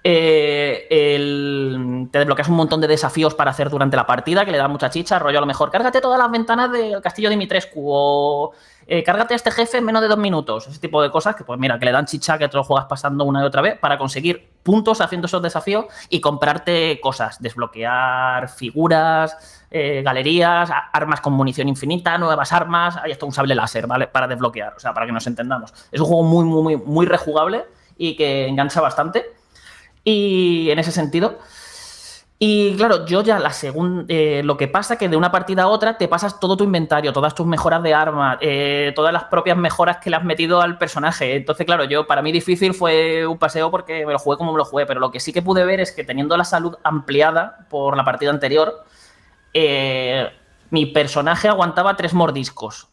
[0.03, 4.57] Eh, el- te desbloqueas un montón de desafíos para hacer durante la partida que le
[4.59, 7.83] da mucha chicha, rollo a lo mejor cárgate todas las ventanas del castillo de Dimitrescu
[7.87, 8.53] o
[8.87, 11.45] eh, cárgate a este jefe en menos de dos minutos, ese tipo de cosas que
[11.45, 13.79] pues mira, que le dan chicha que te lo juegas pasando una y otra vez
[13.79, 21.35] para conseguir puntos haciendo esos desafíos y comprarte cosas, desbloquear figuras, eh, galerías, armas con
[21.35, 24.07] munición infinita, nuevas armas, hay hasta un sable láser, ¿vale?
[24.07, 25.73] Para desbloquear, o sea, para que nos entendamos.
[25.93, 27.65] Es un juego muy, muy, muy, muy rejugable
[27.99, 29.27] y que engancha bastante.
[30.05, 31.39] Y en ese sentido.
[32.43, 34.07] Y claro, yo ya la segunda.
[34.43, 37.35] lo que pasa que de una partida a otra te pasas todo tu inventario, todas
[37.35, 41.37] tus mejoras de armas, eh, todas las propias mejoras que le has metido al personaje.
[41.37, 44.59] Entonces, claro, yo para mí difícil fue un paseo porque me lo jugué como me
[44.59, 44.87] lo jugué.
[44.87, 48.05] Pero lo que sí que pude ver es que teniendo la salud ampliada por la
[48.07, 48.85] partida anterior,
[49.53, 50.31] eh,
[50.71, 52.89] mi personaje aguantaba tres mordiscos.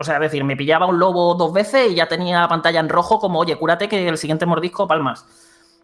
[0.00, 2.80] O sea, es decir, me pillaba un lobo dos veces y ya tenía la pantalla
[2.80, 5.26] en rojo como, oye, cúrate que el siguiente mordisco palmas.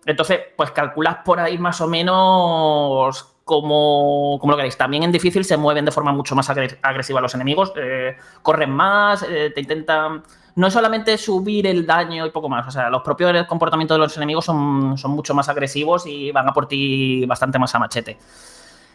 [0.07, 4.76] Entonces, pues calculas por ahí más o menos como, como lo queréis.
[4.76, 8.70] También en difícil se mueven de forma mucho más agre- agresiva los enemigos, eh, corren
[8.70, 10.22] más, eh, te intentan...
[10.57, 13.98] No es solamente subir el daño y poco más, o sea, los propios comportamientos de
[13.98, 17.80] los enemigos son, son mucho más agresivos y van a por ti bastante más a
[17.80, 18.18] machete.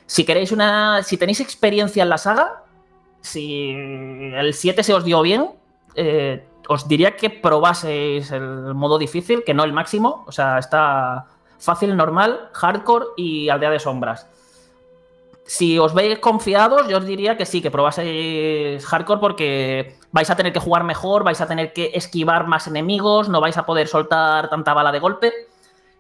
[0.06, 1.04] Si queréis una...
[1.04, 2.64] Si tenéis experiencia en la saga,
[3.22, 5.50] si el 7 se os dio bien,
[5.96, 10.24] eh, os diría que probaseis el modo difícil, que no el máximo.
[10.28, 11.26] O sea, está
[11.58, 14.30] fácil, normal, hardcore y aldea de sombras.
[15.46, 20.36] Si os veis confiados, yo os diría que sí, que probaseis hardcore porque vais a
[20.36, 23.88] tener que jugar mejor, vais a tener que esquivar más enemigos, no vais a poder
[23.88, 25.34] soltar tanta bala de golpe.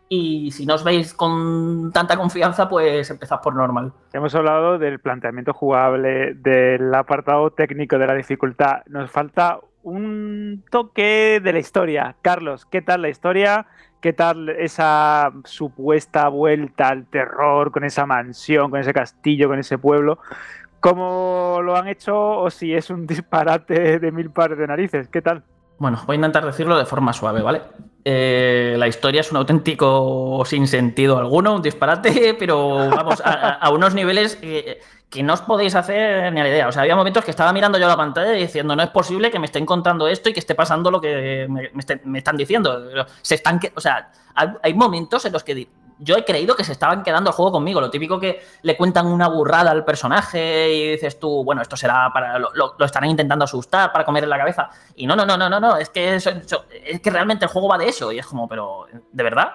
[0.07, 3.91] Y si no os veis con tanta confianza, pues empezad por normal.
[4.13, 8.84] Hemos hablado del planteamiento jugable, del apartado técnico de la dificultad.
[8.86, 12.16] Nos falta un toque de la historia.
[12.22, 13.68] Carlos, ¿qué tal la historia?
[14.02, 19.78] ¿Qué tal esa supuesta vuelta al terror con esa mansión, con ese castillo, con ese
[19.78, 20.20] pueblo?
[20.80, 25.08] ¿Cómo lo han hecho o si es un disparate de mil pares de narices?
[25.10, 25.44] ¿Qué tal?
[25.78, 27.62] Bueno, voy a intentar decirlo de forma suave, ¿vale?
[28.04, 33.94] Eh, la historia es un auténtico sin sentido alguno, un disparate, pero vamos, a, unos
[33.94, 36.68] niveles eh, que no os podéis hacer ni a la idea.
[36.68, 39.39] O sea, había momentos que estaba mirando yo la pantalla diciendo, no es posible que
[39.39, 42.80] me estén contando esto y que esté pasando lo que me, me me están diciendo.
[43.22, 44.12] Se están, o sea,
[44.62, 45.68] hay, momentos en los que
[46.01, 47.82] yo he creído que se estaban quedando el juego conmigo.
[47.82, 52.10] Lo típico que le cuentan una burrada al personaje y dices tú, bueno, esto será
[52.14, 52.38] para.
[52.38, 54.70] Lo, lo- estarán intentando asustar para comer en la cabeza.
[54.95, 55.76] Y no, no, no, no, no, no.
[55.78, 56.32] Es que, eso-
[56.86, 58.12] es que realmente el juego va de eso.
[58.12, 59.53] Y es como, pero, ¿de verdad?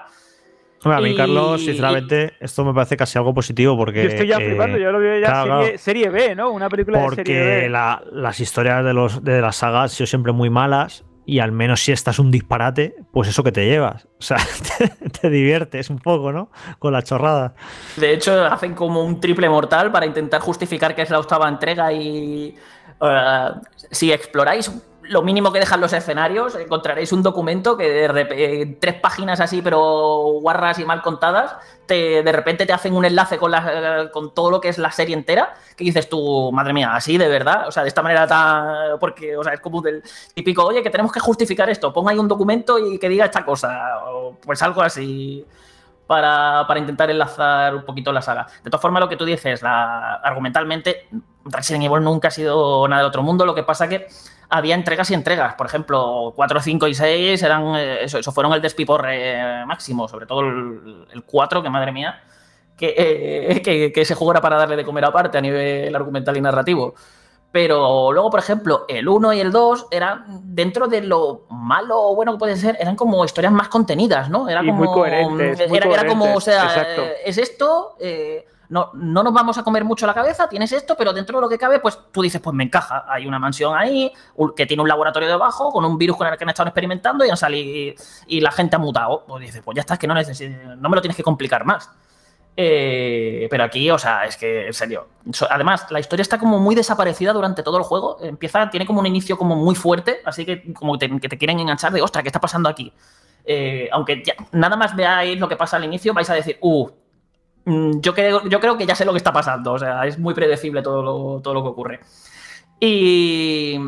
[0.84, 4.02] A mí, Y- Carlos, sinceramente, esto me parece casi algo positivo porque.
[4.02, 5.78] Yo estoy ya eh, flipando, yo lo veo ya claro, serie, claro.
[5.78, 6.50] serie B, ¿no?
[6.50, 7.68] Una película de serie Porque B.
[7.70, 11.52] la- las historias de, los, de las sagas han sido siempre muy malas y al
[11.52, 14.04] menos si esta es un disparate, pues eso que te llevas.
[14.18, 14.36] O sea,
[14.78, 16.50] te, te diviertes un poco, ¿no?
[16.78, 17.54] Con la chorrada.
[17.96, 21.90] De hecho, hacen como un triple mortal para intentar justificar que es la octava entrega
[21.94, 22.54] y
[23.00, 23.48] eh,
[23.90, 24.70] si exploráis
[25.08, 29.40] lo mínimo que dejan los escenarios, encontraréis un documento que de rep- eh, tres páginas
[29.40, 29.78] así, pero
[30.40, 34.50] guarras y mal contadas, te, de repente te hacen un enlace con, la- con todo
[34.50, 37.70] lo que es la serie entera, que dices tú, madre mía, así de verdad, o
[37.70, 38.98] sea, de esta manera tan...
[38.98, 40.02] porque, o sea, es como del
[40.34, 43.44] típico, oye, que tenemos que justificar esto, ponga ahí un documento y que diga esta
[43.44, 45.44] cosa, o pues algo así.
[46.06, 48.46] para, para intentar enlazar un poquito la saga.
[48.62, 51.08] De todas formas, lo que tú dices, argumentalmente,
[51.46, 54.06] Resident Evil nunca ha sido nada de otro mundo, lo que pasa que
[54.56, 55.54] había entregas y entregas.
[55.54, 60.06] Por ejemplo, 4, 5 y 6 eran, eh, eso, eso fueron el despiporre eh, máximo,
[60.08, 62.22] sobre todo el, el 4, que madre mía,
[62.76, 66.36] que, eh, que, que ese juego era para darle de comer aparte a nivel argumental
[66.36, 66.94] y narrativo.
[67.50, 72.14] Pero luego, por ejemplo, el 1 y el 2 eran, dentro de lo malo o
[72.16, 74.48] bueno que puede ser, eran como historias más contenidas, ¿no?
[74.48, 74.78] Era Y como.
[74.78, 77.02] muy coherentes, muy era, era como, o coherentes, sea, exacto.
[77.02, 77.96] eh, es esto.
[78.00, 81.42] eh, no, no nos vamos a comer mucho la cabeza, tienes esto, pero dentro de
[81.42, 83.04] lo que cabe, pues tú dices, pues me encaja.
[83.08, 84.12] Hay una mansión ahí
[84.56, 87.30] que tiene un laboratorio debajo con un virus con el que han estado experimentando y
[87.30, 87.94] han salido
[88.26, 89.24] y la gente ha mutado.
[89.26, 91.90] Pues dices, pues ya está, es que no, no me lo tienes que complicar más.
[92.56, 95.08] Eh, pero aquí, o sea, es que, en serio.
[95.50, 98.18] Además, la historia está como muy desaparecida durante todo el juego.
[98.20, 101.92] Empieza, tiene como un inicio como muy fuerte, así que como que te quieren enganchar
[101.92, 102.92] de, ostras, ¿qué está pasando aquí?
[103.44, 104.22] Eh, aunque
[104.52, 106.88] nada más veáis lo que pasa al inicio, vais a decir, uh,
[107.66, 109.72] yo creo, yo creo que ya sé lo que está pasando.
[109.74, 112.00] O sea, es muy predecible todo lo, todo lo que ocurre.
[112.80, 113.78] Y,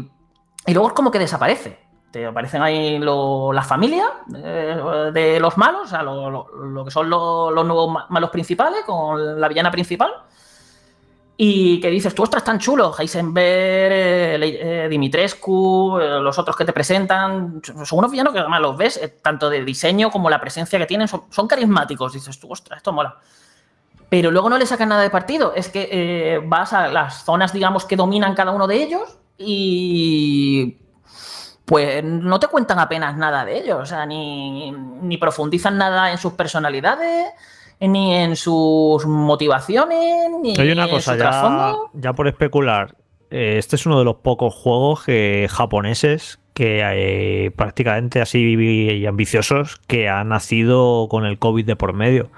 [0.66, 1.78] y luego es como que desaparece.
[2.10, 6.84] Te aparecen ahí lo- la familia eh, de los malos, o sea, lo, lo- lo
[6.84, 10.10] que son lo- los nuevos ma- malos principales con la villana principal.
[11.38, 16.64] Y que dices, tú, ostras, tan chulo, Heisenberg, eh, eh, Dimitrescu, eh, los otros que
[16.64, 20.40] te presentan, son unos villanos que además los ves, eh, tanto de diseño como la
[20.40, 22.14] presencia que tienen, son, son carismáticos.
[22.14, 23.16] Dices, tú, ostras, esto mola.
[24.08, 25.52] Pero luego no le sacan nada de partido.
[25.56, 30.76] Es que eh, vas a las zonas, digamos, que dominan cada uno de ellos y
[31.64, 33.78] pues no te cuentan apenas nada de ellos.
[33.80, 37.26] O sea, ni, ni profundizan nada en sus personalidades,
[37.80, 41.90] ni en sus motivaciones, ni Hay una en cosa, su ya, trasfondo.
[41.94, 42.94] ya por especular.
[43.30, 49.04] eh, este es uno de los pocos juegos que- japoneses que eh, prácticamente así y
[49.04, 52.30] ambiciosos que han nacido con el COVID de por medio.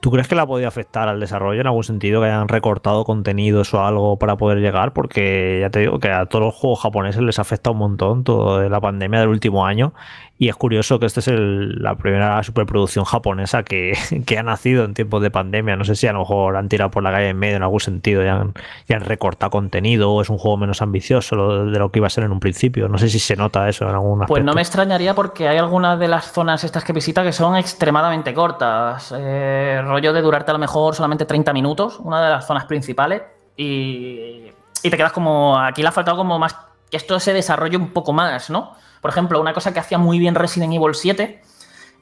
[0.00, 3.74] ¿Tú crees que la podido afectar al desarrollo en algún sentido, que hayan recortado contenidos
[3.74, 4.92] o algo para poder llegar?
[4.92, 8.60] Porque ya te digo que a todos los juegos japoneses les afecta un montón todo
[8.60, 9.94] de la pandemia del último año
[10.38, 13.92] y es curioso que esta es el- la primera superproducción japonesa que,
[14.26, 15.76] que ha nacido en tiempos de pandemia.
[15.76, 17.80] No sé si a lo mejor han tirado por la calle en medio en algún
[17.80, 18.52] sentido y han,
[18.86, 22.10] y han recortado contenido o es un juego menos ambicioso de lo que iba a
[22.10, 22.88] ser en un principio.
[22.88, 24.26] No sé si se nota eso en aspecto.
[24.26, 27.56] Pues no me extrañaría porque hay algunas de las zonas estas que visita que son
[27.56, 29.14] extremadamente cortas.
[29.16, 33.22] Eh, rollo de durarte a lo mejor solamente 30 minutos, una de las zonas principales.
[33.56, 34.52] Y,
[34.82, 35.58] y te quedas como.
[35.58, 36.56] Aquí le ha faltado como más.
[36.90, 38.74] Que esto se desarrolle un poco más, ¿no?
[39.06, 41.40] Por ejemplo, una cosa que hacía muy bien Resident Evil 7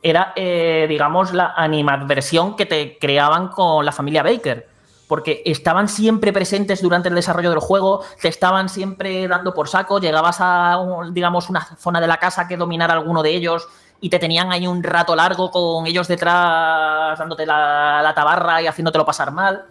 [0.02, 4.66] era, eh, digamos, la animadversión que te creaban con la familia Baker.
[5.06, 10.00] Porque estaban siempre presentes durante el desarrollo del juego, te estaban siempre dando por saco,
[10.00, 10.78] llegabas a,
[11.12, 13.68] digamos, una zona de la casa que dominara alguno de ellos
[14.00, 19.04] y te tenían ahí un rato largo con ellos detrás dándote la, tabarra y haciéndotelo
[19.04, 19.66] pasar mal.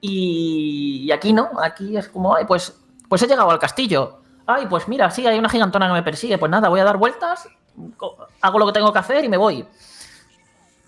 [0.00, 4.20] Y, y aquí no, aquí es como, pues, pues he llegado al castillo.
[4.46, 6.38] Ay, pues mira, sí, hay una gigantona que me persigue.
[6.38, 7.48] Pues nada, voy a dar vueltas,
[8.40, 9.64] hago lo que tengo que hacer y me voy.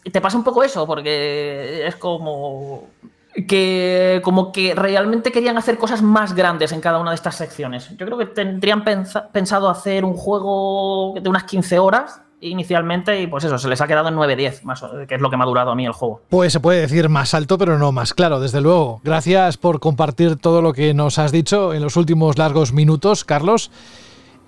[0.04, 2.86] Y te pasa un poco eso, porque es como
[3.46, 7.90] que como que realmente querían hacer cosas más grandes en cada una de estas secciones.
[7.96, 13.26] Yo creo que tendrían pensa- pensado hacer un juego de unas 15 horas inicialmente y
[13.26, 15.46] pues eso, se les ha quedado en 9-10, más que es lo que me ha
[15.46, 16.20] durado a mí el juego.
[16.28, 19.00] Pues se puede decir más alto, pero no más claro, desde luego.
[19.04, 23.70] Gracias por compartir todo lo que nos has dicho en los últimos largos minutos, Carlos.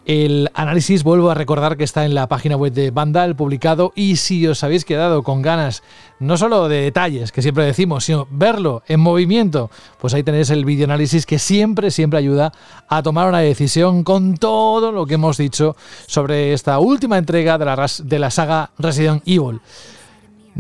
[0.07, 4.17] El análisis, vuelvo a recordar que está en la página web de Vandal publicado y
[4.17, 5.83] si os habéis quedado con ganas
[6.19, 9.71] no solo de detalles, que siempre decimos, sino verlo en movimiento,
[10.01, 12.53] pues ahí tenéis el video análisis que siempre, siempre ayuda
[12.89, 17.65] a tomar una decisión con todo lo que hemos dicho sobre esta última entrega de
[17.67, 19.61] la, de la saga Resident Evil.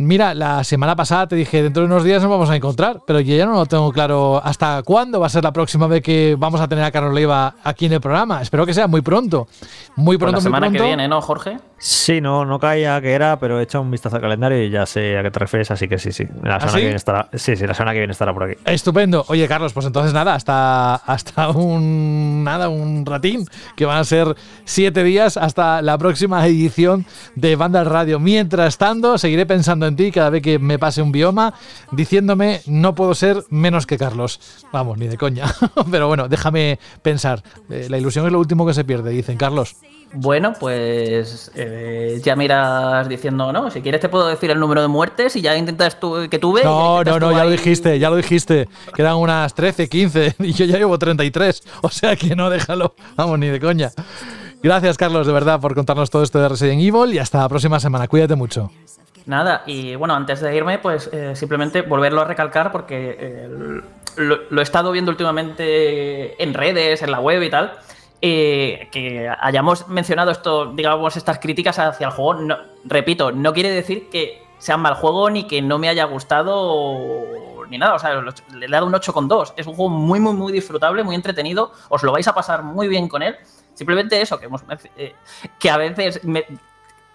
[0.02, 3.20] Mira, la semana pasada te dije, dentro de unos días nos vamos a encontrar, pero
[3.20, 6.36] yo ya no lo tengo claro hasta cuándo va a ser la próxima vez que
[6.38, 8.40] vamos a tener a Carlos Leiva aquí en el programa.
[8.40, 9.46] Espero que sea muy pronto.
[9.96, 11.58] Muy Pues pronto, la semana muy que viene, ¿no, Jorge?
[11.76, 14.84] Sí, no, no caía que era, pero he echado un vistazo al calendario y ya
[14.86, 16.24] sé a qué te refieres, así que sí, sí.
[16.42, 16.76] La ¿Ah, semana sí?
[16.76, 17.28] que viene estará.
[17.34, 18.60] Sí, sí, la semana que viene estará por aquí.
[18.64, 19.24] Estupendo.
[19.28, 23.44] Oye, Carlos, pues entonces nada, hasta, hasta un nada, un ratín,
[23.76, 28.18] que van a ser siete días hasta la próxima edición de Banda Radio.
[28.18, 31.54] Mientras tanto, seguiré pensando en ti cada vez que me pase un bioma,
[31.92, 34.40] diciéndome no puedo ser menos que Carlos.
[34.72, 35.46] Vamos, ni de coña.
[35.90, 37.42] Pero bueno, déjame pensar.
[37.68, 39.76] Eh, la ilusión es lo último que se pierde, dicen Carlos.
[40.12, 43.70] Bueno, pues eh, ya miras diciendo, ¿no?
[43.70, 46.64] Si quieres te puedo decir el número de muertes y ya intentas tú, que tuve.
[46.64, 48.68] No, no, no, ya lo dijiste, ya lo dijiste.
[48.94, 51.62] Quedan unas 13, 15 y yo ya llevo 33.
[51.82, 52.94] O sea que no, déjalo.
[53.16, 53.92] Vamos, ni de coña.
[54.62, 57.78] Gracias, Carlos, de verdad, por contarnos todo esto de Resident Evil y hasta la próxima
[57.78, 58.08] semana.
[58.08, 58.70] Cuídate mucho.
[59.30, 63.80] Nada, y bueno, antes de irme, pues eh, simplemente volverlo a recalcar porque eh,
[64.16, 67.78] lo, he estado viendo últimamente en redes, en la web y tal.
[68.20, 74.10] eh, que hayamos mencionado esto, digamos, estas críticas hacia el juego, repito, no quiere decir
[74.10, 77.22] que sea mal juego ni que no me haya gustado
[77.68, 77.94] ni nada.
[77.94, 79.54] O sea, le he dado un 8,2.
[79.56, 81.70] Es un juego muy, muy, muy disfrutable, muy entretenido.
[81.88, 83.36] Os lo vais a pasar muy bien con él.
[83.74, 84.62] Simplemente eso, que, hemos,
[84.96, 85.14] eh,
[85.60, 86.20] que a veces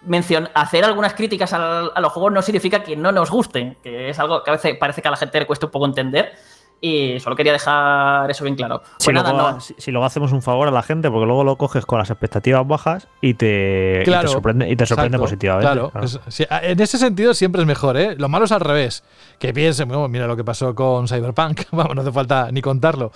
[0.07, 4.09] mencion- hacer algunas críticas al- a los juegos no significa que no nos gusten, que
[4.09, 6.33] es algo que a veces parece que a la gente le cuesta un poco entender.
[6.81, 8.81] Y solo quería dejar eso bien claro.
[8.99, 9.59] Si, Pues nada, luego, no.
[9.61, 12.09] si, si luego hacemos un favor a la gente, porque luego lo coges con las
[12.11, 15.71] expectativas bajas y te, y Claro, te sorprende, y te sorprende exacto, positivamente.
[15.89, 18.15] Claro, es- sí, a- en ese sentido siempre es mejor, ¿eh?
[18.17, 19.03] Lo malo es al revés.
[19.39, 21.61] Que piensen, "Oh, mira lo que pasó con Cyberpunk.
[21.71, 23.11] Vamos, no hace falta ni contarlo.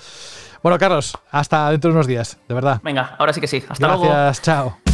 [0.64, 2.80] Bueno, Carlos, hasta dentro de unos días, de verdad.
[2.82, 3.62] Venga, ahora sí que sí.
[3.68, 4.06] Hasta luego.
[4.06, 4.89] Gracias, chao.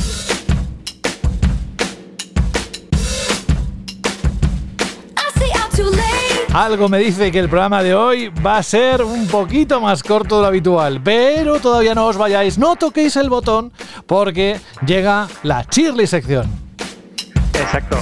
[6.56, 10.38] Algo me dice que el programa de hoy va a ser un poquito más corto
[10.38, 13.73] de lo habitual, pero todavía no os vayáis, no toquéis el botón
[14.07, 16.49] porque llega la Cheerly sección.
[17.53, 17.98] Exacto.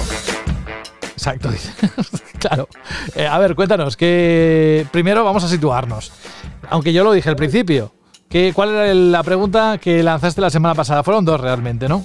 [1.02, 1.72] Exacto, dice.
[2.38, 2.68] claro.
[3.16, 6.12] Eh, a ver, cuéntanos, que primero vamos a situarnos.
[6.70, 7.90] Aunque yo lo dije al principio.
[8.28, 11.02] Que, ¿Cuál era la pregunta que lanzaste la semana pasada?
[11.02, 12.04] Fueron dos realmente, ¿no?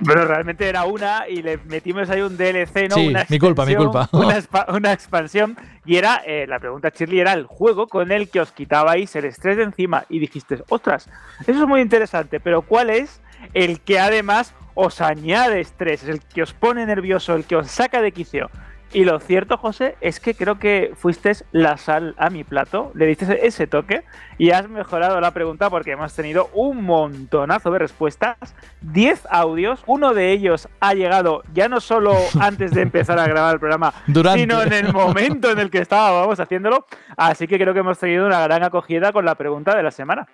[0.00, 2.94] Bueno, realmente era una y le metimos ahí un DLC, ¿no?
[2.96, 4.08] Sí, una mi culpa, mi culpa.
[4.12, 5.56] Una, expa- una expansión.
[5.84, 9.24] Y era, eh, la pregunta, Shirley, era el juego con el que os quitabais el
[9.24, 10.04] estrés de encima.
[10.08, 11.08] Y dijiste, ostras,
[11.46, 13.20] eso es muy interesante, pero ¿cuál es
[13.54, 16.04] el que además os añade estrés?
[16.04, 18.50] El que os pone nervioso, el que os saca de quicio.
[18.92, 23.06] Y lo cierto, José, es que creo que fuiste la sal a mi plato, le
[23.06, 24.02] diste ese toque
[24.38, 28.36] y has mejorado la pregunta porque hemos tenido un montonazo de respuestas,
[28.80, 33.54] 10 audios, uno de ellos ha llegado ya no solo antes de empezar a grabar
[33.54, 34.40] el programa, Durante.
[34.40, 36.86] sino en el momento en el que estábamos haciéndolo,
[37.16, 40.26] así que creo que hemos tenido una gran acogida con la pregunta de la semana.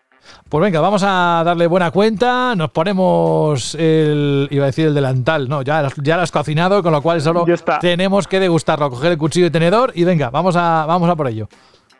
[0.48, 2.54] Pues venga, vamos a darle buena cuenta.
[2.56, 4.48] Nos ponemos el.
[4.50, 7.02] iba a decir el delantal, no, ya, lo has- ya lo has cocinado, con lo
[7.02, 7.44] cual solo
[7.80, 11.28] tenemos que degustarlo, coger el cuchillo y tenedor y venga, vamos a, vamos a por
[11.28, 11.48] ello.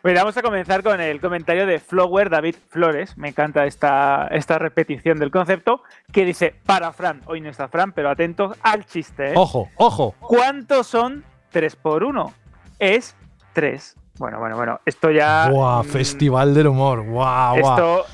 [0.03, 3.17] Bueno, vamos a comenzar con el comentario de Flower David Flores.
[3.17, 5.81] Me encanta esta, esta repetición del concepto.
[6.11, 9.29] Que dice: Para Fran, hoy no está Fran, pero atentos al chiste.
[9.29, 9.33] ¿eh?
[9.35, 10.13] Ojo, ojo.
[10.19, 12.31] ¿Cuántos son 3 por 1?
[12.77, 13.15] Es
[13.53, 13.95] 3.
[14.17, 14.79] Bueno, bueno, bueno.
[14.85, 15.49] Esto ya.
[15.49, 17.03] Buah, mm, festival del humor.
[17.03, 17.73] Guau, guau.
[17.73, 18.05] Esto,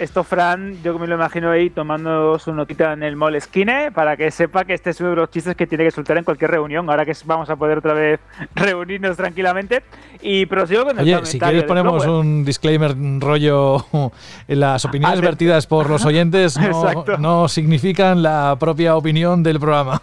[0.00, 4.16] esto, Fran, yo me lo imagino ahí tomando su notita en el mall esquine para
[4.16, 6.50] que sepa que este es uno de los chistes que tiene que soltar en cualquier
[6.50, 6.88] reunión.
[6.88, 8.18] Ahora que vamos a poder otra vez
[8.54, 9.82] reunirnos tranquilamente.
[10.22, 13.84] Y prosigo con el Oye, comentario si quieres ponemos un disclaimer rollo
[14.48, 20.00] las opiniones vertidas por los oyentes no, no significan la propia opinión del programa.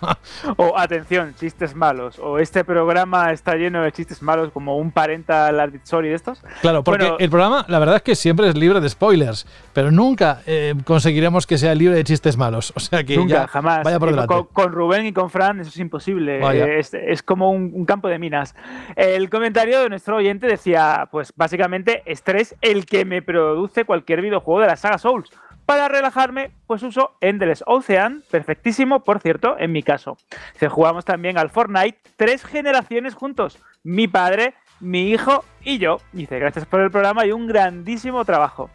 [0.57, 2.19] O atención, chistes malos.
[2.19, 6.39] O este programa está lleno de chistes malos como un parental advisory de estos.
[6.61, 9.86] Claro, porque Bueno, el programa, la verdad es que siempre es libre de spoilers, pero
[9.91, 12.73] nunca eh, conseguiremos que sea libre de chistes malos.
[12.75, 13.83] O sea que Nunca, ya jamás.
[13.83, 14.33] vaya por Y delante.
[14.33, 16.39] Con, con Rubén y con Fran eso es imposible.
[16.39, 18.55] Eh, Es, es como un, un campo de minas.
[18.95, 24.61] El comentario de nuestro oyente decía, pues básicamente, estrés el que me produce cualquier videojuego
[24.61, 25.29] de la saga Souls.
[25.65, 30.17] Para relajarme, pues uso Endless Ocean, perfectísimo, por cierto, en mi caso.
[30.55, 33.59] Se jugamos también al Fortnite tres generaciones juntos.
[33.83, 35.97] Mi padre, mi hijo y yo.
[36.13, 38.69] Dice, gracias por el programa y un grandísimo trabajo.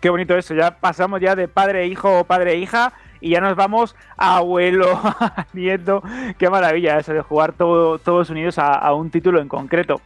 [0.00, 3.30] Qué bonito eso, ya pasamos ya de padre e hijo o padre e hija y
[3.30, 6.02] ya nos vamos a abuelo, a nieto.
[6.38, 10.00] Qué maravilla eso de jugar todo- todos unidos a, a un título en concreto.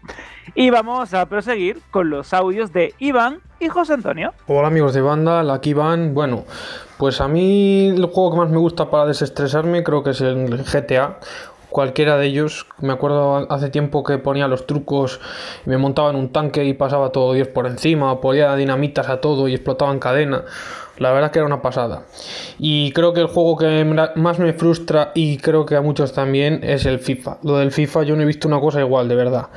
[0.54, 4.32] Y vamos a proseguir con los audios de Iván y José Antonio.
[4.46, 6.14] Hola amigos de banda, aquí van.
[6.14, 6.44] Bueno,
[6.98, 10.64] pues a mí el juego que más me gusta para desestresarme creo que es el
[10.64, 11.18] GTA.
[11.72, 12.66] Cualquiera de ellos.
[12.80, 15.20] Me acuerdo hace tiempo que ponía los trucos
[15.64, 19.22] y me montaba en un tanque y pasaba todo Dios por encima, ponía dinamitas a
[19.22, 20.44] todo y explotaba en cadena.
[20.98, 22.02] La verdad que era una pasada.
[22.58, 23.84] Y creo que el juego que
[24.14, 27.38] más me frustra y creo que a muchos también es el FIFA.
[27.42, 29.48] Lo del FIFA yo no he visto una cosa igual, de verdad.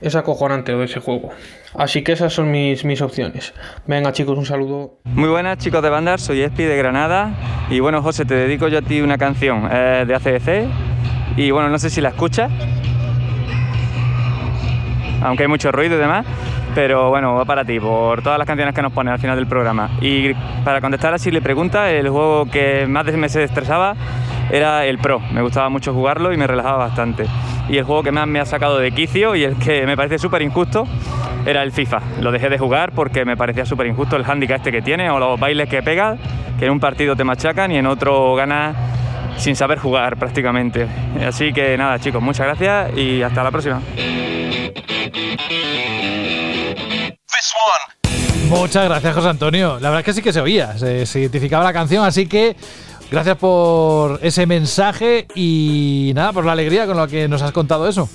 [0.00, 1.30] Es acojonante lo de ese juego.
[1.74, 3.54] Así que esas son mis, mis opciones.
[3.86, 4.98] Venga chicos, un saludo.
[5.04, 7.32] Muy buenas chicos de bandar, soy Espi de Granada
[7.70, 10.91] y bueno José, te dedico yo a ti una canción eh, de ACDC
[11.36, 12.50] y bueno, no sé si la escuchas,
[15.22, 16.26] aunque hay mucho ruido y demás,
[16.74, 19.46] pero bueno, va para ti, por todas las canciones que nos pones al final del
[19.46, 19.90] programa.
[20.00, 20.34] Y
[20.64, 23.94] para contestar así le pregunta, el juego que más me estresaba
[24.50, 27.26] era el Pro, me gustaba mucho jugarlo y me relajaba bastante.
[27.68, 30.18] Y el juego que más me ha sacado de quicio y el que me parece
[30.18, 30.86] súper injusto
[31.46, 32.00] era el FIFA.
[32.20, 35.18] Lo dejé de jugar porque me parecía súper injusto el handicap este que tiene o
[35.18, 36.16] los bailes que pega,
[36.58, 38.76] que en un partido te machacan y en otro ganas
[39.36, 40.86] sin saber jugar prácticamente.
[41.26, 43.82] Así que nada, chicos, muchas gracias y hasta la próxima.
[48.48, 49.78] Muchas gracias, José Antonio.
[49.80, 52.54] La verdad es que sí que se oía, se, se identificaba la canción, así que
[53.10, 57.88] gracias por ese mensaje y nada, por la alegría con la que nos has contado
[57.88, 58.08] eso.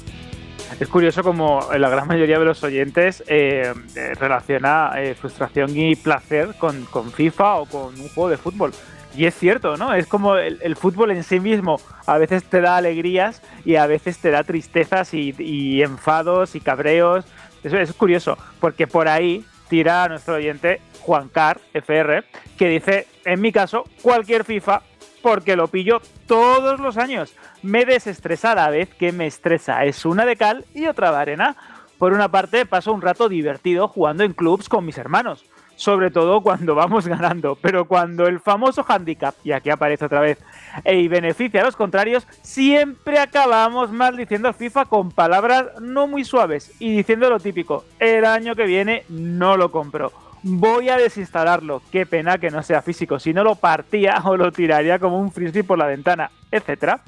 [0.79, 5.95] Es curioso como la gran mayoría de los oyentes eh, eh, relaciona eh, frustración y
[5.95, 8.71] placer con, con FIFA o con un juego de fútbol.
[9.17, 9.95] Y es cierto, ¿no?
[9.95, 14.19] Es como el, fútbol en sí mismo a veces te da alegrías y a veces
[14.19, 17.25] te da tristezas y, y enfados y cabreos.
[17.63, 22.25] Eso es curioso, porque por ahí tira a nuestro oyente Juan Car FR,
[22.59, 24.83] que dice, en mi caso, cualquier FIFA,
[25.23, 27.33] porque lo pillo todos los años.
[27.63, 29.83] Me desestresa a la vez que me estresa.
[29.83, 31.55] Es una de cal y otra de arena.
[31.97, 35.43] Por una parte, paso un rato divertido jugando en clubs con mis hermanos.
[35.77, 37.55] Sobre todo cuando vamos ganando.
[37.55, 40.39] Pero cuando el famoso handicap, y aquí aparece otra vez,
[40.83, 46.73] y beneficia a los contrarios, siempre acabamos maldiciendo al FIFA con palabras no muy suaves
[46.79, 50.11] y diciendo lo típico, el año que viene no lo compro.
[50.43, 54.51] Voy a desinstalarlo, qué pena que no sea físico, si no lo partía o lo
[54.51, 56.99] tiraría como un frisbee por la ventana, etc.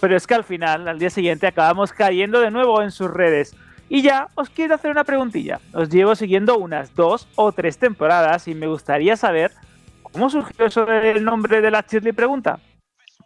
[0.00, 3.56] Pero es que al final, al día siguiente, acabamos cayendo de nuevo en sus redes.
[3.88, 5.60] Y ya os quiero hacer una preguntilla.
[5.72, 9.52] Os llevo siguiendo unas dos o tres temporadas y me gustaría saber
[10.02, 12.58] cómo surgió eso del nombre de la Shirley Pregunta.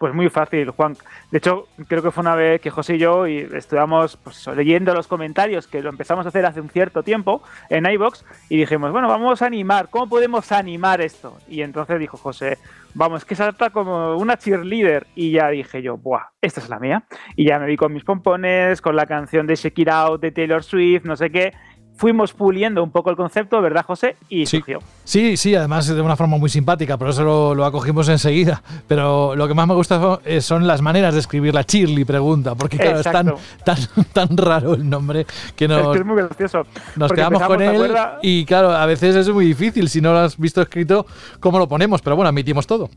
[0.01, 0.97] Pues muy fácil, Juan.
[1.31, 4.95] De hecho, creo que fue una vez que José y yo y estuvimos pues, leyendo
[4.95, 8.93] los comentarios, que lo empezamos a hacer hace un cierto tiempo en iBox, y dijimos,
[8.93, 11.37] bueno, vamos a animar, ¿cómo podemos animar esto?
[11.51, 12.57] Y entonces dijo José,
[12.95, 15.07] vamos, que salta como una cheerleader.
[15.15, 17.05] Y ya dije yo, buah, esta es la mía.
[17.37, 20.33] Y ya me vi con mis pompones, con la canción de Shake It Out de
[20.33, 21.53] Taylor Swift, no sé qué.
[22.01, 24.17] Fuimos puliendo un poco el concepto, ¿verdad, José?
[24.31, 24.57] Y Sí.
[24.57, 24.79] surgió.
[25.05, 28.63] Sí, sí, además de una forma muy simpática, por eso lo, lo acogimos enseguida.
[28.89, 32.55] Pero lo que más me gusta son, eh, las maneras de escribir la Shirley pregunta,
[32.55, 33.35] porque claro, es tan,
[33.67, 33.77] tan,
[34.15, 36.63] tan raro el nombre que Es nos, que es muy gracioso.
[36.97, 40.15] nos quedamos con empezamos, ¿te él y claro, a veces es muy difícil si no
[40.15, 41.05] lo has visto escrito
[41.39, 42.89] cómo lo ponemos, pero bueno, admitimos todo.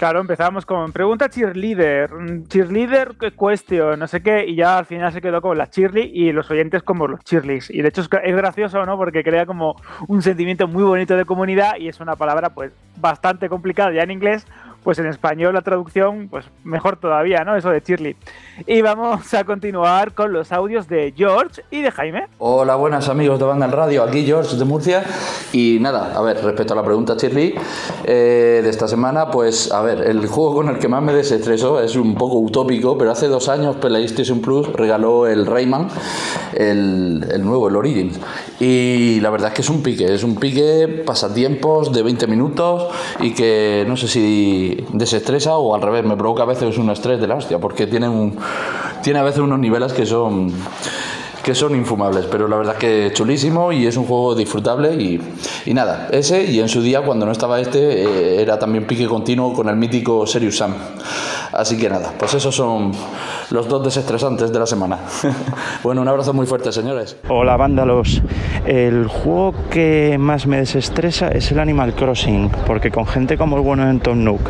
[0.00, 4.86] Claro, empezamos con pregunta cheerleader, mm, cheerleader que question, no sé qué, y ya al
[4.86, 7.68] final se quedó con la cheerly y los oyentes como los cheerleys.
[7.68, 8.96] Y de hecho es gracioso, ¿no?
[8.96, 9.76] Porque crea como
[10.08, 14.10] un sentimiento muy bonito de comunidad y es una palabra pues bastante complicada ya en
[14.10, 14.46] inglés,
[14.82, 17.56] pues en español la traducción pues mejor todavía, ¿no?
[17.56, 18.16] Eso de cheerly.
[18.66, 22.26] Y vamos a continuar con los audios de George y de Jaime.
[22.38, 25.04] Hola, buenas amigos de Banda al Radio, aquí George de Murcia.
[25.52, 27.54] Y nada, a ver, respecto a la pregunta Shirley
[28.04, 31.80] eh, de esta semana, pues a ver, el juego con el que más me desestresó
[31.80, 35.88] es un poco utópico, pero hace dos años PlayStation Plus regaló el Rayman,
[36.54, 38.20] el, el nuevo, el Origins.
[38.60, 42.88] Y la verdad es que es un pique, es un pique pasatiempos de 20 minutos
[43.20, 47.20] y que no sé si desestresa o al revés, me provoca a veces un estrés
[47.20, 48.36] de la hostia, porque tiene, un,
[49.02, 50.52] tiene a veces unos niveles que son
[51.42, 55.20] que son infumables, pero la verdad es que chulísimo y es un juego disfrutable y,
[55.72, 59.52] nada, ese y en su día cuando no estaba este eh, era también pique continuo
[59.52, 60.74] con el mítico Serious Sam.
[61.52, 62.92] Así que nada, pues esos son
[63.50, 64.98] los dos desestresantes de la semana.
[65.82, 67.16] bueno, un abrazo muy fuerte, señores.
[67.28, 68.22] Hola vándalos.
[68.66, 73.62] El juego que más me desestresa es el Animal Crossing, porque con gente como el
[73.62, 74.42] bueno de Tom Nook,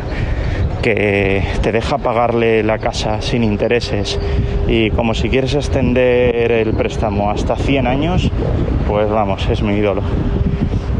[0.81, 4.19] que te deja pagarle la casa sin intereses
[4.67, 8.31] y como si quieres extender el préstamo hasta 100 años,
[8.87, 10.01] pues vamos, es mi ídolo.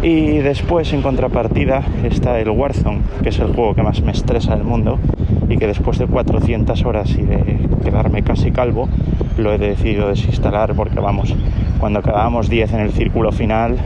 [0.04, 4.56] Y después, en contrapartida, está el Warzone, que es el juego que más me estresa
[4.56, 4.98] del mundo
[5.48, 8.90] y que después de 400 horas y de quedarme casi calvo,
[9.38, 11.36] lo he decidido desinstalar porque, vamos,
[11.80, 13.78] cuando quedábamos 10 en el círculo final,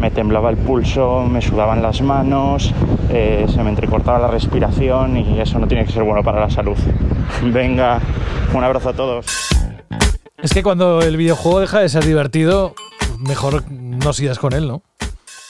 [0.00, 2.72] me temblaba el pulso, me sudaban las manos,
[3.10, 6.50] eh, se me entrecortaba la respiración y eso no tiene que ser bueno para la
[6.50, 6.76] salud.
[7.42, 8.00] Venga,
[8.54, 9.26] un abrazo a todos.
[10.42, 12.74] Es que cuando el videojuego deja de ser divertido,
[13.18, 14.82] mejor no sigas con él, ¿no?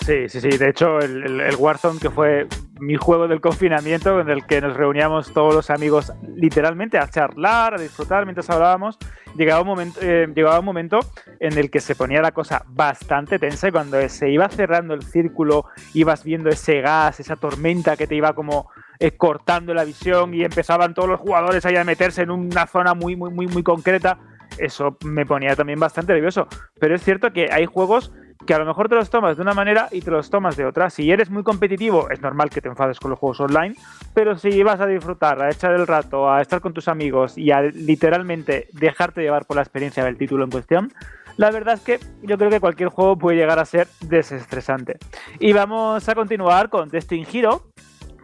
[0.05, 0.48] Sí, sí, sí.
[0.48, 2.48] De hecho, el, el- el Warzone, que fue
[2.81, 7.74] mi juego del confinamiento, en el que nos reuníamos todos los amigos literalmente a charlar,
[7.74, 8.98] a disfrutar mientras hablábamos,
[9.36, 11.01] llegaba un momento, eh, llegaba un momento
[11.39, 15.02] en el que se ponía la cosa bastante tensa y cuando se iba cerrando el
[15.02, 20.35] círculo, ibas viendo ese gas, esa tormenta que te iba como eh, cortando la visión
[20.35, 23.62] y empezaban todos los jugadores ahí a meterse en una zona muy, muy, muy, muy
[23.62, 24.19] concreta.
[24.59, 26.48] Eso me ponía también bastante nervioso.
[26.78, 28.12] Pero es cierto que hay juegos
[28.51, 30.66] que a lo mejor te los tomas de una manera y te los tomas de
[30.66, 30.90] otra.
[30.90, 33.77] Si eres muy competitivo, es normal que te enfades con los juegos online,
[34.12, 37.52] pero si vas a disfrutar, a echar el rato, a estar con tus amigos y
[37.52, 40.93] a literalmente dejarte llevar por la experiencia del título en cuestión,
[41.36, 44.98] la verdad es que yo creo que cualquier juego puede llegar a ser desestresante.
[45.39, 47.70] Y vamos a continuar con Destiny Hero,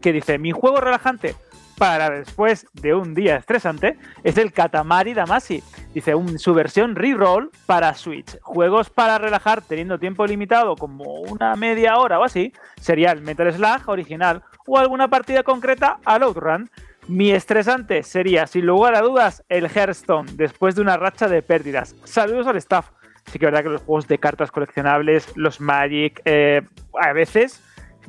[0.03, 1.36] que dice, mi juego relajante,
[1.78, 5.62] para después de un día estresante es el Katamari Damacy.
[5.97, 8.39] Dice un, su versión reroll para Switch.
[8.43, 13.51] Juegos para relajar teniendo tiempo limitado como una media hora o así sería el Metal
[13.51, 16.68] Slug original o alguna partida concreta al Outrun.
[17.09, 21.97] Mi estresante sería, sin lugar a dudas, el Hearthstone, después de una racha de pérdidas.
[22.05, 22.90] Saludos al staff.
[23.24, 26.60] Sí que es verdad que los juegos de cartas coleccionables, los Magic, eh,
[27.01, 27.62] a veces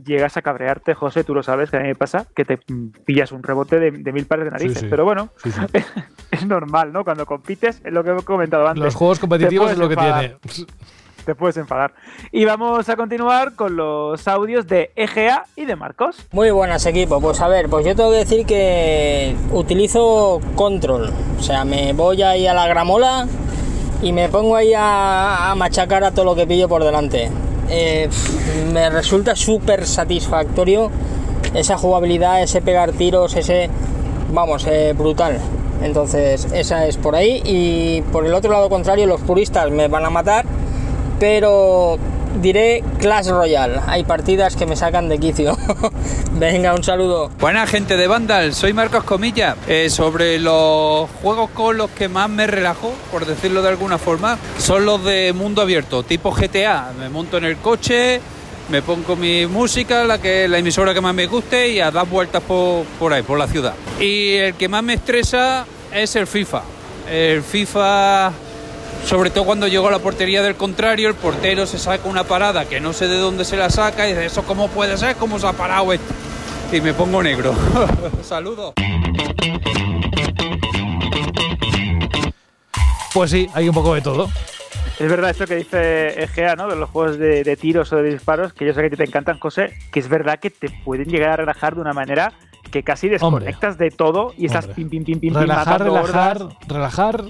[0.05, 2.59] llegas a cabrearte, José, tú lo sabes, que a mí me pasa, que te
[3.05, 4.77] pillas un rebote de, de mil pares de narices.
[4.79, 4.87] Sí, sí.
[4.89, 5.61] Pero bueno, Sí, sí.
[6.31, 7.03] es normal, ¿no?
[7.03, 8.83] Cuando compites, es lo que he comentado antes.
[8.83, 10.37] Los juegos competitivos es lo que tiene.
[11.25, 11.93] Te puedes enfadar.
[12.31, 16.25] Y vamos a continuar con los audios de EGA y de Marcos.
[16.31, 21.43] Muy buenas equipo, pues a ver, pues yo tengo que decir que utilizo control, o
[21.43, 23.27] sea, me voy ahí a la gramola
[24.01, 27.29] y me pongo ahí a, a machacar a todo lo que pillo por delante.
[27.69, 28.09] Eh,
[28.71, 30.89] me resulta súper satisfactorio
[31.53, 33.69] esa jugabilidad, ese pegar tiros, ese,
[34.31, 35.37] vamos, eh, brutal.
[35.81, 40.05] Entonces, esa es por ahí y por el otro lado contrario, los puristas me van
[40.05, 40.45] a matar,
[41.19, 41.97] pero
[42.41, 43.79] diré Clash Royale.
[43.87, 45.57] Hay partidas que me sacan de quicio.
[46.33, 47.29] Venga, un saludo.
[47.39, 49.55] Buena gente de Vandal, soy Marcos Comilla.
[49.67, 54.37] Eh, sobre los juegos con los que más me relajo, por decirlo de alguna forma,
[54.57, 56.91] son los de mundo abierto, tipo GTA.
[56.99, 58.21] Me monto en el coche,
[58.69, 62.07] me pongo mi música, la que la emisora que más me guste y a dar
[62.07, 63.73] vueltas por, por ahí, por la ciudad.
[63.99, 66.61] Y el que más me estresa es el FIFA.
[67.09, 68.31] El FIFA
[69.05, 72.65] sobre todo cuando llego a la portería del contrario, el portero se saca una parada
[72.65, 75.15] que no sé de dónde se la saca y dice, ¿eso cómo puede ser?
[75.15, 76.13] ¿Cómo se ha parado esto?
[76.71, 77.55] Y me pongo negro.
[78.21, 78.73] Saludos.
[83.13, 84.29] Pues sí, hay un poco de todo.
[84.99, 86.67] Es verdad esto que dice EGA, ¿no?
[86.67, 89.39] De los juegos de, de tiros o de disparos, que yo sé que te encantan,
[89.39, 92.33] José, que es verdad que te pueden llegar a relajar de una manera
[92.69, 97.23] que casi desconectas de todo y estás pim, pim, pim, pim, pim, Relajar, relajar, relajar.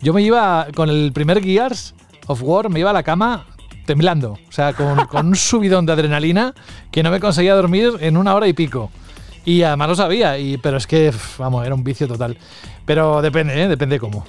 [0.00, 1.94] Yo me iba con el primer Gears
[2.26, 3.46] of War, me iba a la cama
[3.86, 4.38] temblando.
[4.48, 6.54] O sea, con, con un subidón de adrenalina
[6.90, 8.90] que no me conseguía dormir en una hora y pico.
[9.44, 12.36] Y además lo sabía, y, pero es que, vamos, era un vicio total.
[12.84, 13.68] Pero depende, ¿eh?
[13.68, 14.24] Depende cómo.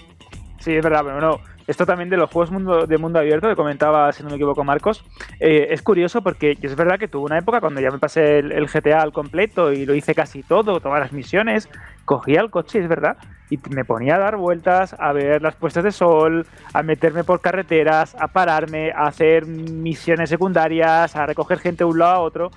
[0.60, 1.40] Sí, es verdad, pero bueno,
[1.72, 4.64] esto también de los juegos mundo, de mundo abierto que comentaba, si no me equivoco,
[4.64, 5.04] Marcos,
[5.40, 8.52] eh, es curioso porque es verdad que tuve una época cuando ya me pasé el,
[8.52, 11.70] el GTA al completo y lo hice casi todo, todas las misiones,
[12.06, 13.18] cogía el coche, es verdad,
[13.50, 17.42] y me ponía a dar vueltas, a ver las puestas de sol, a meterme por
[17.42, 22.52] carreteras, a pararme, a hacer misiones secundarias, a recoger gente de un lado a otro.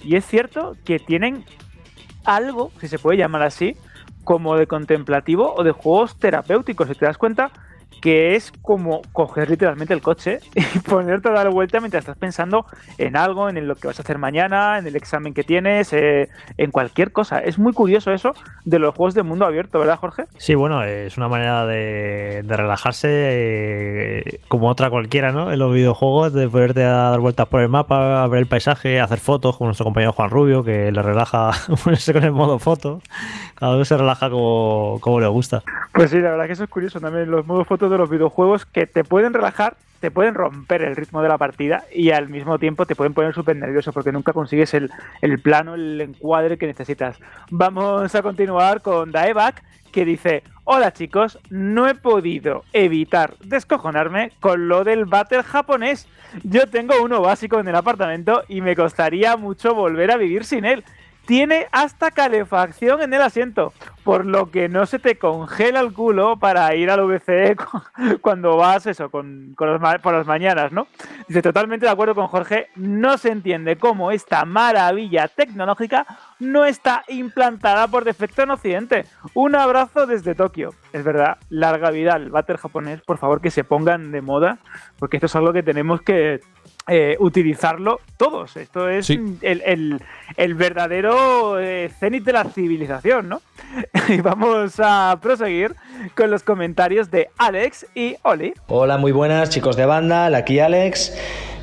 [0.00, 1.44] Y es cierto que tienen
[2.24, 3.76] algo, si se puede llamar así,
[4.24, 6.88] como de contemplativo o de juegos terapéuticos.
[6.88, 7.50] Si te das cuenta
[8.00, 12.66] que es como coger literalmente el coche y ponerte a dar vuelta mientras estás pensando
[12.98, 16.28] en algo, en lo que vas a hacer mañana, en el examen que tienes, eh,
[16.56, 17.38] en cualquier cosa.
[17.38, 18.34] Es muy curioso eso
[18.64, 20.24] de los juegos de mundo abierto, ¿verdad, Jorge?
[20.36, 25.52] Sí, bueno, es una manera de, relajarse eh, como otra cualquiera, ¿no?
[25.52, 29.18] En los videojuegos, de poderte a dar vueltas por el mapa, ver el paisaje, hacer
[29.18, 31.52] fotos, como nuestro compañero Juan Rubio, que le relaja
[31.84, 33.00] ponerse con el modo foto.
[33.54, 35.62] Cada uno se relaja como le gusta.
[35.92, 38.66] Pues sí, la verdad que eso es curioso también, los modos fotos de los videojuegos
[38.66, 42.58] que te pueden relajar, te pueden romper el ritmo de la partida y al mismo
[42.58, 44.90] tiempo te pueden poner súper nervioso porque nunca consigues el,
[45.22, 47.18] el plano, el encuadre que necesitas.
[47.50, 54.68] Vamos a continuar con Daeback que dice, hola chicos, no he podido evitar descojonarme con
[54.68, 56.06] lo del váter japonés.
[56.44, 60.64] Yo tengo uno básico en el apartamento y me costaría mucho volver a vivir sin
[60.64, 60.84] él.
[61.28, 66.38] Tiene hasta calefacción en el asiento, por lo que no se te congela el culo
[66.38, 67.82] para ir al VCE cu-
[68.22, 70.86] cuando vas eso, con, por las mañanas, ¿no?
[71.28, 76.06] Dice, totalmente de acuerdo con Jorge, no se entiende cómo esta maravilla tecnológica
[76.38, 79.04] no está implantada por defecto en Occidente.
[79.34, 80.70] Un abrazo desde Tokio.
[80.94, 84.56] Es verdad, larga vida al váter japonés, por favor que se pongan de moda,
[84.98, 86.40] porque esto es algo que tenemos que
[86.88, 88.56] eh, utilizarlo todos.
[88.56, 89.20] Esto es Sí.
[89.42, 90.02] el, el-
[90.36, 93.42] el verdadero eh, cenit de la civilización, ¿no?
[94.08, 95.74] y vamos a proseguir
[96.16, 98.54] con los comentarios de Alex y Oli.
[98.68, 101.16] Hola, muy buenas chicos de banda, aquí Alex.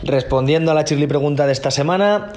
[0.03, 2.31] Respondiendo a la chirly pregunta de esta semana,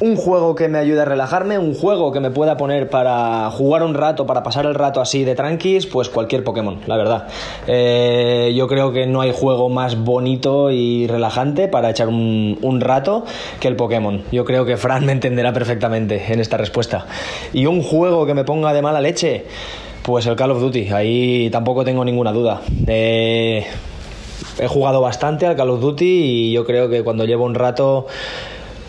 [0.00, 3.82] un juego que me ayude a relajarme, un juego que me pueda poner para jugar
[3.82, 7.28] un rato, para pasar el rato así de tranquis, pues cualquier Pokémon, la verdad.
[7.66, 13.24] Eh, yo creo que no hay juego más bonito y relajante para echar un, rato
[13.60, 14.22] que el Pokémon.
[14.32, 17.06] Yo creo que Fran me entenderá perfectamente en esta respuesta.
[17.52, 19.44] Y un juego que me ponga de mala leche,
[20.02, 22.62] pues el Call of Duty, ahí tampoco tengo ninguna duda.
[22.86, 23.64] Eh,
[24.58, 28.06] he jugado bastante al Call of Duty y yo creo que cuando llevo un rato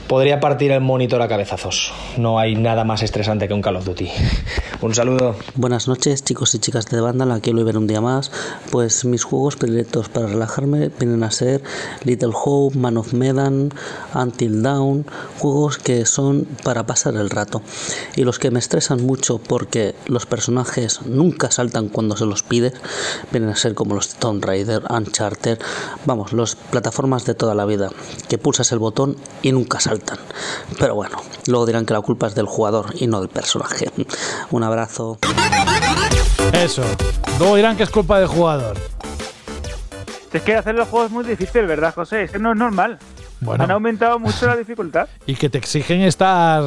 [0.07, 1.93] podría partir el monitor a cabezazos.
[2.17, 4.09] No hay nada más estresante que un Call of Duty.
[4.81, 5.35] Un saludo.
[5.55, 7.31] Buenas noches, chicos y chicas de Vandal.
[7.31, 8.31] Aquí lo ver un día más.
[8.69, 11.63] Pues mis juegos predilectos para relajarme vienen a ser
[12.03, 13.69] Little Hope, Man of Medan,
[14.13, 15.05] Until Dawn.
[15.39, 17.61] Juegos que son para pasar el rato.
[18.17, 22.73] Y los que me estresan mucho porque los personajes nunca saltan cuando se los pides
[23.31, 25.59] vienen a ser como los Tomb Raider, Uncharted.
[26.05, 27.89] Vamos, las plataformas de toda la vida.
[28.27, 29.92] Que pulsas el botón y nunca saltan.
[30.79, 31.17] Pero bueno,
[31.47, 33.91] luego dirán que la culpa es del jugador y no del personaje.
[34.51, 35.19] Un abrazo.
[36.53, 36.83] Eso.
[37.39, 38.77] Luego dirán que es culpa del jugador.
[40.31, 42.23] Es que hacer los juegos es muy difícil, ¿verdad, José?
[42.23, 42.97] Es que no es normal.
[43.43, 43.63] Bueno.
[43.63, 45.07] Han aumentado mucho la dificultad.
[45.25, 46.61] Y que te exigen estar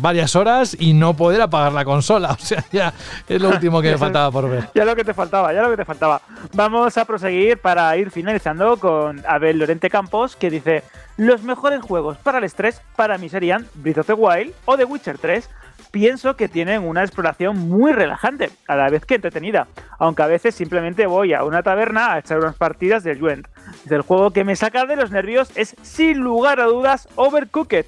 [0.00, 2.30] varias horas y no poder apagar la consola.
[2.40, 2.92] O sea, ya
[3.28, 4.68] es lo último que me faltaba por ver.
[4.74, 6.20] Ya lo que te faltaba, ya lo que te faltaba.
[6.54, 10.82] Vamos a proseguir para ir finalizando con Abel Lorente Campos, que dice:
[11.16, 14.84] Los mejores juegos para el estrés para mí serían Breath of the Wild o The
[14.84, 15.48] Witcher 3.
[15.90, 19.66] Pienso que tienen una exploración muy relajante, a la vez que entretenida,
[19.98, 23.48] aunque a veces simplemente voy a una taberna a echar unas partidas del Gwent.
[23.86, 27.86] Del juego que me saca de los nervios es sin lugar a dudas Overcooked.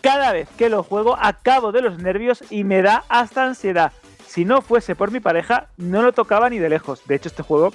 [0.00, 3.92] Cada vez que lo juego acabo de los nervios y me da hasta ansiedad.
[4.26, 7.06] Si no fuese por mi pareja, no lo tocaba ni de lejos.
[7.06, 7.72] De hecho, este juego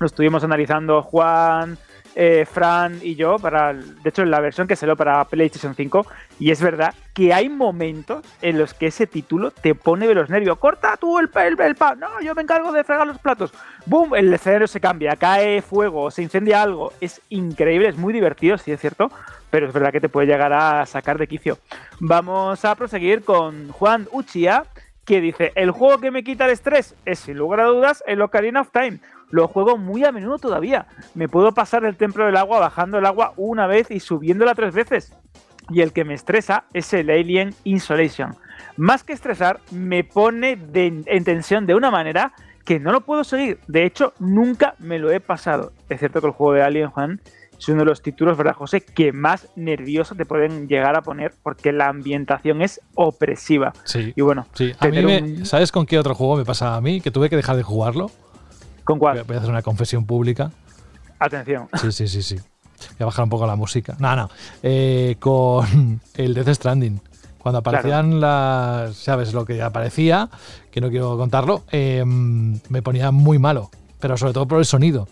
[0.00, 1.78] lo estuvimos analizando Juan,
[2.14, 6.06] eh, Fran y yo, para, de hecho, en la versión que salió para PlayStation 5.
[6.38, 10.30] Y es verdad que hay momentos en los que ese título te pone de los
[10.30, 10.58] nervios.
[10.58, 12.00] Corta tú el, el, el pan.
[12.00, 13.52] No, yo me encargo de fregar los platos.
[13.86, 14.14] ¡Boom!
[14.14, 16.92] El escenario se cambia, cae fuego, se incendia algo.
[17.00, 19.10] Es increíble, es muy divertido, sí es cierto.
[19.50, 21.58] Pero es verdad que te puede llegar a sacar de quicio.
[22.00, 24.64] Vamos a proseguir con Juan Uchia,
[25.04, 28.22] que dice: El juego que me quita el estrés es sin lugar a dudas el
[28.22, 29.00] Ocarina of Time.
[29.30, 30.86] Lo juego muy a menudo todavía.
[31.14, 34.74] Me puedo pasar el templo del agua bajando el agua una vez y subiéndola tres
[34.74, 35.16] veces.
[35.70, 38.34] Y el que me estresa es el Alien Insolation.
[38.76, 42.32] Más que estresar, me pone de- en tensión de una manera
[42.64, 43.58] que no lo puedo seguir.
[43.68, 45.72] De hecho, nunca me lo he pasado.
[45.88, 47.20] Es cierto que el juego de Alien, Juan,
[47.62, 51.32] es uno de los títulos, ¿verdad, José?, que más nervioso te pueden llegar a poner
[51.42, 53.72] porque la ambientación es opresiva.
[53.84, 54.12] Sí.
[54.16, 56.80] Y bueno, Sí, a mí me- un- ¿sabes con qué otro juego me pasa a
[56.80, 57.00] mí?
[57.00, 58.10] Que tuve que dejar de jugarlo.
[58.84, 59.22] ¿Con cuál?
[59.24, 60.50] Voy a hacer una confesión pública.
[61.18, 61.68] Atención.
[61.80, 62.36] Sí, sí, sí, sí.
[62.36, 63.94] Voy a bajar un poco la música.
[64.00, 64.28] No, no.
[64.62, 67.00] Eh, con el Death Stranding.
[67.38, 68.96] Cuando aparecían las.
[68.96, 69.32] ¿Sabes?
[69.34, 70.28] Lo que aparecía,
[70.70, 73.70] que no quiero contarlo, eh, me ponía muy malo.
[74.00, 75.08] Pero sobre todo por el sonido.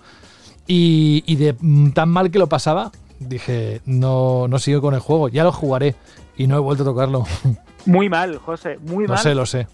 [0.72, 5.00] Y, y de mm, tan mal que lo pasaba, dije, no, no sigo con el
[5.00, 5.28] juego.
[5.28, 5.96] Ya lo jugaré.
[6.36, 7.24] Y no he vuelto a tocarlo.
[7.86, 9.18] Muy mal, José, muy Lo mal.
[9.18, 9.66] sé, lo sé.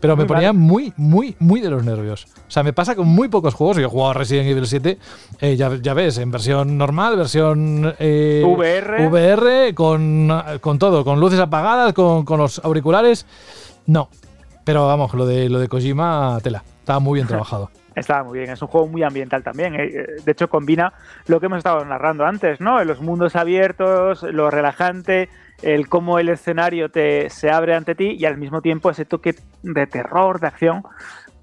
[0.00, 0.62] Pero me ponía mal.
[0.62, 2.26] muy, muy, muy de los nervios.
[2.48, 3.76] O sea, me pasa con muy pocos juegos.
[3.76, 4.98] Yo he jugado Resident Evil 7,
[5.40, 9.08] eh, ya, ya ves, en versión normal, versión eh, VR.
[9.08, 13.26] VR, con, con todo, con luces apagadas, con, con los auriculares.
[13.86, 14.08] No.
[14.64, 16.64] Pero vamos, lo de, lo de Kojima, tela.
[16.78, 17.70] Estaba muy bien trabajado.
[17.94, 19.74] Está muy bien, es un juego muy ambiental también.
[19.74, 20.92] eh, eh, De hecho, combina
[21.26, 22.82] lo que hemos estado narrando antes, ¿no?
[22.84, 25.28] Los mundos abiertos, lo relajante,
[25.62, 29.34] el cómo el escenario te, se abre ante ti y al mismo tiempo ese toque
[29.62, 30.82] de terror, de acción,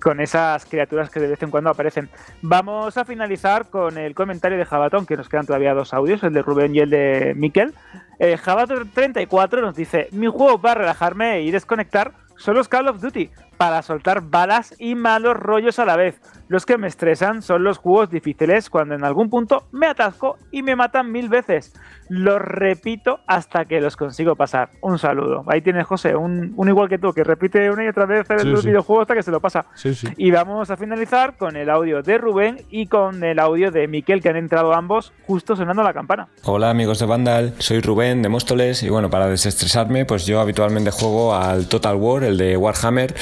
[0.02, 2.10] con esas criaturas que de vez en cuando aparecen.
[2.42, 6.34] Vamos a finalizar con el comentario de Jabatón, que nos quedan todavía dos audios, el
[6.34, 7.74] de Rubén y el de Miquel.
[8.20, 13.32] Eh, Jabatón34 nos dice: Mi juego para relajarme y desconectar son los Call of Duty,
[13.58, 16.22] para soltar balas y malos rollos a la vez.
[16.50, 20.64] Los que me estresan son los juegos difíciles cuando en algún punto me atasco y
[20.64, 21.74] me matan mil veces.
[22.10, 24.70] Los repito hasta que los consigo pasar.
[24.82, 25.44] Un saludo.
[25.48, 28.40] Ahí tienes, José, un, un igual que tú, que repite una y otra vez el
[28.40, 28.68] Sí, sí.
[28.68, 29.66] videojuego hasta que se lo pasa.
[29.76, 30.08] Sí, sí.
[30.18, 34.22] Y vamos a finalizar con el audio de Rubén y con el audio de Miquel,
[34.22, 36.28] que han entrado ambos justo sonando la campana.
[36.44, 40.92] Hola amigos de Vandal, soy Rubén de Móstoles y bueno, para desestresarme pues yo habitualmente
[40.92, 43.14] juego al Total War, el de Warhammer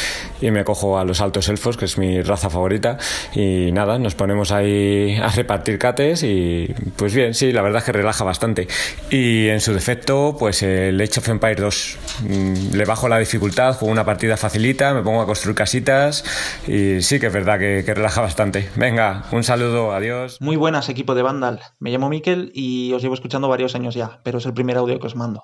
[0.41, 2.97] y me cojo a los altos elfos, que es mi raza favorita
[3.33, 7.85] y nada, nos ponemos ahí a repartir cates y pues bien, sí, la verdad es
[7.85, 8.67] que relaja bastante.
[9.09, 13.75] Y en su defecto pues el Age of Empire 2, Mm, le bajo la dificultad,
[13.75, 16.23] juego una partida facilita, me pongo a construir casitas
[16.65, 18.69] y sí que es verdad que, que relaja bastante.
[18.75, 20.37] Venga, un saludo, adiós.
[20.39, 21.59] Muy buenas, equipo de Vandal.
[21.79, 24.99] Me llamo Miquel y os llevo escuchando varios años ya, pero es el primer audio
[24.99, 25.43] que os mando.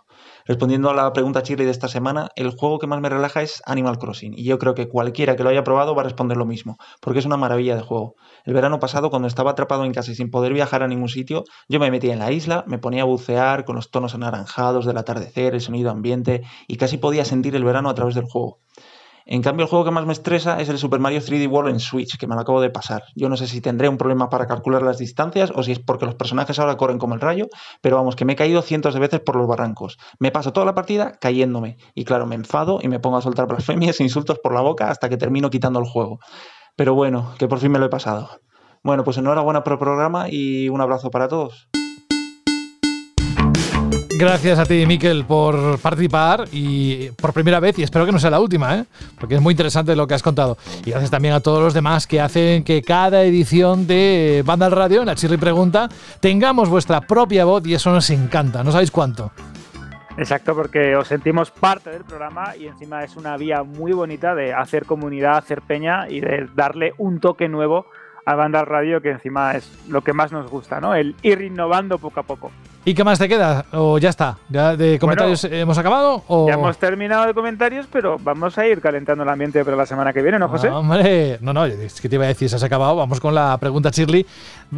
[0.52, 3.64] Respondiendo a la pregunta chile de esta semana, el juego que más me relaja es
[3.66, 6.46] Animal Crossing, y yo creo que cualquiera que lo haya probado va a responder lo
[6.46, 8.16] mismo, porque es una maravilla de juego.
[8.44, 11.46] El verano pasado, cuando estaba atrapado en casa y sin poder viajar a ningún sitio,
[11.70, 14.98] yo me metía en la isla, me ponía a bucear con los tonos anaranjados del
[14.98, 18.60] atardecer, el sonido ambiente, y casi podía sentir el verano a través del juego.
[19.26, 21.80] En cambio, el juego que más me estresa es el Super Mario 3D World en
[21.80, 23.04] Switch, que me lo acabo de pasar.
[23.16, 26.06] Yo no sé si tendré un problema para calcular las distancias o si es porque
[26.06, 27.48] los personajes ahora corren como el rayo,
[27.82, 29.98] pero vamos, que me he caído cientos de veces por los barrancos.
[30.20, 31.78] Me paso toda la partida cayéndome.
[31.94, 34.90] Y claro, me enfado y me pongo a soltar blasfemias e insultos por la boca
[34.90, 36.20] hasta que termino quitando el juego.
[36.76, 38.30] Pero bueno, que por fin me lo he pasado.
[38.84, 41.70] Bueno, pues enhorabuena por el programa y un abrazo para todos.
[44.22, 48.30] Gracias a ti, Miquel, por participar y por primera vez, y espero que no sea
[48.30, 48.86] la última, ¿eh?
[49.20, 50.60] porque es muy interesante lo que has contado.
[50.86, 55.00] Y gracias también a todos los demás que hacen que cada edición de Banda Radio,
[55.00, 55.90] en la Chirri Pregunta,
[56.20, 58.64] tengamos vuestra propia voz y eso nos encanta.
[58.64, 59.32] No sabéis cuánto.
[60.20, 64.54] Exacto, porque os sentimos parte del programa y encima es una vía muy bonita de
[64.54, 67.88] hacer comunidad, hacer peña y de darle un toque nuevo
[68.28, 70.94] a Banda Radio, que encima es lo que más nos gusta, ¿no?
[70.94, 72.52] El ir innovando poco a poco.
[72.84, 73.66] ¿Y qué más te queda?
[73.74, 74.38] ¿O ya está?
[74.50, 76.24] ¿Ya de comentarios hemos acabado?
[76.28, 76.48] O...
[76.48, 80.12] Ya hemos terminado de comentarios, pero vamos a ir calentando el ambiente para la semana
[80.14, 80.70] que viene, ¿no, José?
[80.72, 82.96] No, hombre, no, no, es que te iba a decir, se has acabado.
[82.96, 84.26] Vamos con la pregunta, Shirley,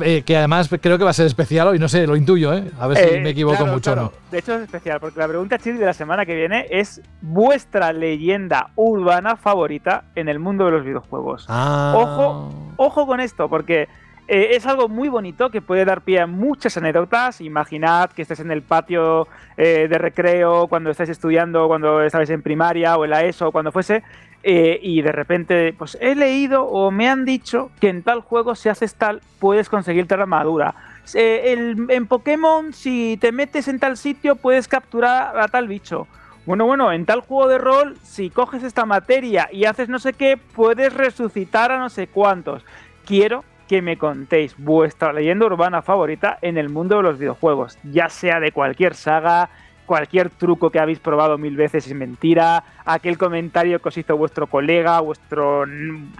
[0.01, 2.65] eh, que además creo que va a ser especial hoy, no sé, lo intuyo, ¿eh?
[2.77, 4.11] A ver si Eh, me equivoco claro, mucho o no.
[4.31, 7.93] De hecho es especial, porque la pregunta Shirley de la semana que viene es vuestra
[7.93, 11.45] leyenda urbana favorita en el mundo de los videojuegos.
[11.47, 11.93] Ah.
[11.95, 13.87] Ojo, ojo con esto, porque
[14.33, 17.39] eh, es algo muy bonito que puede dar pie a muchas anécdotas.
[17.39, 19.27] Imaginad que estés en el patio
[19.57, 23.71] eh, de recreo cuando estáis estudiando, cuando estáis en primaria o en la ESO, cuando
[23.71, 24.01] fuese,
[24.41, 28.55] eh, y de repente, pues he leído o me han dicho que en tal juego,
[28.55, 30.73] si haces tal, puedes conseguir tal armadura.
[31.13, 36.07] En Pokémon, si te metes en tal sitio, puedes capturar a tal bicho.
[36.47, 40.13] Bueno, bueno, en tal juego de rol, si coges esta materia y haces no sé
[40.13, 42.65] qué, puedes resucitar a no sé cuántos.
[43.05, 43.43] Quiero
[43.73, 48.39] que me contéis vuestra leyenda urbana favorita en el mundo de los videojuegos, ya sea
[48.39, 49.49] de cualquier saga,
[49.87, 54.45] cualquier truco que habéis probado mil veces es mentira, aquel comentario que os hizo vuestro
[54.45, 55.63] colega, vuestro,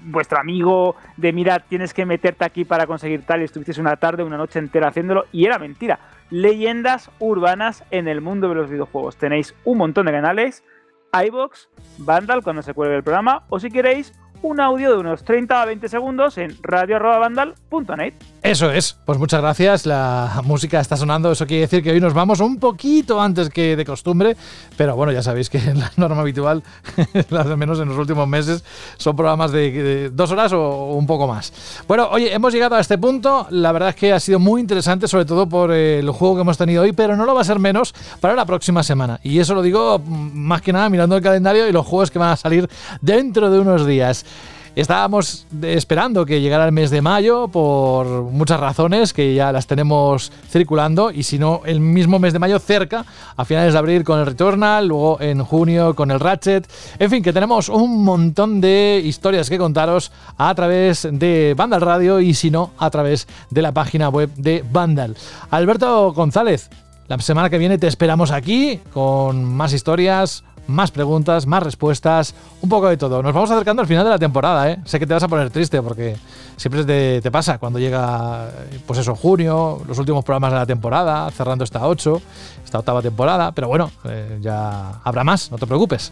[0.02, 4.24] vuestro amigo, de mira, tienes que meterte aquí para conseguir tal y estuvisteis una tarde,
[4.24, 6.00] una noche entera haciéndolo y era mentira.
[6.32, 9.18] Leyendas urbanas en el mundo de los videojuegos.
[9.18, 10.64] Tenéis un montón de canales,
[11.14, 11.70] iBox,
[12.00, 15.66] Vandal cuando se cuelgue el programa, o si queréis, un audio de unos 30 a
[15.66, 18.14] 20 segundos en radio.vandal.net.
[18.42, 19.86] Eso es, pues muchas gracias.
[19.86, 23.78] La música está sonando, eso quiere decir que hoy nos vamos un poquito antes que
[23.78, 24.36] de costumbre,
[24.76, 26.62] pero bueno, ya sabéis que la norma habitual,
[27.14, 28.64] de menos en los últimos meses,
[28.98, 31.84] son programas de, de dos horas o un poco más.
[31.88, 33.48] Bueno, oye, hemos llegado a este punto.
[33.50, 36.42] La verdad es que ha sido muy interesante, sobre todo por eh, el juego que
[36.42, 39.22] hemos tenido hoy, pero no lo va a ser menos para la próxima semana.
[39.24, 42.20] Y eso lo digo mm, más que nada mirando el calendario y los juegos que
[42.20, 44.26] van a salir dentro de unos días.
[44.76, 50.32] Estábamos esperando que llegara el mes de mayo por muchas razones que ya las tenemos
[50.50, 53.06] circulando y si no el mismo mes de mayo cerca
[53.38, 57.22] a finales de abril con el Returnal, luego en junio con el Ratchet, en fin
[57.22, 62.50] que tenemos un montón de historias que contaros a través de Vandal Radio y si
[62.50, 65.16] no a través de la página web de Vandal.
[65.52, 66.72] Alberto González,
[67.08, 72.70] la semana que viene te esperamos aquí con más historias, más preguntas, más respuestas, un
[72.70, 73.22] poco de todo.
[73.22, 74.80] Nos vamos acercando al final de la temporada, ¿eh?
[74.86, 76.16] Sé que te vas a poner triste porque
[76.56, 78.50] siempre te, pasa cuando llega,
[78.86, 82.22] pues eso, junio, los últimos programas de la temporada, cerrando esta 8,
[82.64, 86.12] esta octava temporada, pero bueno, eh, ya habrá más, no te preocupes.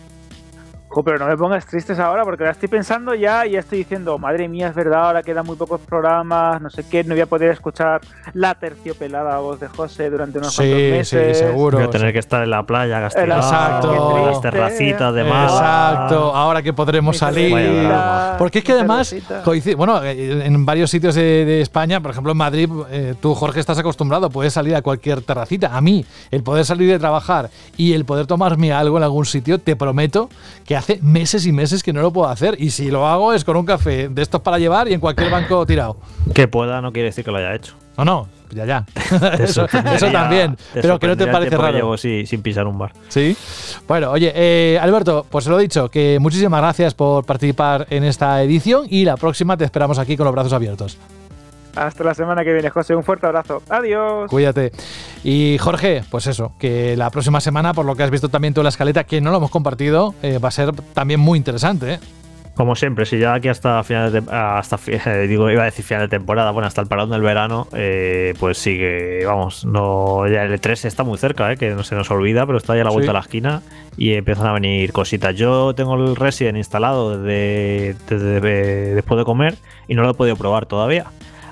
[0.94, 3.78] Jo, pero no me pongas tristes ahora porque la estoy pensando ya y ya estoy
[3.78, 7.22] diciendo, madre mía, es verdad, ahora quedan muy pocos programas, no sé qué, no voy
[7.22, 8.02] a poder escuchar
[8.34, 11.38] la terciopelada voz de José durante unos Sí, cuantos sí, meses.
[11.38, 11.78] seguro.
[11.78, 14.18] Voy a tener que estar en la playa, castigado, Exacto.
[14.18, 15.50] en las terracitas de mar.
[15.50, 17.54] Exacto, ahora que podremos salir.
[17.54, 18.36] Vaya.
[18.38, 19.16] Porque es que además,
[19.46, 23.34] coincide- bueno, eh, en varios sitios de, de España, por ejemplo en Madrid, eh, tú
[23.34, 25.74] Jorge estás acostumbrado, puedes salir a cualquier terracita.
[25.74, 29.58] A mí, el poder salir de trabajar y el poder tomarme algo en algún sitio,
[29.58, 30.30] te prometo
[30.66, 32.56] que hace meses y meses que no lo puedo hacer.
[32.60, 35.30] Y si lo hago es con un café de estos para llevar y en cualquier
[35.30, 35.98] banco tirado.
[36.34, 37.76] Que pueda no quiere decir que lo haya hecho.
[37.98, 38.86] No, no, ya, ya.
[39.40, 39.68] eso,
[40.12, 40.58] también.
[40.74, 41.78] Pero que no te parece que raro.
[41.78, 42.94] llevo sí, sin pisar un bar.
[43.10, 43.36] Sí.
[43.88, 48.04] Bueno, oye, eh, Alberto, pues se lo he dicho, que muchísimas gracias por participar en
[48.04, 50.98] esta edición y la próxima te esperamos aquí con los brazos abiertos.
[51.76, 53.62] Hasta la semana que viene, José, un fuerte abrazo.
[53.70, 54.30] Adiós.
[54.30, 54.72] Cuídate.
[55.24, 58.62] Y Jorge, pues eso, que la próxima semana, por lo que has visto también tú
[58.62, 61.94] en la escaleta, que no lo hemos compartido, eh, va a ser también muy interesante.
[61.94, 62.00] ¿eh?
[62.54, 66.04] Como siempre, si ya aquí hasta final de, hasta eh, digo, iba a decir final
[66.04, 70.60] de temporada, bueno, hasta el parón del verano, eh, pues sigue, vamos, no, ya el
[70.60, 72.92] E3 está muy cerca, eh, que no se nos olvida, pero está ya a la
[72.92, 73.10] vuelta Sí.
[73.12, 73.62] a la esquina
[73.96, 75.34] y empiezan a venir cositas.
[75.36, 79.56] Yo tengo el Resident instalado desde, desde- después de comer
[79.88, 81.06] y no lo he podido probar todavía.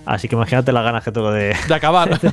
[0.09, 2.19] Así que imagínate las ganas que tengo de, De acabar.
[2.19, 2.29] de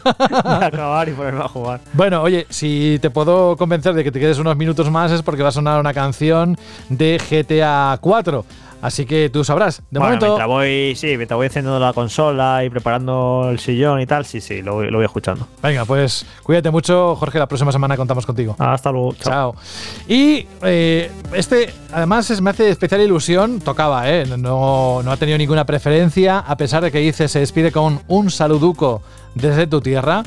[0.64, 1.80] acabar y ponerme a jugar.
[1.92, 5.42] Bueno, oye, si te puedo convencer de que te quedes unos minutos más es porque
[5.42, 6.56] va a sonar una canción
[6.88, 8.44] de GTA 4.
[8.86, 9.82] Así que tú sabrás.
[9.90, 10.26] De bueno, momento.
[10.26, 14.40] mientras voy, sí, mientras voy encendiendo la consola y preparando el sillón y tal, sí,
[14.40, 15.48] sí, lo, voy- lo voy escuchando.
[15.60, 17.40] Venga, pues cuídate mucho, Jorge.
[17.40, 18.54] La próxima semana contamos contigo.
[18.60, 19.12] Hasta luego.
[19.14, 19.56] Chao.
[20.06, 23.58] Y eh, este, además, es- me hace especial ilusión.
[23.60, 24.24] Tocaba, ¿eh?
[24.38, 28.30] No, no ha tenido ninguna preferencia, a pesar de que dice se despide con un
[28.30, 29.02] saluduco
[29.34, 30.22] desde tu tierra.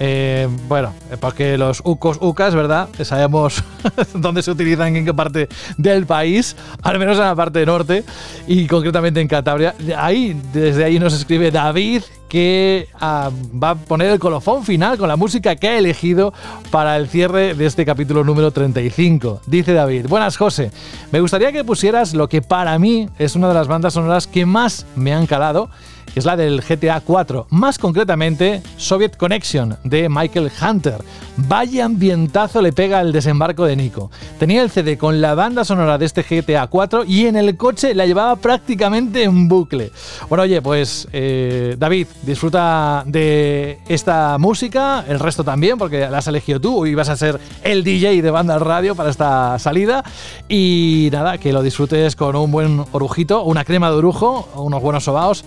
[0.00, 2.88] Eh, bueno, eh, porque los ucos, ucas, ¿verdad?
[3.02, 3.62] Sabemos
[4.14, 8.04] dónde se utilizan, en qué parte del país, al menos en la parte norte
[8.46, 9.74] y concretamente en Cantabria.
[9.96, 12.02] Ahí, desde ahí nos escribe David
[12.32, 13.30] que ah,
[13.62, 16.32] va a poner el colofón final con la música que ha elegido
[16.70, 19.42] para el cierre de este capítulo número 35.
[19.46, 20.70] Dice David, buenas José,
[21.10, 24.46] me gustaría que pusieras lo que para mí es una de las bandas sonoras que
[24.46, 25.68] más me han calado,
[26.12, 30.98] que es la del GTA 4, más concretamente Soviet Connection de Michael Hunter.
[31.36, 34.10] Vaya ambientazo le pega el desembarco de Nico.
[34.38, 37.94] Tenía el CD con la banda sonora de este GTA 4 y en el coche
[37.94, 39.92] la llevaba prácticamente en bucle.
[40.28, 46.26] Bueno, oye, pues eh, David, disfruta de esta música, el resto también, porque la has
[46.26, 50.04] elegido tú y vas a ser el DJ de banda radio para esta salida.
[50.48, 55.04] Y nada, que lo disfrutes con un buen orujito, una crema de orujo, unos buenos
[55.04, 55.44] sobaos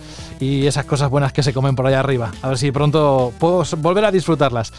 [0.64, 2.30] esas cosas buenas que se comen por allá arriba.
[2.40, 4.72] A ver si pronto puedo volver a disfrutarlas.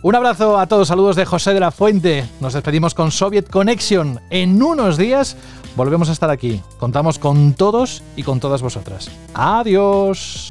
[0.00, 2.26] Un abrazo a todos, saludos de José de la Fuente.
[2.40, 4.18] Nos despedimos con Soviet Connection.
[4.30, 5.36] En unos días
[5.76, 6.62] volvemos a estar aquí.
[6.78, 9.10] Contamos con todos y con todas vosotras.
[9.34, 10.50] Adiós.